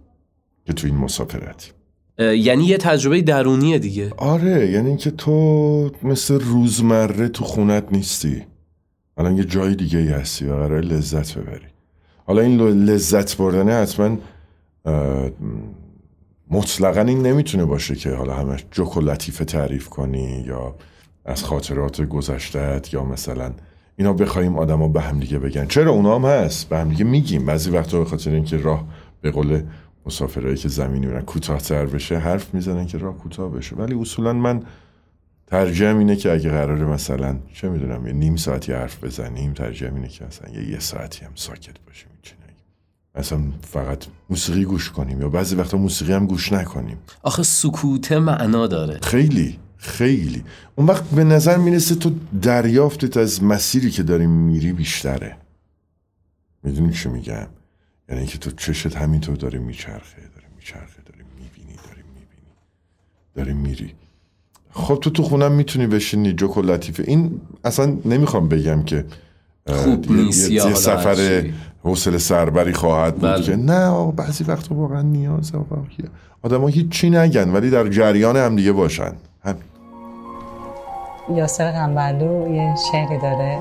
که 0.67 0.73
تو 0.73 0.87
این 0.87 0.97
مسافرتیم 0.97 1.73
اه، 2.19 2.37
یعنی 2.37 2.65
یه 2.65 2.77
تجربه 2.77 3.23
درونیه 3.23 3.79
دیگه. 3.79 4.13
آره 4.17 4.71
یعنی 4.71 4.89
اینکه 4.89 5.11
تو 5.11 5.91
مثل 6.03 6.41
روزمره 6.41 7.29
تو 7.29 7.45
خونت 7.45 7.85
نیستی. 7.93 8.43
الان 9.17 9.37
یه 9.37 9.45
جای 9.45 9.75
دیگه 9.75 9.99
ای 9.99 10.09
هستی 10.09 10.47
و 10.47 10.55
قرار 10.55 10.81
لذت 10.81 11.39
ببری. 11.39 11.67
حالا 12.27 12.43
این 12.43 12.61
لذت 12.61 13.37
بردنه 13.37 13.73
حتما 13.73 14.19
مطلقا 16.51 17.01
این 17.01 17.27
نمی‌تونه 17.27 17.65
باشه 17.65 17.95
که 17.95 18.11
حالا 18.11 18.35
همش 18.35 18.65
جوک 18.71 18.97
و 18.97 19.01
لطیفه 19.01 19.45
تعریف 19.45 19.89
کنی 19.89 20.45
یا 20.47 20.75
از 21.25 21.45
خاطرات 21.45 22.01
گذشتت 22.01 22.95
یا 22.95 23.05
مثلا 23.05 23.53
اینا 23.97 24.13
بخوایم 24.13 24.59
آدما 24.59 24.89
به 24.89 25.01
هم 25.01 25.21
دیگه 25.21 25.39
بگن. 25.39 25.67
چرا؟ 25.67 25.93
اونا 25.93 26.15
هم 26.15 26.25
هست. 26.25 26.69
به 26.69 26.79
هم 26.79 26.89
دیگه 26.89 27.05
میگیم. 27.05 27.47
بعضی 27.47 27.71
وقتا 27.71 27.99
به 27.99 28.05
خاطر 28.05 28.31
اینکه 28.31 28.57
راه 28.57 28.85
به 29.21 29.31
قول 29.31 29.63
مسافرهایی 30.07 30.57
که 30.57 30.69
زمینی 30.69 31.07
میرن 31.07 31.23
کوتاهتر 31.23 31.87
بشه 31.87 32.19
حرف 32.19 32.55
می‌زنن 32.55 32.87
که 32.87 32.99
راه 32.99 33.19
کوتاه 33.19 33.51
بشه. 33.51 33.77
ولی 33.77 33.95
اصولا 33.95 34.33
من 34.33 34.63
ترجیحم 35.47 35.99
اینه 35.99 36.17
که 36.17 36.33
اگه 36.33 36.51
قراره 36.51 36.85
مثلا 36.85 37.37
چه 37.55 37.69
می‌دونم 37.69 38.07
یه 38.07 38.13
نیم 38.13 38.37
ساعتی 38.37 38.73
حرف 38.73 39.05
بزنیم 39.05 39.53
ترجیحم 39.53 39.95
اینه 39.95 40.09
که 40.09 40.25
مثلا 40.25 40.51
یه, 40.51 40.71
یه 40.71 40.79
ساعتی 40.79 41.25
هم 41.25 41.33
ساکت 41.35 41.75
باشیم 41.87 42.09
مثلا 43.19 43.41
فقط 43.63 44.05
موسیقی 44.31 44.65
گوش 44.65 44.91
کنیم 44.91 45.21
یا 45.21 45.29
بعضی 45.29 45.57
وقتا 45.57 45.77
موسیقی 45.77 46.13
هم 46.13 46.27
گوش 46.27 46.53
نکنیم. 46.53 46.99
آخه 47.23 47.43
سکوت 47.43 48.13
معنا 48.13 48.67
داره. 48.67 48.99
خیلی. 49.03 49.59
خیلی. 49.85 50.45
اون 50.77 50.87
وقت 50.87 51.05
به 51.05 51.25
نظر 51.25 51.57
می‌رسه 51.57 51.95
تو 51.95 52.11
دریافتت 52.43 53.17
از 53.17 53.43
مسیری 53.43 53.91
که 53.91 54.03
داری 54.03 54.27
میری 54.27 54.73
بیشتره. 54.73 55.37
می‌دونی 56.63 56.93
چی 56.93 57.09
میگم؟ 57.09 57.47
یعنی 58.09 58.21
اینکه 58.21 58.39
تو 58.39 58.51
چشت 58.51 58.97
همینطور 58.97 59.37
داره 59.37 59.59
میچرخه 59.59 60.23
داره 60.35 60.47
میچرخه 60.57 61.03
داره 61.07 61.25
می‌بینی 61.39 61.77
داره 61.77 62.03
می‌بینی 62.15 62.53
داره 63.35 63.53
میری. 63.53 63.95
خب 64.71 64.99
تو 65.03 65.11
تو 65.11 65.23
خونم 65.23 65.53
می‌تونی 65.53 65.87
بشینی 65.87 66.33
جوک 66.33 66.57
و 66.57 66.63
لطیفه. 66.63 67.05
این 67.07 67.41
اصلا 67.65 67.99
نمی‌خوام 68.05 68.49
بگم 68.49 68.83
که 68.83 69.05
خوب 69.67 70.11
یه- 70.11 70.17
نیست 70.17 70.51
یه, 70.51 70.67
یه 70.67 70.75
سفر. 70.75 71.51
حوصله 71.83 72.19
سربری 72.19 72.73
خواهد 72.73 73.15
بود 73.15 73.31
بله. 73.31 73.43
که. 73.43 73.57
نه 73.57 73.85
آقا 73.87 74.11
بعضی 74.11 74.45
وقتا 74.45 74.75
واقعا 74.75 75.03
نیازه 75.03 75.59
آقا 75.59 75.87
آدم 76.43 76.61
ها 76.61 76.67
هیچی 76.67 77.11
نگن 77.11 77.51
ولی 77.51 77.71
در 77.71 77.89
جریان 77.89 78.37
هم 78.37 78.57
دیگه 78.57 78.73
باشن. 78.73 79.13
همین. 79.45 79.63
یاسر 81.29 81.73
قنبرلو 81.73 82.55
یه 82.55 82.75
شعری 82.93 83.19
داره. 83.19 83.59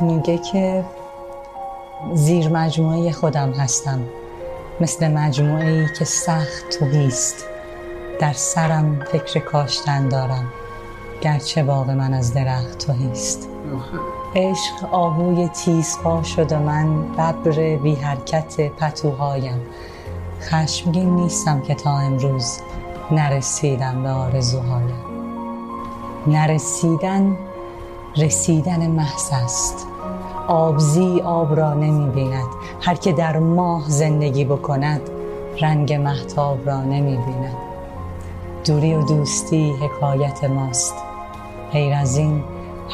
میگه 0.00 0.38
که 0.38 0.84
زیر 2.14 2.48
مجموعه 2.48 3.12
خودم 3.12 3.50
هستم. 3.52 4.00
مثل 4.80 5.08
مجموعه 5.12 5.66
ای 5.66 5.86
که 5.98 6.04
سخت 6.04 6.68
توهیست 6.78 7.44
در 8.20 8.32
سرم 8.32 9.04
فکر 9.12 9.40
کاشتن 9.40 10.08
دارم. 10.08 10.44
گرچه 11.20 11.62
باغ 11.62 11.90
من 11.90 12.14
از 12.14 12.34
درخت 12.34 12.78
توهیست. 12.86 13.48
عشق 14.36 14.94
آهوی 14.94 15.48
تیزپا 15.48 16.22
شد 16.22 16.52
و 16.52 16.58
من 16.58 17.12
ببر 17.12 17.76
بی 17.76 17.94
حرکت 17.94 18.60
پتوهایم. 18.60 19.60
خشمگین 20.40 21.14
نیستم 21.14 21.60
که 21.60 21.74
تا 21.74 21.98
امروز 21.98 22.58
نرسیدم 23.10 24.02
به 24.02 24.08
آرزوهایم. 24.08 25.09
نرسیدن 26.26 27.36
رسیدن 28.16 28.86
محض 28.90 29.30
است. 29.32 29.86
آبزی 30.48 31.20
آب 31.20 31.56
را 31.56 31.74
نمی 31.74 32.10
بیند 32.10 32.48
هر 32.80 32.94
که 32.94 33.12
در 33.12 33.38
ماه 33.38 33.84
زندگی 33.88 34.44
بکند 34.44 35.00
رنگ 35.60 35.92
محتاب 35.92 36.68
را 36.68 36.80
نمی 36.80 37.16
بیند 37.16 37.56
دوری 38.64 38.94
و 38.94 39.02
دوستی 39.02 39.72
حکایت 39.72 40.44
ماست. 40.44 40.94
غیر 41.72 41.94
از 41.94 42.16
این 42.16 42.44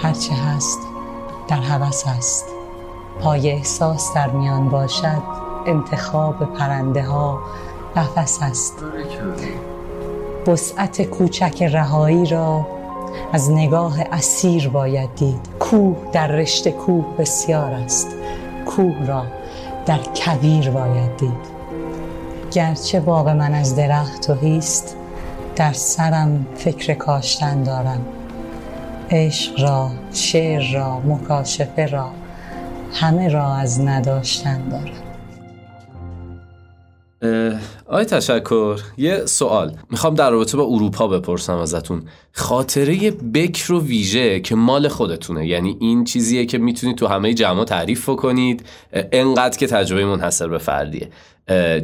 هرچه 0.03 0.35
هست 0.35 0.79
در 1.49 1.61
هوس 1.61 2.05
است. 2.07 2.45
پای 3.21 3.51
احساس 3.51 4.15
در 4.15 4.31
میان 4.31 4.69
باشد 4.69 5.23
انتخاب 5.67 6.55
پرنده 6.55 7.03
ها 7.03 7.41
قفس 7.97 8.39
است 8.43 8.85
وسعت 10.47 11.03
کوچک 11.03 11.63
رهایی 11.63 12.27
را 12.27 12.76
از 13.33 13.51
نگاه 13.51 14.01
اسیر 14.13 14.69
باید 14.69 15.15
دید. 15.15 15.41
کوه 15.61 15.97
در 16.13 16.27
رشته 16.27 16.71
کوه 16.71 17.17
بسیار 17.19 17.73
است. 17.73 18.09
کوه 18.67 19.07
را 19.07 19.23
در 19.87 19.99
کویر 20.17 20.71
باید 20.71 21.17
دید. 21.17 21.57
گرچه 22.53 23.01
باغ 23.01 23.29
من 23.29 23.55
از 23.55 23.77
درخت 23.77 24.27
توهیست 24.27 24.97
در 25.57 25.73
سرم 25.73 26.47
فکر 26.55 26.95
کاشتن 26.95 27.63
دارم. 27.63 28.01
عشق 29.11 29.61
را 29.61 29.91
شعر 30.13 30.73
را 30.73 31.01
مکاشفه 31.01 31.87
را 31.87 32.11
همه 32.93 33.29
را 33.29 33.55
از 33.55 33.81
نداشتن 33.81 34.69
دارم. 34.69 35.06
آی 37.87 38.05
تشکر 38.05 38.81
یه 38.97 39.27
سوال. 39.27 39.77
می‌خوام 39.91 40.15
در 40.15 40.31
رابطه 40.31 40.57
با 40.57 40.65
اروپا 40.65 41.09
بپرسم 41.09 41.57
ازتون. 41.57 42.03
خاطره 42.33 43.11
بکر 43.11 43.73
و 43.73 43.81
ویژه 43.81 44.41
که 44.41 44.55
مال 44.55 44.89
خودتونه 44.89 45.47
یعنی 45.47 45.77
این 45.81 46.05
چیزیه 46.05 46.47
که 46.47 46.59
می‌تونید 46.59 46.97
تو 46.97 47.07
همه 47.07 47.35
جمع 47.35 47.65
تعریف 47.65 48.07
کنید 48.09 48.67
انقدر 48.93 49.59
که 49.59 49.67
تجربه 49.67 50.07
منحصر 50.07 50.49
به 50.49 50.59
فردیه. 50.59 51.11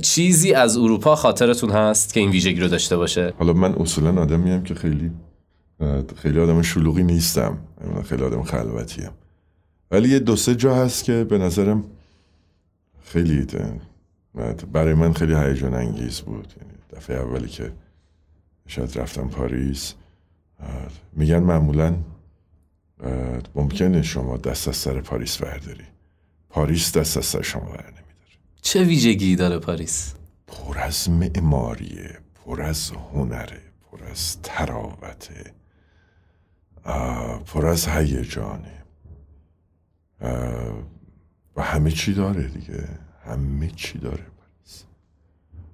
چیزی 0.02 0.52
از 0.52 0.76
اروپا 0.76 1.16
خاطرتون 1.16 1.70
هست 1.70 2.14
که 2.14 2.20
این 2.20 2.30
ویژگی 2.30 2.60
رو 2.60 2.68
داشته 2.68 2.96
باشه؟ 2.96 3.32
حالا 3.38 3.52
من 3.52 3.74
اصولا 3.74 4.22
آدمیم 4.22 4.62
که 4.62 4.74
خیلی 4.74 5.10
خیلی 6.16 6.40
آدم 6.40 6.62
شلوغی 6.62 7.02
نیستم. 7.02 7.58
خیلی 8.08 8.22
آدم 8.22 8.42
خلوتیم. 8.42 9.10
ولی 9.90 10.08
یه 10.08 10.18
دو 10.18 10.36
سه 10.36 10.54
جا 10.54 10.74
هست 10.74 11.04
که 11.04 11.24
به 11.24 11.38
نظرم 11.38 11.84
خیلی 13.04 13.46
برای 14.72 14.94
من 14.94 15.12
خیلی 15.12 15.34
هیجان 15.34 15.74
انگیز 15.74 16.20
بود. 16.20 16.54
یعنی 16.60 16.72
دفعه 16.92 17.16
اولی 17.16 17.48
که 17.48 17.72
شاید 18.66 18.98
رفتم 18.98 19.28
پاریس 19.28 19.94
میگن 21.12 21.38
معمولا 21.38 21.96
ممکنه 23.54 24.02
شما 24.02 24.36
دست 24.36 24.68
از 24.68 24.76
سر 24.76 25.00
پاریس 25.00 25.36
برداری. 25.36 25.84
پاریس 26.48 26.96
دست 26.96 27.16
از 27.16 27.24
سر 27.24 27.42
شما 27.42 27.64
بر 27.64 27.76
نمیداره. 27.76 28.02
چه 28.62 28.84
ویژگی 28.84 29.36
داره 29.36 29.58
پاریس؟ 29.58 30.14
پر 30.46 30.78
از 30.78 31.10
معماریه 31.10 32.18
پر 32.34 32.62
از 32.62 32.90
هنره 32.90 33.60
پر 33.90 34.04
از 34.04 34.42
تراوته 34.42 35.52
پر 37.46 37.66
از 37.66 37.88
هیجانه. 37.88 38.82
و 41.56 41.62
همه 41.62 41.90
چی 41.90 42.14
داره 42.14 42.48
دیگه. 42.48 42.88
همه 43.24 43.68
چی 43.76 43.98
داره 43.98 44.24
پاریس. 44.38 44.84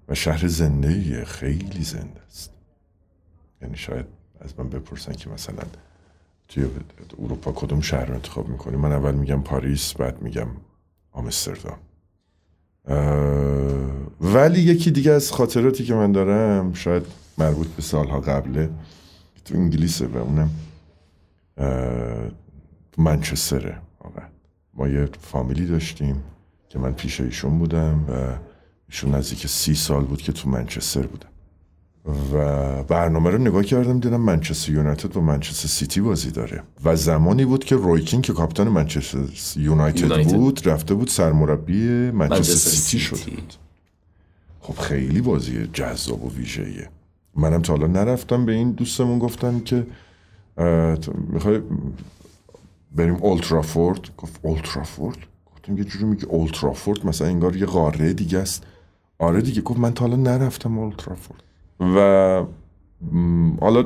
و 0.09 0.15
شهر 0.15 0.49
زنده 0.49 1.25
خیلی 1.25 1.85
زنده 1.85 2.21
است. 2.29 2.51
یعنی 3.63 3.77
شاید 3.77 4.07
از 4.41 4.59
من 4.59 4.69
بپرسن 4.69 5.13
که 5.13 5.31
مثلا 5.31 5.63
توی 6.49 6.67
اروپا 7.19 7.53
کدوم 7.53 7.81
شهر 7.81 8.05
رو 8.05 8.15
انتخاب 8.15 8.49
می‌کنی؟ 8.49 8.77
من 8.77 8.93
اول 8.93 9.15
میگم 9.15 9.43
پاریس 9.43 9.93
بعد 9.95 10.23
میگم 10.23 10.49
آمستردام. 11.13 11.79
ولی 14.21 14.61
یکی 14.61 14.91
دیگه 14.91 15.13
از 15.13 15.33
خاطراتی 15.33 15.85
که 15.85 15.95
من 15.95 16.13
دارم 16.13 16.73
شاید 16.73 17.03
مربوط 17.39 17.69
به 17.69 17.83
سالها 17.83 18.21
قبله 18.21 18.71
تو 19.45 19.55
انگلیسه 19.55 20.07
و 20.07 20.17
اونم 20.17 20.51
منچستره 22.99 23.79
ما 24.75 24.89
یه 24.89 25.09
فامیلی 25.21 25.67
داشتیم. 25.67 26.23
که 26.69 26.79
من 26.79 26.93
پیش 26.93 27.21
ایشون 27.21 27.59
بودم 27.59 28.05
و 28.09 28.39
ایشون 28.89 29.15
نزدیک 29.15 29.47
سی 29.47 29.75
سال 29.75 30.05
بود 30.05 30.23
که 30.23 30.33
تو 30.33 30.49
منچستر 30.49 31.07
بودم. 31.07 31.29
و 32.33 32.83
برنامه 32.83 33.31
رو 33.31 33.39
نگاه 33.39 33.65
کردم 33.65 34.01
دیدم 34.01 34.21
منچستر 34.21 34.73
یونایتد 34.73 35.17
و 35.17 35.21
منچستر 35.21 35.69
سیتی 35.69 36.01
بازی 36.01 36.31
داره. 36.31 36.63
و 36.85 36.97
زمانی 36.97 37.45
بود 37.45 37.65
که 37.65 37.77
رویکین 37.77 38.23
که 38.23 38.33
کاپیتان 38.33 38.69
منچستر 38.69 39.19
یونایتد 39.57 40.25
بود 40.25 40.69
رفته 40.69 40.95
بود 40.95 41.09
سرمربی 41.09 42.11
منچستر 42.11 42.71
سیتی 42.71 42.99
شده 42.99 43.31
بود 43.31 43.55
خب 44.61 44.81
خیلی 44.81 45.21
بازی 45.21 45.67
جذاب 45.73 46.25
و 46.25 46.31
ویژه‌ایه. 46.31 46.89
منم 47.35 47.63
تا 47.63 47.73
حالا 47.73 47.87
نرفتم 47.87 48.47
به 48.47 48.53
این 48.53 48.73
دوستمون 48.73 49.19
گفتن 49.19 49.61
که 49.61 49.87
می‌خوای 51.29 51.61
بریم 52.93 53.15
اولترافورد 53.15 54.01
گفت 54.17 54.41
اولترافورد 54.43 55.17
گفتم 55.17 55.38
یه 55.77 55.85
جوری 55.85 56.05
میگه 56.05 56.27
اولترافورد 56.27 57.07
مثلا 57.07 57.29
انگار 57.29 57.57
یه 57.57 57.67
قاره 57.67 58.13
دیگه 58.13 58.39
است. 58.39 58.65
آره 59.19 59.41
دیگه 59.41 59.61
گفت 59.61 59.81
من 59.81 59.95
تا 59.95 60.05
حالا 60.05 60.17
نرفتم 60.17 60.79
اولترافورد 60.79 61.43
و 61.81 62.45
حالا 63.61 63.83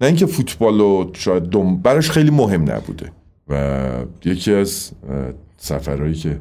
نه 0.00 0.06
اینکه 0.06 0.26
فوتبال 0.26 0.80
و 0.80 1.10
شاید 1.12 1.42
دم 1.42 1.76
براش 1.76 2.10
خیلی 2.10 2.30
مهم 2.30 2.70
نبوده. 2.70 3.12
و 3.48 4.04
یکی 4.24 4.52
از 4.52 4.92
سفرهایی 5.56 6.14
که 6.14 6.40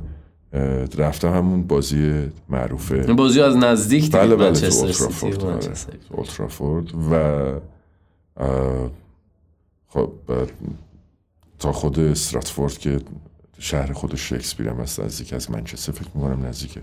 رفتم 0.97 1.33
همون 1.33 1.63
بازی 1.63 2.29
معروفه 2.49 3.13
بازی 3.13 3.41
از 3.41 3.57
نزدیک 3.57 4.11
بله 4.11 4.35
بله 4.35 4.59
تو 4.59 4.75
اولترافورد 4.75 5.43
آره. 5.43 5.71
اولترافورد 6.09 6.91
و 7.11 7.53
خب 9.87 10.11
تا 11.59 11.71
خود 11.71 11.99
استراتفورد 11.99 12.77
که 12.77 12.99
شهر 13.59 13.93
خود 13.93 14.15
شکسپیر 14.15 14.69
هم 14.69 14.75
هست 14.75 14.99
نزدیک 14.99 15.33
از 15.33 15.51
منچستر. 15.51 15.91
فکر 15.91 16.09
می‌کنم 16.15 16.45
نزدیک 16.45 16.79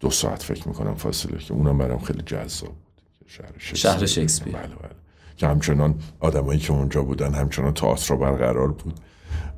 دو 0.00 0.10
ساعت 0.10 0.42
فکر 0.42 0.68
می‌کنم 0.68 0.94
فاصله 0.94 1.38
که 1.38 1.54
اونم 1.54 1.78
برام 1.78 1.98
خیلی 1.98 2.22
جذاب 2.26 2.68
بود. 2.68 3.02
شهر 3.26 3.52
شکسپیر, 3.58 3.76
شهر 3.76 4.06
شکسپیر. 4.06 4.52
بله 4.52 4.62
بله. 4.62 4.90
که 5.36 5.46
همچنان 5.46 5.94
آدمایی 6.20 6.58
که 6.58 6.72
اونجا 6.72 7.02
بودن 7.02 7.34
همچنان 7.34 7.74
تئاتر 7.74 8.16
برقرار 8.16 8.72
بود 8.72 8.94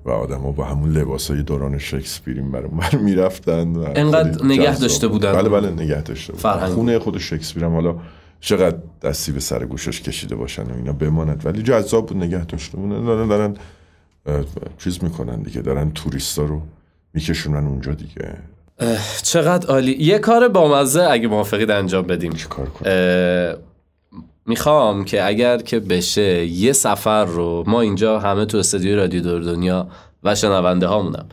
و 0.04 0.10
آدما 0.10 0.52
با 0.52 0.64
همون 0.64 0.92
لباسای 0.92 1.42
دوران 1.42 1.78
شکسپیریم 1.78 2.50
برام 2.50 2.76
بر 2.76 2.96
می‌رفتن 2.96 3.76
انقدر 3.76 4.44
نگه 4.44 4.78
داشته 4.78 5.08
بودن. 5.08 5.32
بله 5.32 5.48
بله 5.48 5.70
نگه 5.70 6.02
داشته 6.02 6.32
بودن. 6.32 6.66
خونه 6.66 6.98
خود 6.98 7.18
شکسپیرم 7.18 7.74
حالا 7.74 7.96
چقدر 8.40 8.78
دستی 9.02 9.32
به 9.32 9.40
سر 9.40 9.64
گوشش 9.64 10.00
کشیده 10.00 10.36
باشن 10.36 10.62
و 10.62 10.74
اینا 10.74 10.92
بماند. 10.92 11.46
ولی 11.46 11.62
جذاب 11.62 12.06
بود 12.06 12.16
نگه 12.16 12.44
داشته 12.44 12.76
بودن. 12.76 13.04
دارن, 13.04 13.28
دارن 13.28 13.54
چیز 14.78 15.04
می‌کنن 15.04 15.42
دیگه 15.42 15.60
دارن 15.60 15.90
توریستا 15.90 16.42
رو 16.42 16.62
میکشونن 17.14 17.66
اونجا 17.66 17.92
دیگه. 17.92 18.36
چقدر 19.22 19.66
عالی. 19.66 19.96
یه 20.04 20.18
کار 20.18 20.48
بامزه 20.48 21.02
اگه 21.02 21.28
موافقید 21.28 21.70
انجام 21.70 22.06
بدیم. 22.06 22.32
چه 22.32 22.48
کار 22.48 22.66
کنیم؟ 22.66 23.56
می‌خوام 24.46 25.04
که 25.04 25.26
اگر 25.26 25.58
که 25.58 25.80
بشه 25.80 26.46
یه 26.46 26.72
سفر 26.72 27.24
رو 27.24 27.64
ما 27.66 27.80
اینجا 27.80 28.18
همه 28.18 28.44
تو 28.44 28.58
استودیوی 28.58 28.94
رادیو 28.94 29.22
دور 29.22 29.40
دنیا 29.40 29.88
و 30.24 30.34
شنونده 30.34 30.86
هامونم 30.86 31.26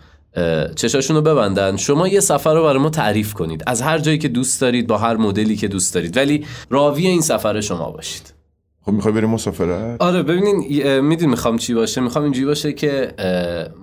چشاشون 0.75 1.15
رو 1.15 1.21
ببندن. 1.21 1.77
شما 1.77 2.07
یه 2.07 2.19
سفر 2.19 2.53
رو 2.53 2.63
برای 2.63 2.79
ما 2.79 2.89
تعریف 2.89 3.33
کنید. 3.33 3.63
از 3.67 3.81
هر 3.81 3.97
جایی 3.97 4.17
که 4.17 4.27
دوست 4.27 4.61
دارید 4.61 4.87
با 4.87 4.97
هر 4.97 5.15
مدلی 5.15 5.55
که 5.55 5.67
دوست 5.67 5.93
دارید. 5.93 6.17
ولی 6.17 6.45
راوی 6.69 7.07
این 7.07 7.21
سفر 7.21 7.61
شما 7.61 7.91
باشید. 7.91 8.34
خب 8.85 8.91
می‌خوای 8.91 9.13
بریم 9.13 9.29
مسافرت؟ 9.29 10.01
آره 10.01 10.23
ببینین 10.23 10.99
میدین 10.99 11.29
می‌خوام 11.29 11.57
چی 11.57 11.73
باشه؟ 11.73 12.01
می‌خوام 12.01 12.23
اینجوری 12.23 12.45
باشه 12.45 12.73
که 12.73 13.13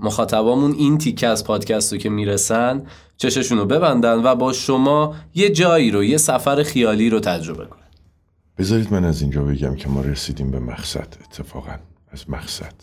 مخاطبامون 0.03 0.73
این 0.73 0.99
تیکه 0.99 1.27
از 1.27 1.45
پادکست 1.45 1.93
رو 1.93 1.99
که 1.99 2.09
می‌رسن 2.11 2.87
چششون 3.17 3.59
رو 3.59 3.65
ببندن 3.65 4.15
و 4.25 4.35
با 4.35 4.53
شما 4.53 5.15
یه 5.35 5.51
جایی 5.51 5.91
رو 5.91 6.05
یه 6.05 6.17
سفر 6.17 6.63
خیالی 6.63 7.11
رو 7.11 7.21
تجربه 7.21 7.67
کنن. 7.67 7.83
بذارید 8.59 8.93
من 8.93 9.05
از 9.05 9.23
اینجا 9.23 9.43
بگم 9.43 9.75
که 9.75 9.89
ما 9.89 10.01
رسیدیم 10.01 10.51
به 10.51 10.59
مقصد 10.59 11.17
اتفاقا. 11.25 11.75
از 12.11 12.31
مقصد. 12.31 12.75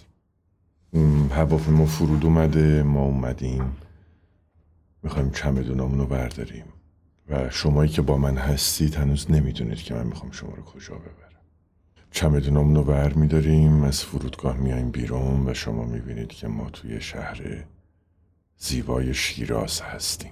هواپیما 1.32 1.86
فرود 1.86 2.26
اومده 2.26 2.84
ما 2.84 3.04
اومدیم. 3.04 3.78
می‌خوایم 5.04 5.32
چمدونامون 5.32 6.00
رو 6.00 6.06
برداریم. 6.06 6.66
و 7.30 7.50
شمایی 7.50 7.90
که 7.90 8.02
با 8.02 8.18
من 8.18 8.38
هستید 8.38 8.96
هنوز 8.96 9.32
نمی‌دونید 9.32 9.78
که 9.78 9.94
من 9.94 10.08
می‌خوام 10.08 10.32
شما 10.32 10.50
رو 10.58 10.64
کجا 10.64 10.96
ببرم. 10.96 11.29
چمدونامون 12.12 12.76
رو 12.76 12.84
بر 12.84 13.14
میداریم 13.14 13.84
از 13.84 14.04
فرودگاه 14.04 14.58
میایم 14.58 14.92
بیرون 14.92 15.50
و 15.50 15.54
شما 15.54 15.86
می‌بینید 15.86 16.28
که 16.28 16.48
ما 16.48 16.70
توی 16.70 17.02
شهر 17.02 17.42
زیبای 18.58 19.14
شیراز 19.14 19.82
هستیم. 19.82 20.32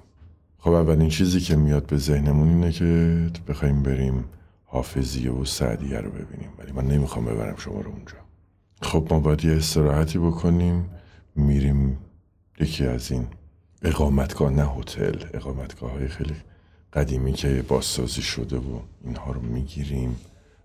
خب 0.57 0.71
اولین 0.71 1.09
چیزی 1.09 1.39
که 1.39 1.55
میاد 1.55 1.85
به 1.85 1.97
ذهنمون 1.97 2.49
اینه 2.49 2.71
که 2.71 3.31
بخوایم 3.47 3.83
بریم 3.83 4.25
حافظیه 4.65 5.31
و 5.31 5.45
سعدیه 5.45 5.97
رو 5.97 6.11
ببینیم 6.11 6.49
ولی 6.57 6.71
من 6.71 6.87
نمی‌خوام 6.87 7.25
ببرم 7.25 7.55
شما 7.55 7.81
رو 7.81 7.91
اونجا. 7.91 8.17
خب 8.81 9.07
ما 9.11 9.19
باید 9.19 9.45
یه 9.45 9.53
استراحتی 9.53 10.19
بکنیم 10.19 10.89
میریم 11.35 11.97
یکی 12.59 12.85
از 12.85 13.11
این 13.11 13.27
اقامتگاه 13.81 14.51
نه 14.51 14.65
هتل 14.65 15.19
اقامتگاه 15.33 15.91
های 15.91 16.07
خیلی 16.07 16.35
قدیمی 16.93 17.33
که 17.33 17.63
بازسازی 17.67 18.21
شده 18.21 18.57
و 18.57 18.79
اینها 19.03 19.31
رو 19.31 19.41
می‌گیریم. 19.41 20.15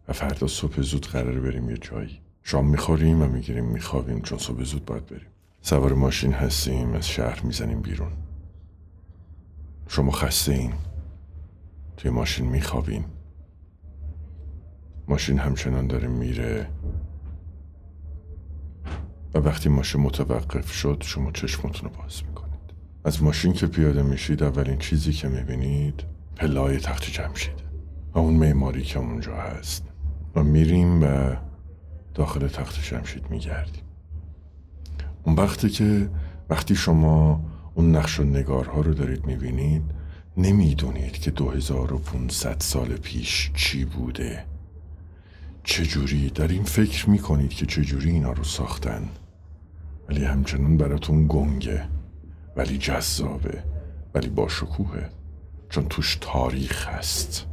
و 0.08 0.12
فردا 0.12 0.46
صبح 0.46 0.80
زود 0.80 1.06
قراره 1.06 1.40
بریم 1.40 1.70
یه 1.70 1.76
جایی. 1.76 2.20
شام 2.42 2.66
می‌خوریم 2.66 3.22
و 3.22 3.26
می‌گیریم 3.26 3.64
میخوابیم 3.64 4.22
چون 4.22 4.38
صبح 4.38 4.62
زود 4.62 4.84
باید 4.84 5.06
بریم. 5.06 5.26
سوار 5.60 5.92
ماشین 5.92 6.32
هستیم 6.32 6.92
از 6.92 7.08
شهر 7.08 7.42
می‌زنیم 7.42 7.80
بیرون. 7.80 8.12
شما 9.88 10.10
خسته 10.10 10.52
این 10.52 10.72
توی 11.96 12.10
ماشین 12.10 12.46
میخوابیم. 12.46 13.04
ماشین 15.08 15.38
همچنان 15.38 15.86
داره 15.86 16.08
میره. 16.08 16.68
و 19.34 19.38
وقتی 19.38 19.68
ماشین 19.68 20.00
متوقف 20.00 20.72
شد 20.72 21.02
شما 21.06 21.32
چشمتون 21.32 21.90
رو 21.90 21.96
باز 21.96 22.22
می‌کنید. 22.28 22.52
از 23.04 23.22
ماشین 23.22 23.52
که 23.52 23.66
پیاده 23.66 24.02
میشید 24.02 24.42
اولین 24.42 24.78
چیزی 24.78 25.12
که 25.12 25.28
می‌بینید 25.28 26.04
پلای 26.36 26.78
تخت 26.78 27.04
جمشیده 27.10 27.62
و 28.14 28.18
اون 28.18 28.34
معماری 28.34 28.82
که 28.82 28.98
اونجا 28.98 29.36
هست. 29.36 29.91
و 30.36 30.42
میریم 30.42 31.02
و 31.02 31.36
داخل 32.14 32.48
تخت 32.48 32.82
جمشید 32.82 33.30
میگردیم. 33.30 33.82
اون 35.24 35.36
وقتی 35.36 35.68
که 35.68 36.10
وقتی 36.50 36.74
شما 36.74 37.44
اون 37.74 37.96
نقش 37.96 38.20
و 38.20 38.24
نگارها 38.24 38.80
رو 38.80 38.94
دارید 38.94 39.26
می‌بینید 39.26 39.82
نمی‌دونید 40.36 41.12
که 41.12 41.30
2500 41.30 42.56
سال 42.60 42.88
پیش 42.88 43.50
چی 43.54 43.84
بوده. 43.84 44.44
چجوری؟ 45.64 46.30
در 46.30 46.48
این 46.48 46.64
فکر 46.64 47.10
می‌کنید 47.10 47.50
که 47.50 47.66
چجوری 47.66 48.10
اینا 48.10 48.32
رو 48.32 48.44
ساختن. 48.44 49.08
ولی 50.08 50.24
همچنان 50.24 50.76
براتون 50.76 51.26
گنگه 51.28 51.84
ولی 52.56 52.78
جذابه 52.78 53.62
ولی 54.14 54.28
با 54.28 54.48
شکوهه 54.48 55.10
چون 55.68 55.84
توش 55.88 56.18
تاریخ 56.20 56.88
هست. 56.88 57.46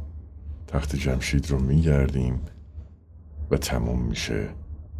تخت 0.68 0.96
جمشید 0.96 1.50
رو 1.50 1.62
میگردیم. 1.62 2.40
و 3.50 3.56
تموم 3.56 4.02
میشه. 4.02 4.48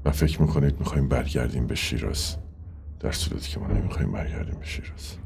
و 0.05 0.11
فکر 0.11 0.43
می‌کنید 0.43 0.79
می‌خوایم 0.79 1.09
برگردیم 1.09 1.67
به 1.67 1.75
شیراز. 1.75 2.37
در 3.01 3.13
صورتی 3.13 3.51
که 3.51 3.61
ما 3.61 3.67
نمی‌خوایم 3.67 4.13
برگردیم 4.13 4.59
به 4.59 4.67
شیراز. 4.67 5.17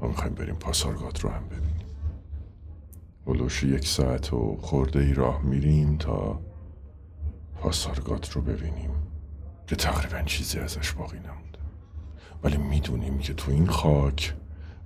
ما 0.00 0.08
می‌خوایم 0.08 0.34
بریم 0.34 0.54
پاسارگاد 0.54 1.20
رو 1.22 1.30
هم 1.30 1.44
ببینیم. 1.48 1.86
بلوش 3.26 3.62
یک 3.62 3.88
ساعت 3.88 4.32
و 4.32 4.56
خورده 4.60 4.98
ای 4.98 5.14
راه 5.14 5.42
میریم 5.42 5.96
تا 5.96 6.40
پاسارگاد 7.60 8.28
رو 8.32 8.42
ببینیم. 8.42 8.90
که 9.66 9.76
تقریبا 9.76 10.22
چیزی 10.22 10.58
ازش 10.58 10.92
باقی 10.92 11.18
نمونده. 11.18 11.58
ولی 12.44 12.56
می‌دونیم 12.56 13.18
که 13.18 13.34
تو 13.34 13.52
این 13.52 13.66
خاک 13.66 14.34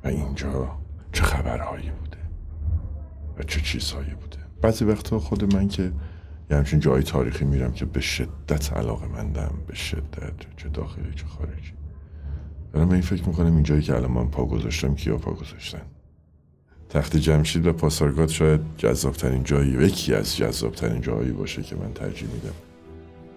و 0.05 0.09
اینجا 0.09 0.79
چه 1.13 1.23
خبرهایی 1.23 1.91
بوده 1.91 2.19
و 3.39 3.43
چه 3.43 3.61
چیزهایی 3.61 4.15
بوده. 4.15 4.39
بعضی 4.63 4.85
وقتا 4.85 5.19
خود 5.19 5.55
من 5.55 5.69
که 5.69 5.93
یه 6.51 6.57
همچین 6.57 6.81
جای 6.81 7.03
تاریخی 7.03 7.45
میرم 7.45 7.73
که 7.73 7.85
به 7.85 8.01
شدت 8.01 8.73
علاقه 8.73 9.07
مندم 9.07 9.55
به 9.67 9.75
شدت 9.75 10.35
چه 10.57 10.69
داخلی 10.69 11.15
چه 11.15 11.27
خارجی. 11.27 11.73
دارم 12.73 12.91
این 12.91 13.01
فکر 13.01 13.29
می‌کنم 13.29 13.55
این 13.55 13.63
جایی 13.63 13.83
که 13.83 13.95
الان 13.95 14.11
من 14.11 14.29
پا 14.29 14.45
گذاشتم 14.45 14.95
کیا 14.95 15.17
پا 15.17 15.33
گذاشتن؟ 15.33 15.83
تخت 16.89 17.17
جمشید 17.17 17.67
و 17.67 17.73
پاسارگاد 17.73 18.29
شاید 18.29 18.61
جذابترین 18.79 19.45
جایی 19.45 19.71
یکی 19.71 20.15
از 20.15 20.37
جذابترین 20.37 21.01
جایی 21.01 21.31
باشه 21.31 21.63
که 21.63 21.77
من 21.77 21.93
ترجیح 21.93 22.29
میدم. 22.29 22.55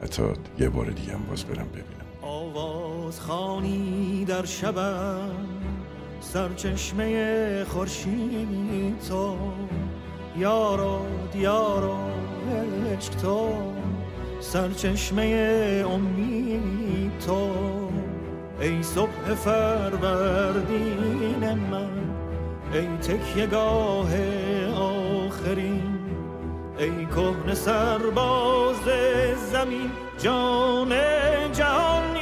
حتی 0.04 0.24
یه 0.60 0.70
بار 0.70 0.90
دیگه 0.90 1.14
هم 1.14 1.24
باز 1.30 1.44
برم 1.44 1.68
ببینم. 1.68 2.10
آواز 2.22 3.20
خانی 3.20 4.26
در 4.26 4.46
شبم 4.46 5.32
سرچشمه 6.22 7.64
خورشید 7.64 9.00
تو. 9.10 9.38
یارو 10.38 11.06
دیارو 11.34 11.98
عشق 12.98 13.14
تو 13.14 13.50
سرچشمه 14.40 15.24
امید 15.96 17.20
تو. 17.20 17.50
ای 18.62 18.84
صبح 18.84 19.34
فروردین 19.36 21.00
من 21.72 21.90
ای 22.74 22.88
تکیه 22.88 23.46
گاه 23.46 24.10
آخرین. 24.76 26.00
ای 26.78 27.06
کهن 27.06 27.54
سرباز 27.54 28.84
زمین 29.52 29.92
جان 30.18 30.94
جهان 31.54 32.19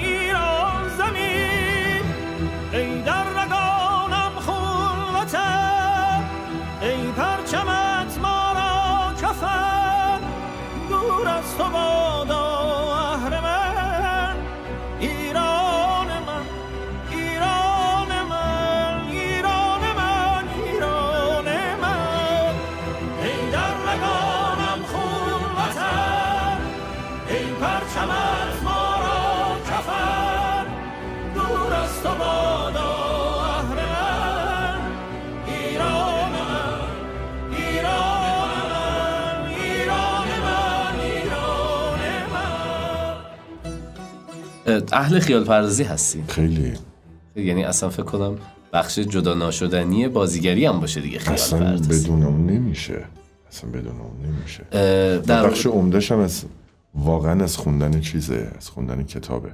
دور 11.57 11.96
اهل 44.91 45.19
خیال 45.19 45.43
پردازی 45.43 45.83
هستی 45.83 46.23
خیلی. 46.27 46.73
یعنی 47.35 47.63
اصلا 47.63 47.89
فکر 47.89 48.03
کنم 48.03 48.37
بخش 48.73 48.99
جدا 48.99 49.33
ناشدنی 49.33 50.07
بازیگری 50.07 50.65
هم 50.65 50.79
باشه 50.79 51.01
دیگه 51.01 51.19
خیال 51.19 51.33
اصلا 51.33 51.59
پردازی. 51.59 52.03
بدون 52.03 52.23
اون 52.23 52.45
نمیشه. 52.45 53.03
اصلا 53.51 53.69
بدون 53.69 53.99
اون 53.99 54.25
نمیشه. 54.25 54.63
در 55.19 55.47
بخش 55.47 55.65
عمدهش 55.65 56.11
هم 56.11 56.19
از 56.19 56.43
واقعا 56.95 57.43
از 57.43 57.57
خوندن 57.57 57.99
چیزه 57.99 58.51
از 58.57 58.69
خوندن 58.69 59.03
کتابه. 59.03 59.53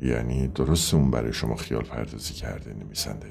یعنی 0.00 0.48
درست 0.48 0.94
اون 0.94 1.10
برای 1.10 1.32
شما 1.32 1.56
خیال 1.56 1.82
پردازی 1.82 2.34
کرده 2.34 2.74
نویسنده. 2.84 3.26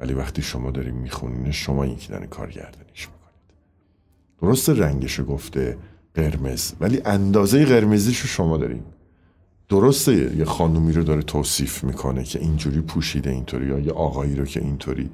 ولی 0.00 0.12
وقتی 0.12 0.42
شما 0.42 0.70
داریم 0.70 0.94
میخونینش 0.94 1.64
شما 1.64 1.86
که 1.86 2.26
کارگردانیش 2.30 3.08
می‌کنید. 3.08 3.54
درست 4.42 4.70
رنگش 4.70 5.20
گفته 5.28 5.78
قرمز 6.14 6.72
ولی 6.80 7.02
اندازه 7.04 7.64
قرمزیش 7.64 8.20
رو 8.20 8.26
شما 8.26 8.56
داریم 8.56 8.84
درسته 9.70 10.36
یه 10.36 10.44
خانومی 10.44 10.92
رو 10.92 11.02
داره 11.02 11.22
توصیف 11.22 11.84
می‌کنه 11.84 12.24
که 12.24 12.38
اینجوری 12.38 12.80
پوشیده 12.80 13.30
اینطوری 13.30 13.66
یا 13.66 13.78
یه 13.78 13.92
آقایی 13.92 14.34
رو 14.36 14.44
که 14.44 14.60
اینطوری 14.60 15.10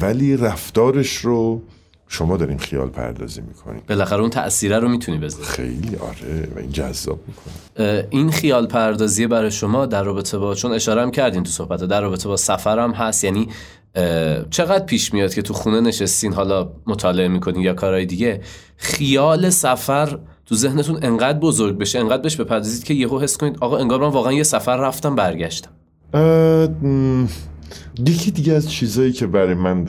ولی 0.00 0.36
رفتارش 0.36 1.16
رو 1.16 1.62
شما 2.08 2.36
دارین 2.36 2.58
خیال 2.58 2.88
پردازی 2.88 3.40
می‌کنین 3.40 3.82
بالاخره 3.88 4.20
اون 4.20 4.30
تأثیره 4.30 4.78
رو 4.78 4.88
می‌تونی 4.88 5.18
بذاری. 5.18 5.44
خیلی 5.44 5.96
آره 5.96 6.48
و 6.56 6.58
این 6.58 6.72
جذاب 6.72 7.20
می‌کنه. 7.26 8.06
این 8.10 8.30
خیال 8.30 8.66
پردازی 8.66 9.26
برای 9.26 9.50
شما 9.50 9.86
در 9.86 10.02
رابطه 10.02 10.38
با 10.38 10.54
چون 10.54 10.72
اشاره 10.72 11.02
هم 11.02 11.10
کردین 11.10 11.42
تو 11.42 11.50
صحبت 11.50 11.84
در 11.84 12.00
رابطه 12.00 12.28
با 12.28 12.36
سفرم 12.36 12.92
هست 12.92 13.24
یعنی 13.24 13.48
چقدر 14.50 14.84
پیش 14.84 15.14
میاد 15.14 15.34
که 15.34 15.42
تو 15.42 15.54
خونه 15.54 15.80
نشستین 15.80 16.32
حالا 16.32 16.70
مطالعه 16.86 17.28
می‌کنین 17.28 17.60
یا 17.60 17.74
کارهای 17.74 18.06
دیگه 18.06 18.40
خیال 18.76 19.50
سفر 19.50 20.18
تو 20.46 20.54
ذهنتون 20.54 20.98
انقدر 21.02 21.38
بزرگ 21.38 21.78
بشه 21.78 21.98
انقدر 21.98 22.22
بهش 22.22 22.36
بپردازید 22.36 22.84
که 22.84 22.94
یهو 22.94 23.20
حس 23.20 23.36
کنید 23.36 23.58
آقا 23.60 23.78
انگار 23.78 24.00
من 24.00 24.08
واقعا 24.08 24.32
یه 24.32 24.42
سفر 24.42 24.76
رفتم 24.76 25.14
برگشتم. 25.14 25.70
یکی 27.98 28.30
دیگه 28.30 28.52
از 28.52 28.70
چیزایی 28.70 29.12
که 29.12 29.26
برای 29.26 29.54
من 29.54 29.88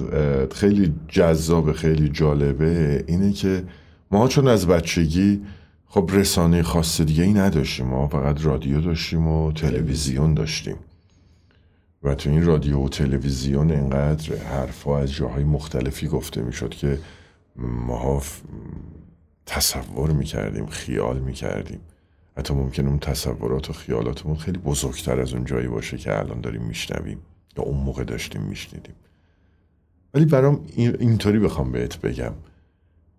خیلی 0.51 0.93
جذاب 1.07 1.71
خیلی 1.71 2.09
جالبه 2.09 3.03
اینه 3.07 3.33
که 3.33 3.63
ما 4.11 4.27
چون 4.27 4.47
از 4.47 4.67
بچگی 4.67 5.41
خب 5.87 6.09
رسانه 6.13 6.63
خاص 6.63 7.01
دیگه 7.01 7.23
ای 7.23 7.33
نداشتیم. 7.33 7.85
ما 7.85 8.07
فقط 8.07 8.45
رادیو 8.45 8.81
داشتیم 8.81 9.27
و 9.27 9.51
تلویزیون 9.51 10.33
داشتیم. 10.33 10.75
و 12.03 12.15
تو 12.15 12.29
این 12.29 12.45
رادیو 12.45 12.77
و 12.77 12.89
تلویزیون 12.89 13.71
انقدر 13.71 14.35
حرفا 14.35 14.99
از 14.99 15.11
جاهای 15.11 15.43
مختلفی 15.43 16.07
گفته 16.07 16.41
می‌شد 16.41 16.69
که 16.69 16.99
ماها 17.87 18.21
تصور 19.47 20.11
می‌کردیم 20.11 20.65
خیال 20.65 21.19
می‌کردیم. 21.19 21.79
حتی 22.37 22.53
ممکن 22.53 22.87
اون 22.87 22.99
تصورات 22.99 23.69
و 23.69 23.73
خیالاتمون 23.73 24.35
خیلی 24.37 24.57
بزرگتر 24.57 25.19
از 25.19 25.33
اون 25.33 25.45
جایی 25.45 25.67
باشه 25.67 25.97
که 25.97 26.19
الان 26.19 26.41
داریم 26.41 26.61
میشنویم 26.61 27.17
یا 27.57 27.63
اون 27.63 27.77
موقع 27.77 28.03
داشتیم 28.03 28.41
میشنیدیم. 28.41 28.95
ولی 30.13 30.25
برام 30.25 30.65
این- 30.75 30.95
اینطوری 30.99 31.39
بخوام 31.39 31.71
بهت 31.71 32.01
بگم 32.01 32.33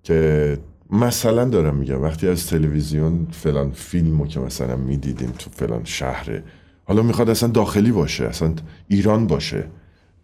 که 0.03 0.59
مثلا 0.91 1.45
دارم 1.45 1.77
میگم 1.77 2.03
وقتی 2.03 2.29
از 2.29 2.47
تلویزیون 2.47 3.27
فلان 3.31 3.73
فیلمو 3.73 4.27
که 4.27 4.41
مثلا 4.41 4.77
می‌دیدیم 4.77 5.31
تو 5.39 5.51
فلان 5.51 5.85
شهره 5.85 6.45
حالا 6.85 7.03
می‌خواد 7.03 7.31
اصلا 7.31 7.49
داخلی 7.49 7.93
باشه 7.93 8.25
اصلا 8.25 8.55
ایران 8.89 9.27
باشه 9.27 9.65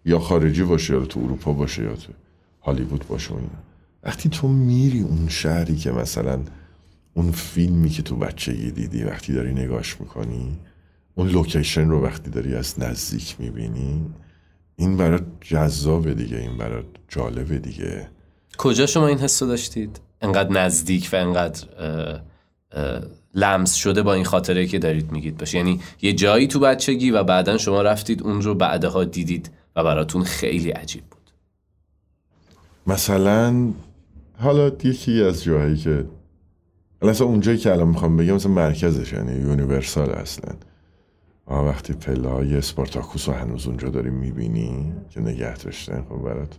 یا 0.05 0.19
خارجی 0.19 0.63
باشه 0.63 0.95
یا 0.95 1.05
تو 1.05 1.21
اروپا 1.21 1.53
باشه 1.53 1.83
یا 1.83 1.97
تو 1.97 2.13
هالیوود 2.63 3.05
باشه 3.09 3.35
و 3.35 3.37
اینا. 3.37 3.74
وقتی 4.05 4.29
تو 4.29 4.49
میری 4.49 5.01
اون 5.01 5.29
شهری 5.29 5.77
که 5.77 5.91
مثلا 5.91 6.41
اون 7.15 7.33
فیلمی 7.33 7.91
که 7.91 8.03
تو 8.03 8.17
بچگی 8.17 8.71
دیدی 8.71 9.05
وقتی 9.05 9.33
داری 9.33 9.53
نگاش 9.53 10.01
می‌کنی 10.01 10.59
اون 11.15 11.29
لوکیشن 11.29 11.89
رو 11.89 12.05
وقتی 12.05 12.31
داری 12.31 12.55
از 12.55 12.81
نزدیک 12.81 13.37
می‌بینی 13.39 14.07
این 14.77 14.97
برات 14.97 15.25
جذابه 15.41 16.15
دیگه 16.15 16.39
این 16.39 16.59
برات 16.59 16.85
جالبه 17.09 17.59
دیگه. 17.59 18.09
کجا 18.59 18.87
شما 18.87 19.07
این 19.07 19.19
حس 19.19 19.43
داشتید؟ 19.43 20.01
انقدر 20.21 20.53
نزدیک 20.53 21.11
و 21.13 21.17
انقدر 21.17 21.67
اه، 21.79 22.21
اه، 22.73 23.03
لمس 23.35 23.75
شده 23.75 24.03
با 24.03 24.15
این 24.15 24.25
خاطره 24.25 24.67
که 24.67 24.79
دارید 24.79 25.13
میگید 25.13 25.37
باشه. 25.37 25.59
یعنی 25.59 25.81
یه 26.03 26.13
جایی 26.13 26.47
تو 26.47 26.61
بچگی 26.61 27.11
و 27.11 27.25
بعدا 27.25 27.59
شما 27.59 27.83
رفتید 27.83 28.23
اون 28.23 28.43
رو 28.43 28.55
بعدها 28.55 29.05
دیدید 29.05 29.51
و 29.77 29.85
براتون 29.85 30.25
خیلی 30.25 30.71
عجیب 30.71 31.03
بود. 31.05 31.31
مثلا 32.87 33.73
حالا 34.39 34.73
یکی 34.85 35.23
از 35.23 35.45
جاهایی 35.45 35.77
که 35.77 36.05
اصلا 37.03 37.27
اونجایی 37.27 37.59
که 37.59 37.73
الان 37.73 37.89
می‌خوام 37.89 38.17
بگم 38.17 38.35
مثلا 38.35 38.53
مرکزش 38.53 39.13
یعنی 39.13 39.33
Universal 39.33 40.11
اصلا. 40.11 40.55
آه 41.47 41.65
وقتی 41.67 41.93
پله 41.93 42.29
های 42.29 42.57
اسپارتاکوس 42.57 43.29
رو 43.29 43.35
هنوز 43.35 43.67
اونجا 43.67 43.89
داری 43.89 44.11
می‌بینی 44.11 44.93
که 45.11 45.21
نگه 45.21 45.57
داشتن 45.57 46.05
خب 46.09 46.17
برات. 46.25 46.59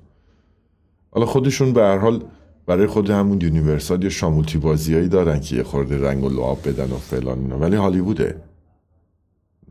حالا 1.11 1.25
خودشون 1.25 1.73
به 1.73 1.81
هر 1.81 1.97
حال 1.97 2.23
برای 2.65 2.87
خود 2.87 3.09
همون 3.09 3.41
Universal 3.41 4.03
یه 4.03 4.09
شامورتی 4.09 4.57
بازیایی 4.57 5.07
دارن 5.07 5.39
که 5.39 5.55
یه 5.55 5.63
خورده 5.63 5.97
رنگ 5.97 6.23
و 6.23 6.29
لعاب 6.29 6.69
بدن 6.69 6.91
و 6.91 6.97
فلان 6.97 7.39
اینا. 7.39 7.59
ولی 7.59 7.75
هالیووده. 7.75 8.41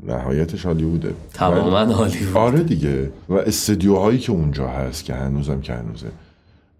نهایتش 0.02 0.66
هالیووده. 0.66 1.14
تماما 1.32 1.94
هالیوود 1.94 2.36
آره 2.36 2.62
دیگه. 2.62 3.10
و 3.28 3.34
استدیوهایی 3.34 4.18
که 4.18 4.32
اونجا 4.32 4.68
هست 4.68 5.04
که 5.04 5.14
هنوزم 5.14 5.60
که 5.60 5.74
هنوزه. 5.74 6.10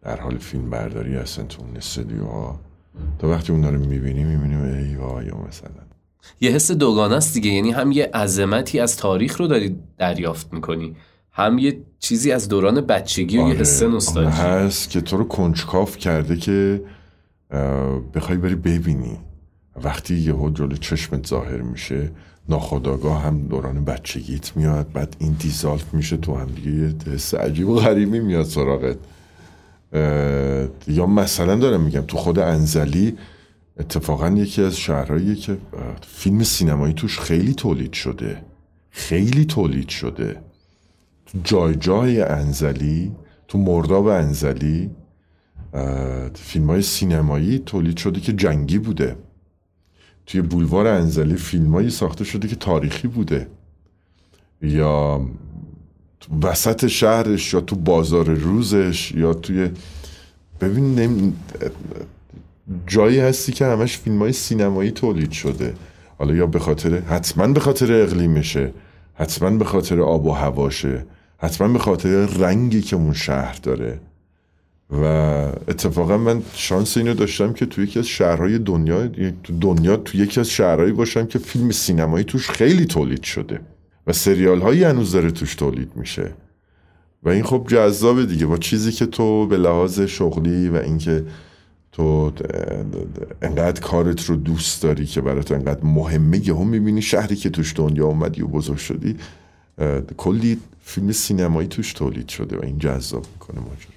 در 0.05 0.21
حال 0.21 0.39
فیلم 0.39 0.71
برداری 0.71 1.15
هستن 1.15 1.47
تو 1.47 1.63
اون 1.63 1.77
استدیوها 1.77 2.61
تا 3.19 3.29
وقتی 3.29 3.53
اونا 3.53 3.71
رو 3.71 3.79
می‌بینی 3.79 4.25
می‌بینی 4.25 4.55
ای 4.55 4.97
وای 4.97 5.27
مثلا. 5.27 5.85
یه 6.41 6.51
حس 6.51 6.71
دوگانه 6.71 7.15
است 7.15 7.35
دیگه. 7.35 7.51
یعنی 7.51 7.71
هم 7.71 7.93
یه 7.93 8.11
عظمتی 8.15 8.81
از 8.81 8.97
تاریخ 8.97 9.41
رو 9.41 9.47
داری 9.47 9.77
دریافت 9.99 10.53
می‌کنی. 10.53 10.97
هم 11.33 11.59
یه 11.59 11.81
چیزی 11.99 12.33
از 12.33 12.49
دوران 12.49 12.81
بچگی 12.81 13.39
و 13.39 13.49
یه 13.49 13.55
حس 13.55 13.83
آره، 13.83 13.93
نوستالژی. 13.93 14.41
هست 14.41 14.91
که 14.91 15.01
تو 15.01 15.17
رو 15.17 15.25
کنجکاف 15.25 15.97
کرده 15.97 16.37
که 16.37 16.83
بخوای 18.15 18.39
بری 18.39 18.55
ببینی. 18.55 19.19
وقتی 19.85 20.15
یه 20.15 20.35
جلو 20.55 20.77
چشمت 20.77 21.27
ظاهر 21.27 21.61
میشه 21.61 22.11
ناخداگاه 22.49 23.23
هم 23.23 23.49
دوران 23.49 23.85
بچگیت 23.85 24.57
میاد 24.57 24.93
بعد 24.93 25.17
این 25.19 25.33
دیزالف 25.39 25.95
میشه 25.95 26.17
تو 26.17 26.37
هم 26.37 26.47
دیگه 26.47 26.71
یه 26.71 26.95
حس 27.15 27.35
عجیب 27.35 27.69
و 27.69 27.77
غریبی 27.77 28.21
میاد 28.21 28.45
سراغت. 28.45 28.97
یا 30.89 31.07
مثلا 31.07 31.57
دارم 31.57 31.81
میگم 31.81 32.01
تو 32.01 32.17
خود 32.17 32.39
انزلی 32.39 33.19
اتفاقا 33.79 34.29
یکی 34.31 34.63
از 34.63 34.77
شهرهایی 34.77 35.35
که 35.35 35.59
فیلم 36.07 36.43
سینمایی 36.43 36.95
توش 36.95 37.19
خیلی 37.19 37.55
تولید 37.55 37.93
شده. 37.93 38.43
خیلی 38.91 39.45
تولید 39.45 39.89
شده. 39.89 40.41
تو 41.27 41.39
جای 41.45 41.75
جای 41.75 42.23
انزلی 42.23 43.13
تو 43.49 43.59
مرداب 43.59 44.07
انزلی 44.07 44.91
فیلم 46.35 46.71
های 46.71 46.83
سینمایی 46.83 47.59
تولید 47.59 47.97
شده 47.97 48.21
که 48.21 48.33
جنگی 48.33 48.79
بوده. 48.79 49.17
توی 50.27 50.43
بولوار 50.43 50.87
انزلی 50.87 51.37
فیلمایی 51.37 51.91
ساخته 51.91 52.25
شده 52.25 52.49
که 52.49 52.57
تاریخی 52.57 53.09
بوده. 53.09 53.49
یا 54.63 55.27
وسط 56.43 56.87
شهرش 56.87 57.55
یا 57.55 57.61
تو 57.61 57.77
بازار 57.77 58.25
روزش 58.25 59.13
یا 59.13 59.35
توی 59.35 59.71
ببین 60.61 60.95
نمی... 60.95 61.33
جایی 62.87 63.19
هستی 63.19 63.53
که 63.53 63.65
همش 63.65 63.99
فیلم 63.99 64.19
های 64.19 64.33
سینمایی 64.33 64.91
تولید 64.91 65.33
شده. 65.33 65.75
حالا 66.19 66.35
یا 66.35 66.47
به 66.47 66.59
خاطر 66.59 66.99
حتما 66.99 67.47
به 67.47 67.61
خاطر 67.61 67.93
اقلیمشه 67.93 68.73
حتما 69.15 69.51
به 69.51 69.65
خاطر 69.65 70.01
آب 70.01 70.27
و 70.27 70.31
هواشه. 70.31 71.07
حتما 71.39 71.69
به 71.69 71.79
خاطر 71.79 72.27
رنگی 72.27 72.83
که 72.83 72.97
اون 72.97 73.13
شهر 73.13 73.59
داره. 73.63 74.01
و 74.91 75.05
اتفاقا 75.69 76.19
من 76.19 76.43
شانس 76.53 76.97
اینو 76.97 77.15
داشتم 77.15 77.53
که 77.53 77.67
توی 77.67 77.85
یکی 77.85 77.99
از 77.99 78.07
شهرهای 78.07 78.59
دنیا 78.59 79.09
تو 79.43 79.59
دنیا 79.61 79.97
توی 79.97 80.21
یکی 80.21 80.41
از 80.41 80.51
شهرهایی 80.51 80.93
باشم 80.93 81.27
که 81.27 81.39
فیلم 81.39 81.71
سینمایی 81.71 82.25
توش 82.25 82.51
خیلی 82.51 82.87
تولید 82.87 83.23
شده. 83.23 83.61
و 84.07 84.13
سریال 84.13 84.61
هایی 84.61 84.85
هنوز 84.85 85.13
داره 85.13 85.31
توش 85.31 85.55
تولید 85.55 85.91
میشه. 85.97 86.31
و 87.23 87.29
این 87.29 87.43
خب 87.43 87.67
جذابه 87.69 88.27
دیگه. 88.27 88.47
با 88.47 88.57
چیزی 88.57 88.93
که 88.93 89.07
تو 89.07 89.47
به 89.47 89.57
لحاظ 89.57 90.01
شغلی 90.01 90.69
و 90.69 90.77
اینکه 90.77 91.25
تو 91.93 92.33
انقدر 93.43 93.81
کارت 93.81 94.25
رو 94.25 94.37
دوست 94.37 94.83
داری 94.83 95.07
که 95.07 95.21
برات 95.21 95.53
انقدر 95.53 95.85
مهمه 95.85 96.49
یهو 96.49 96.65
می‌بینی 96.65 97.03
شهری 97.03 97.37
که 97.37 97.51
توش 97.51 97.73
دنیا 97.77 98.07
اومدی 98.07 98.43
و 98.43 98.47
بزرگ 98.47 98.77
شدی 98.77 99.17
کلی 100.17 100.59
فیلم 100.83 101.13
سینمایی 101.13 101.69
توش 101.69 101.93
تولید 101.93 102.29
شده 102.29 102.57
و 102.57 102.65
این 102.65 102.79
جذاب 102.79 103.27
می‌کنه 103.33 103.61
ماجرا. 103.61 103.95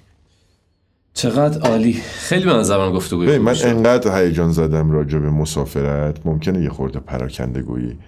چقدر 1.14 1.60
عالی. 1.60 1.92
خیلی 1.92 2.44
من 2.44 2.62
ببین، 2.62 3.00
خوبی 3.00 3.38
من. 3.38 3.56
انقدر 3.64 4.24
هیجان 4.24 4.52
زدم 4.52 4.90
راجع 4.90 5.18
به 5.18 5.30
مسافرت. 5.30 6.26
ممکنه 6.26 6.62
یه 6.62 6.70
خورده 6.70 7.00
پراکنده 7.00 7.62
گویی 7.62 7.98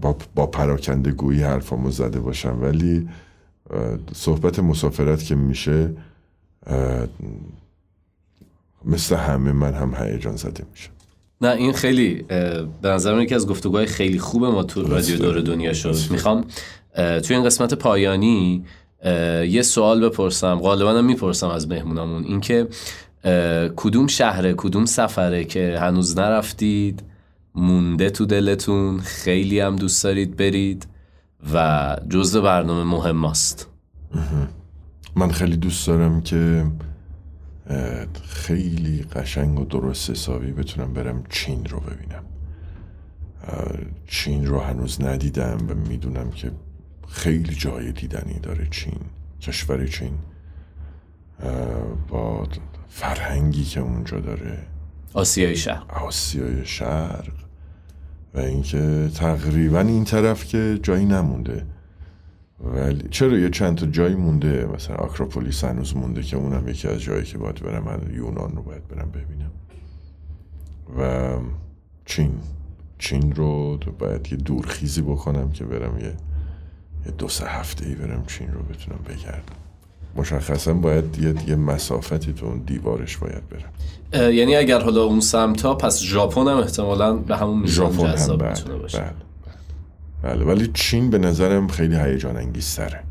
با, 0.00 0.16
با 0.34 0.46
پراکنده 0.46 1.10
گویی 1.10 1.42
حرفامو 1.42 1.90
زده 1.90 2.20
باشم. 2.20 2.58
ولی 2.62 3.08
صحبت 4.12 4.58
مسافرت 4.58 5.24
که 5.24 5.34
میشه 5.34 5.90
مثل 8.84 9.16
همه 9.16 9.52
من 9.52 9.74
هم 9.74 9.94
هیجان 9.94 10.36
زده 10.36 10.64
میشه 10.72 10.88
نه 11.40 11.50
این 11.50 11.72
خیلی 11.72 12.14
به 12.82 12.88
نظر 12.88 13.14
من 13.14 13.22
یکی 13.22 13.34
از 13.34 13.46
گفتگوهای 13.46 13.86
خیلی 13.86 14.18
خوب 14.18 14.44
ما 14.44 14.62
تو 14.62 14.82
رادیو 14.82 15.16
دور 15.18 15.40
دنیا 15.40 15.72
شد. 15.72 15.96
می‌خوام 16.10 16.44
توی 16.96 17.36
این 17.36 17.44
قسمت 17.44 17.74
پایانی 17.74 18.64
یه 19.48 19.62
سوال 19.62 20.08
بپرسم. 20.08 20.54
غالبا 20.54 20.92
هم 20.92 21.04
می‌پرسم 21.04 21.48
از 21.48 21.68
مهمونامون. 21.68 22.24
اینکه 22.24 22.68
کدوم 23.76 24.06
شهره 24.06 24.54
کدوم 24.56 24.84
سفره 24.84 25.44
که 25.44 25.78
هنوز 25.80 26.18
نرفتید؟ 26.18 27.02
مونده 27.56 28.10
تو 28.10 28.26
دلتون 28.26 29.00
خیلی 29.00 29.60
هم 29.60 29.76
دوست 29.76 30.04
دارید 30.04 30.36
برید 30.36 30.86
و 31.54 31.96
جزء 32.08 32.40
برنامه 32.40 32.84
مهم 32.84 33.16
ماست. 33.16 33.68
من 35.16 35.30
خیلی 35.30 35.56
دوست 35.56 35.86
دارم 35.86 36.20
که 36.20 36.66
خیلی 38.24 39.02
قشنگ 39.02 39.60
و 39.60 39.64
درست 39.64 40.10
حسابی 40.10 40.52
بتونم 40.52 40.92
برم 40.92 41.24
چین 41.30 41.64
رو 41.66 41.80
ببینم. 41.80 42.24
چین 44.06 44.46
رو 44.46 44.60
هنوز 44.60 45.02
ندیدم 45.02 45.58
و 45.68 45.74
می‌دونم 45.74 46.30
که 46.30 46.52
خیلی 47.08 47.54
جای 47.54 47.92
دیدنی 47.92 48.38
داره 48.38 48.68
چین 48.70 49.00
کشور 49.40 49.86
چین. 49.86 50.18
با 52.08 52.48
فرهنگی 52.88 53.64
که 53.64 53.80
اونجا 53.80 54.20
داره. 54.20 54.66
آسیای 55.12 55.56
شهر 55.56 55.84
آسیای 55.88 56.66
شرق. 56.66 57.45
و 58.36 58.38
اینکه 58.38 59.10
تقریبا 59.14 59.80
این 59.80 60.04
طرف 60.04 60.44
که 60.44 60.78
جایی 60.82 61.04
نمونده. 61.04 61.66
ولی 62.60 63.08
چرا 63.10 63.38
یه 63.38 63.50
چند 63.50 63.78
تا 63.78 63.86
جایی 63.86 64.14
مونده؟ 64.14 64.68
مثلا 64.74 64.96
آکروپولیس 64.96 65.64
هنوز 65.64 65.96
مونده 65.96 66.22
که 66.22 66.36
اونم 66.36 66.68
یکی 66.68 66.88
از 66.88 67.00
جایی 67.00 67.24
که 67.24 67.38
باید 67.38 67.62
برم. 67.62 67.84
من 67.84 68.14
یونان 68.14 68.56
رو 68.56 68.62
باید 68.62 68.88
برم 68.88 69.10
ببینم. 69.10 69.50
و 70.98 71.32
چین. 72.04 72.32
چین 72.98 73.32
رو 73.32 73.78
باید 73.98 74.32
یه 74.32 74.38
دورخیزی 74.38 75.02
بکنم 75.02 75.50
که 75.50 75.64
برم 75.64 75.98
یه, 75.98 76.14
یه 77.06 77.12
دو 77.18 77.28
سه 77.28 77.46
هفته 77.46 77.86
ای 77.86 77.94
برم 77.94 78.24
چین 78.26 78.52
رو 78.52 78.62
بتونم 78.62 79.00
بگردم. 79.08 79.65
مشخصا 80.16 80.74
باید 80.74 81.18
یه, 81.18 81.34
یه 81.48 81.56
مسافتی 81.56 82.32
تو 82.32 82.46
اون 82.46 82.58
دیوارش 82.58 83.16
باید 83.16 83.48
برم. 83.48 83.70
اه، 84.12 84.34
یعنی 84.34 84.56
اگر 84.56 84.80
حالا 84.80 85.02
اون 85.02 85.20
سمتا 85.20 85.74
پس 85.74 86.02
ژاپن 86.02 86.40
هم 86.40 86.56
احتمالا 86.56 87.16
به 87.16 87.36
همون 87.36 87.58
میزان 87.58 87.92
ژاپن 87.92 88.06
هم 88.06 88.14
جذاب 88.14 88.38
بله 88.38 88.48
می‌تونه 88.48 88.76
باشه. 88.76 88.98
بله 88.98 90.34
بله. 90.34 90.44
ولی 90.44 90.70
چین 90.74 91.10
به 91.10 91.18
نظرم 91.18 91.68
خیلی 91.68 91.96
هیجان 91.96 92.36
انگیزتره 92.36 93.02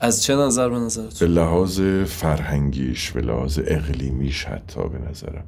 از 0.00 0.22
چه 0.22 0.36
نظر 0.36 0.68
به 0.68 0.78
نظرت 0.78 1.18
به 1.18 1.26
لحاظ 1.26 1.80
فرهنگیش 2.06 3.10
به 3.10 3.20
لحاظ 3.20 3.60
اقلیمیش 3.66 4.44
حتی 4.44 4.80
به 4.80 5.10
نظرم. 5.10 5.44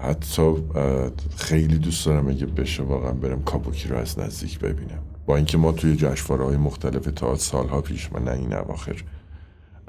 حتی 0.00 0.54
خیلی 1.36 1.78
دوست 1.78 2.06
دارم 2.06 2.28
اگه 2.28 2.46
بشه 2.46 2.82
واقعا 2.82 3.12
برم 3.12 3.42
کابوکی 3.42 3.88
رو 3.88 3.96
از 3.96 4.18
نزدیک 4.18 4.58
ببینم. 4.58 4.98
با 5.26 5.36
اینکه 5.36 5.58
ما 5.58 5.72
توی 5.72 5.96
جشنواره 5.96 6.44
های 6.44 6.56
مختلف 6.56 7.04
تئاتر 7.04 7.40
سالها 7.40 7.80
پیش 7.80 8.12
من 8.12 8.24
نه 8.24 8.30
این 8.30 8.54
اواخر 8.54 8.96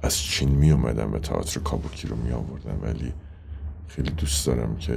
از 0.04 0.18
چین 0.18 0.50
می 0.50 0.72
اومدم 0.72 1.14
و 1.14 1.20
تئاتر 1.20 1.60
کابوکی 1.60 2.08
رو 2.08 2.16
می 2.16 2.32
آوردم 2.32 2.80
ولی 2.84 3.14
خیلی 3.88 4.12
دوست 4.12 4.48
دارم 4.48 4.78
که 4.78 4.94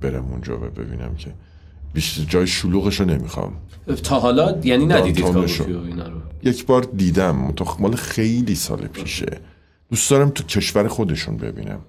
برم 0.00 0.24
اونجا 0.24 0.56
و 0.56 0.60
ببینم 0.60 1.14
که 1.14 1.34
بیشتر 1.92 2.22
جای 2.22 2.46
شلوغش 2.46 3.00
رو 3.00 3.06
نمی‌خوام. 3.06 3.52
تا 4.02 4.20
حالا 4.20 4.58
یعنی 4.64 4.86
ندیدید. 4.86 5.24
کابوکی 5.24 5.62
و 5.72 5.80
اینا 5.80 6.08
رو؟ 6.08 6.20
یک 6.42 6.66
بار 6.66 6.82
دیدم 6.96 7.54
مال 7.78 7.96
خیلی 7.96 8.54
سال 8.54 8.86
پیشه. 8.86 9.40
دوست 9.90 10.10
دارم 10.10 10.30
تو 10.30 10.44
کشور 10.44 10.88
خودشون 10.88 11.36
ببینم. 11.36 11.80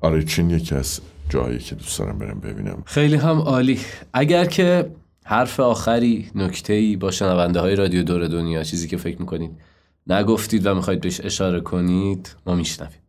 آره 0.00 0.24
چین 0.24 0.50
یکی 0.50 0.74
از 0.74 1.00
جایی 1.28 1.58
که 1.58 1.74
دوست 1.74 1.98
دارم 1.98 2.18
برم 2.18 2.40
ببینم. 2.40 2.82
خیلی 2.86 3.16
هم 3.16 3.38
عالی. 3.38 3.80
اگر 4.12 4.44
که 4.44 4.90
حرف 5.24 5.60
آخری 5.60 6.30
نکته 6.34 6.72
ای 6.72 6.96
با 6.96 7.10
شنونده 7.10 7.60
های 7.60 7.76
رادیو 7.76 8.02
دور 8.02 8.28
دنیا 8.28 8.62
چیزی 8.62 8.88
که 8.88 8.96
فکر 8.96 9.18
می‌کنید 9.18 9.50
نگفتید 10.06 10.66
و 10.66 10.74
می‌خواید 10.74 11.00
بهش 11.00 11.20
اشاره 11.24 11.60
کنید 11.60 12.36
ما 12.46 12.54
میشنویم. 12.54 13.00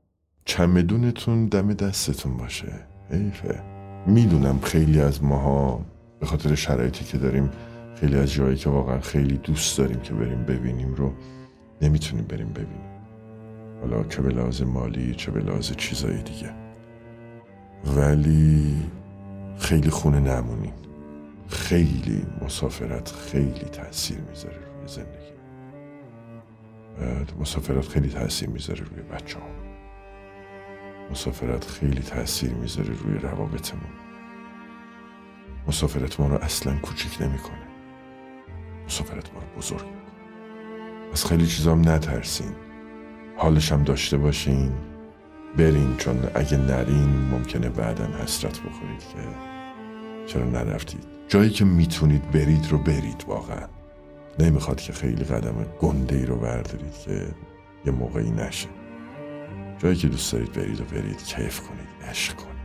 چمدونتون 0.46 1.46
دم 1.46 1.74
دستتون 1.74 2.38
باشه؟ 2.38 2.74
حیفه. 3.12 3.64
می‌دونم 4.08 4.60
خیلی 4.60 5.02
از 5.02 5.24
ماها 5.24 5.86
به 6.20 6.26
خاطر 6.26 6.56
شرایطی 6.56 7.06
که 7.06 7.18
داریم 7.18 7.52
خیلی 7.96 8.18
از 8.18 8.32
جایی 8.32 8.56
که 8.56 8.70
واقعا 8.70 9.00
خیلی 9.00 9.38
دوست 9.38 9.78
داریم 9.78 10.00
که 10.00 10.14
بریم 10.14 10.44
ببینیم 10.44 10.94
رو 10.94 11.14
نمی‌تونیم 11.82 12.26
بریم 12.26 12.50
ببینیم. 12.50 12.88
حالا 13.82 14.04
چه 14.04 14.22
به 14.22 14.30
لحاظ 14.30 14.62
مالی 14.62 15.16
چه 15.16 15.32
به 15.32 15.40
لحاظ 15.40 15.72
چیزایی 15.72 16.22
دیگه. 16.24 16.54
ولی 17.96 18.76
خیلی 19.60 19.90
خونه 19.90 20.20
نمونیم 20.20 20.74
خیلی 21.48 22.26
مسافرت 22.42 23.12
خیلی 23.12 23.66
تاثیر 23.72 24.18
می‌ذاره 24.30 24.56
روی 24.56 24.88
زندگی. 24.88 25.37
مسافرت 27.40 27.88
خیلی 27.88 28.10
تاثیر 28.10 28.50
می‌ذاره 28.50 28.80
روی 28.80 29.02
بچه 29.02 29.40
ها 29.40 29.46
مسافرت 31.12 31.66
خیلی 31.66 32.02
تاثیر 32.02 32.54
می‌ذاره 32.54 32.94
روی 32.94 33.18
روابطمون. 33.18 33.92
مسافرت 35.68 36.20
ما 36.20 36.28
رو 36.28 36.36
اصلا 36.36 36.78
کوچیک 36.78 37.22
نمی‌کنه. 37.22 37.68
مسافرت 38.86 39.34
ما 39.34 39.40
رو 39.40 39.48
بزرگ 39.58 39.86
می‌کنه. 39.86 41.12
از 41.12 41.26
خیلی 41.26 41.48
چیزام 41.48 41.90
نترسین. 41.90 42.56
حالش 43.38 43.72
هم 43.72 43.84
داشته 43.84 44.18
باشین. 44.18 44.72
برین 45.58 45.98
چون 45.98 46.30
اگه 46.36 46.58
نرین 46.58 47.10
ممکنه 47.32 47.70
بعدا 47.70 48.06
حسرت 48.06 48.60
بخورید 48.60 49.00
که 49.00 49.18
چرا 50.26 50.46
نرفتید. 50.46 51.04
جایی 51.28 51.50
که 51.50 51.66
می‌تونید 51.66 52.32
برید 52.32 52.68
رو 52.72 52.78
برید 52.78 53.26
واقعا. 53.28 53.68
نمی‌خواد 54.40 54.82
که 54.82 54.94
خیلی 54.94 55.24
قدم 55.24 55.66
گنده 55.82 56.16
ای 56.16 56.26
رو 56.26 56.36
بردارید 56.36 56.94
که 57.06 57.28
یه 57.86 57.92
موقعی 57.92 58.32
نشه. 58.32 58.68
جایی 59.78 59.96
که 59.96 60.08
دوست 60.08 60.34
دارید 60.34 60.54
برید 60.54 60.82
و 60.82 60.84
برید 60.84 61.24
کیف 61.24 61.60
کنید 61.60 62.10
عشق 62.10 62.36
کنید. 62.36 62.57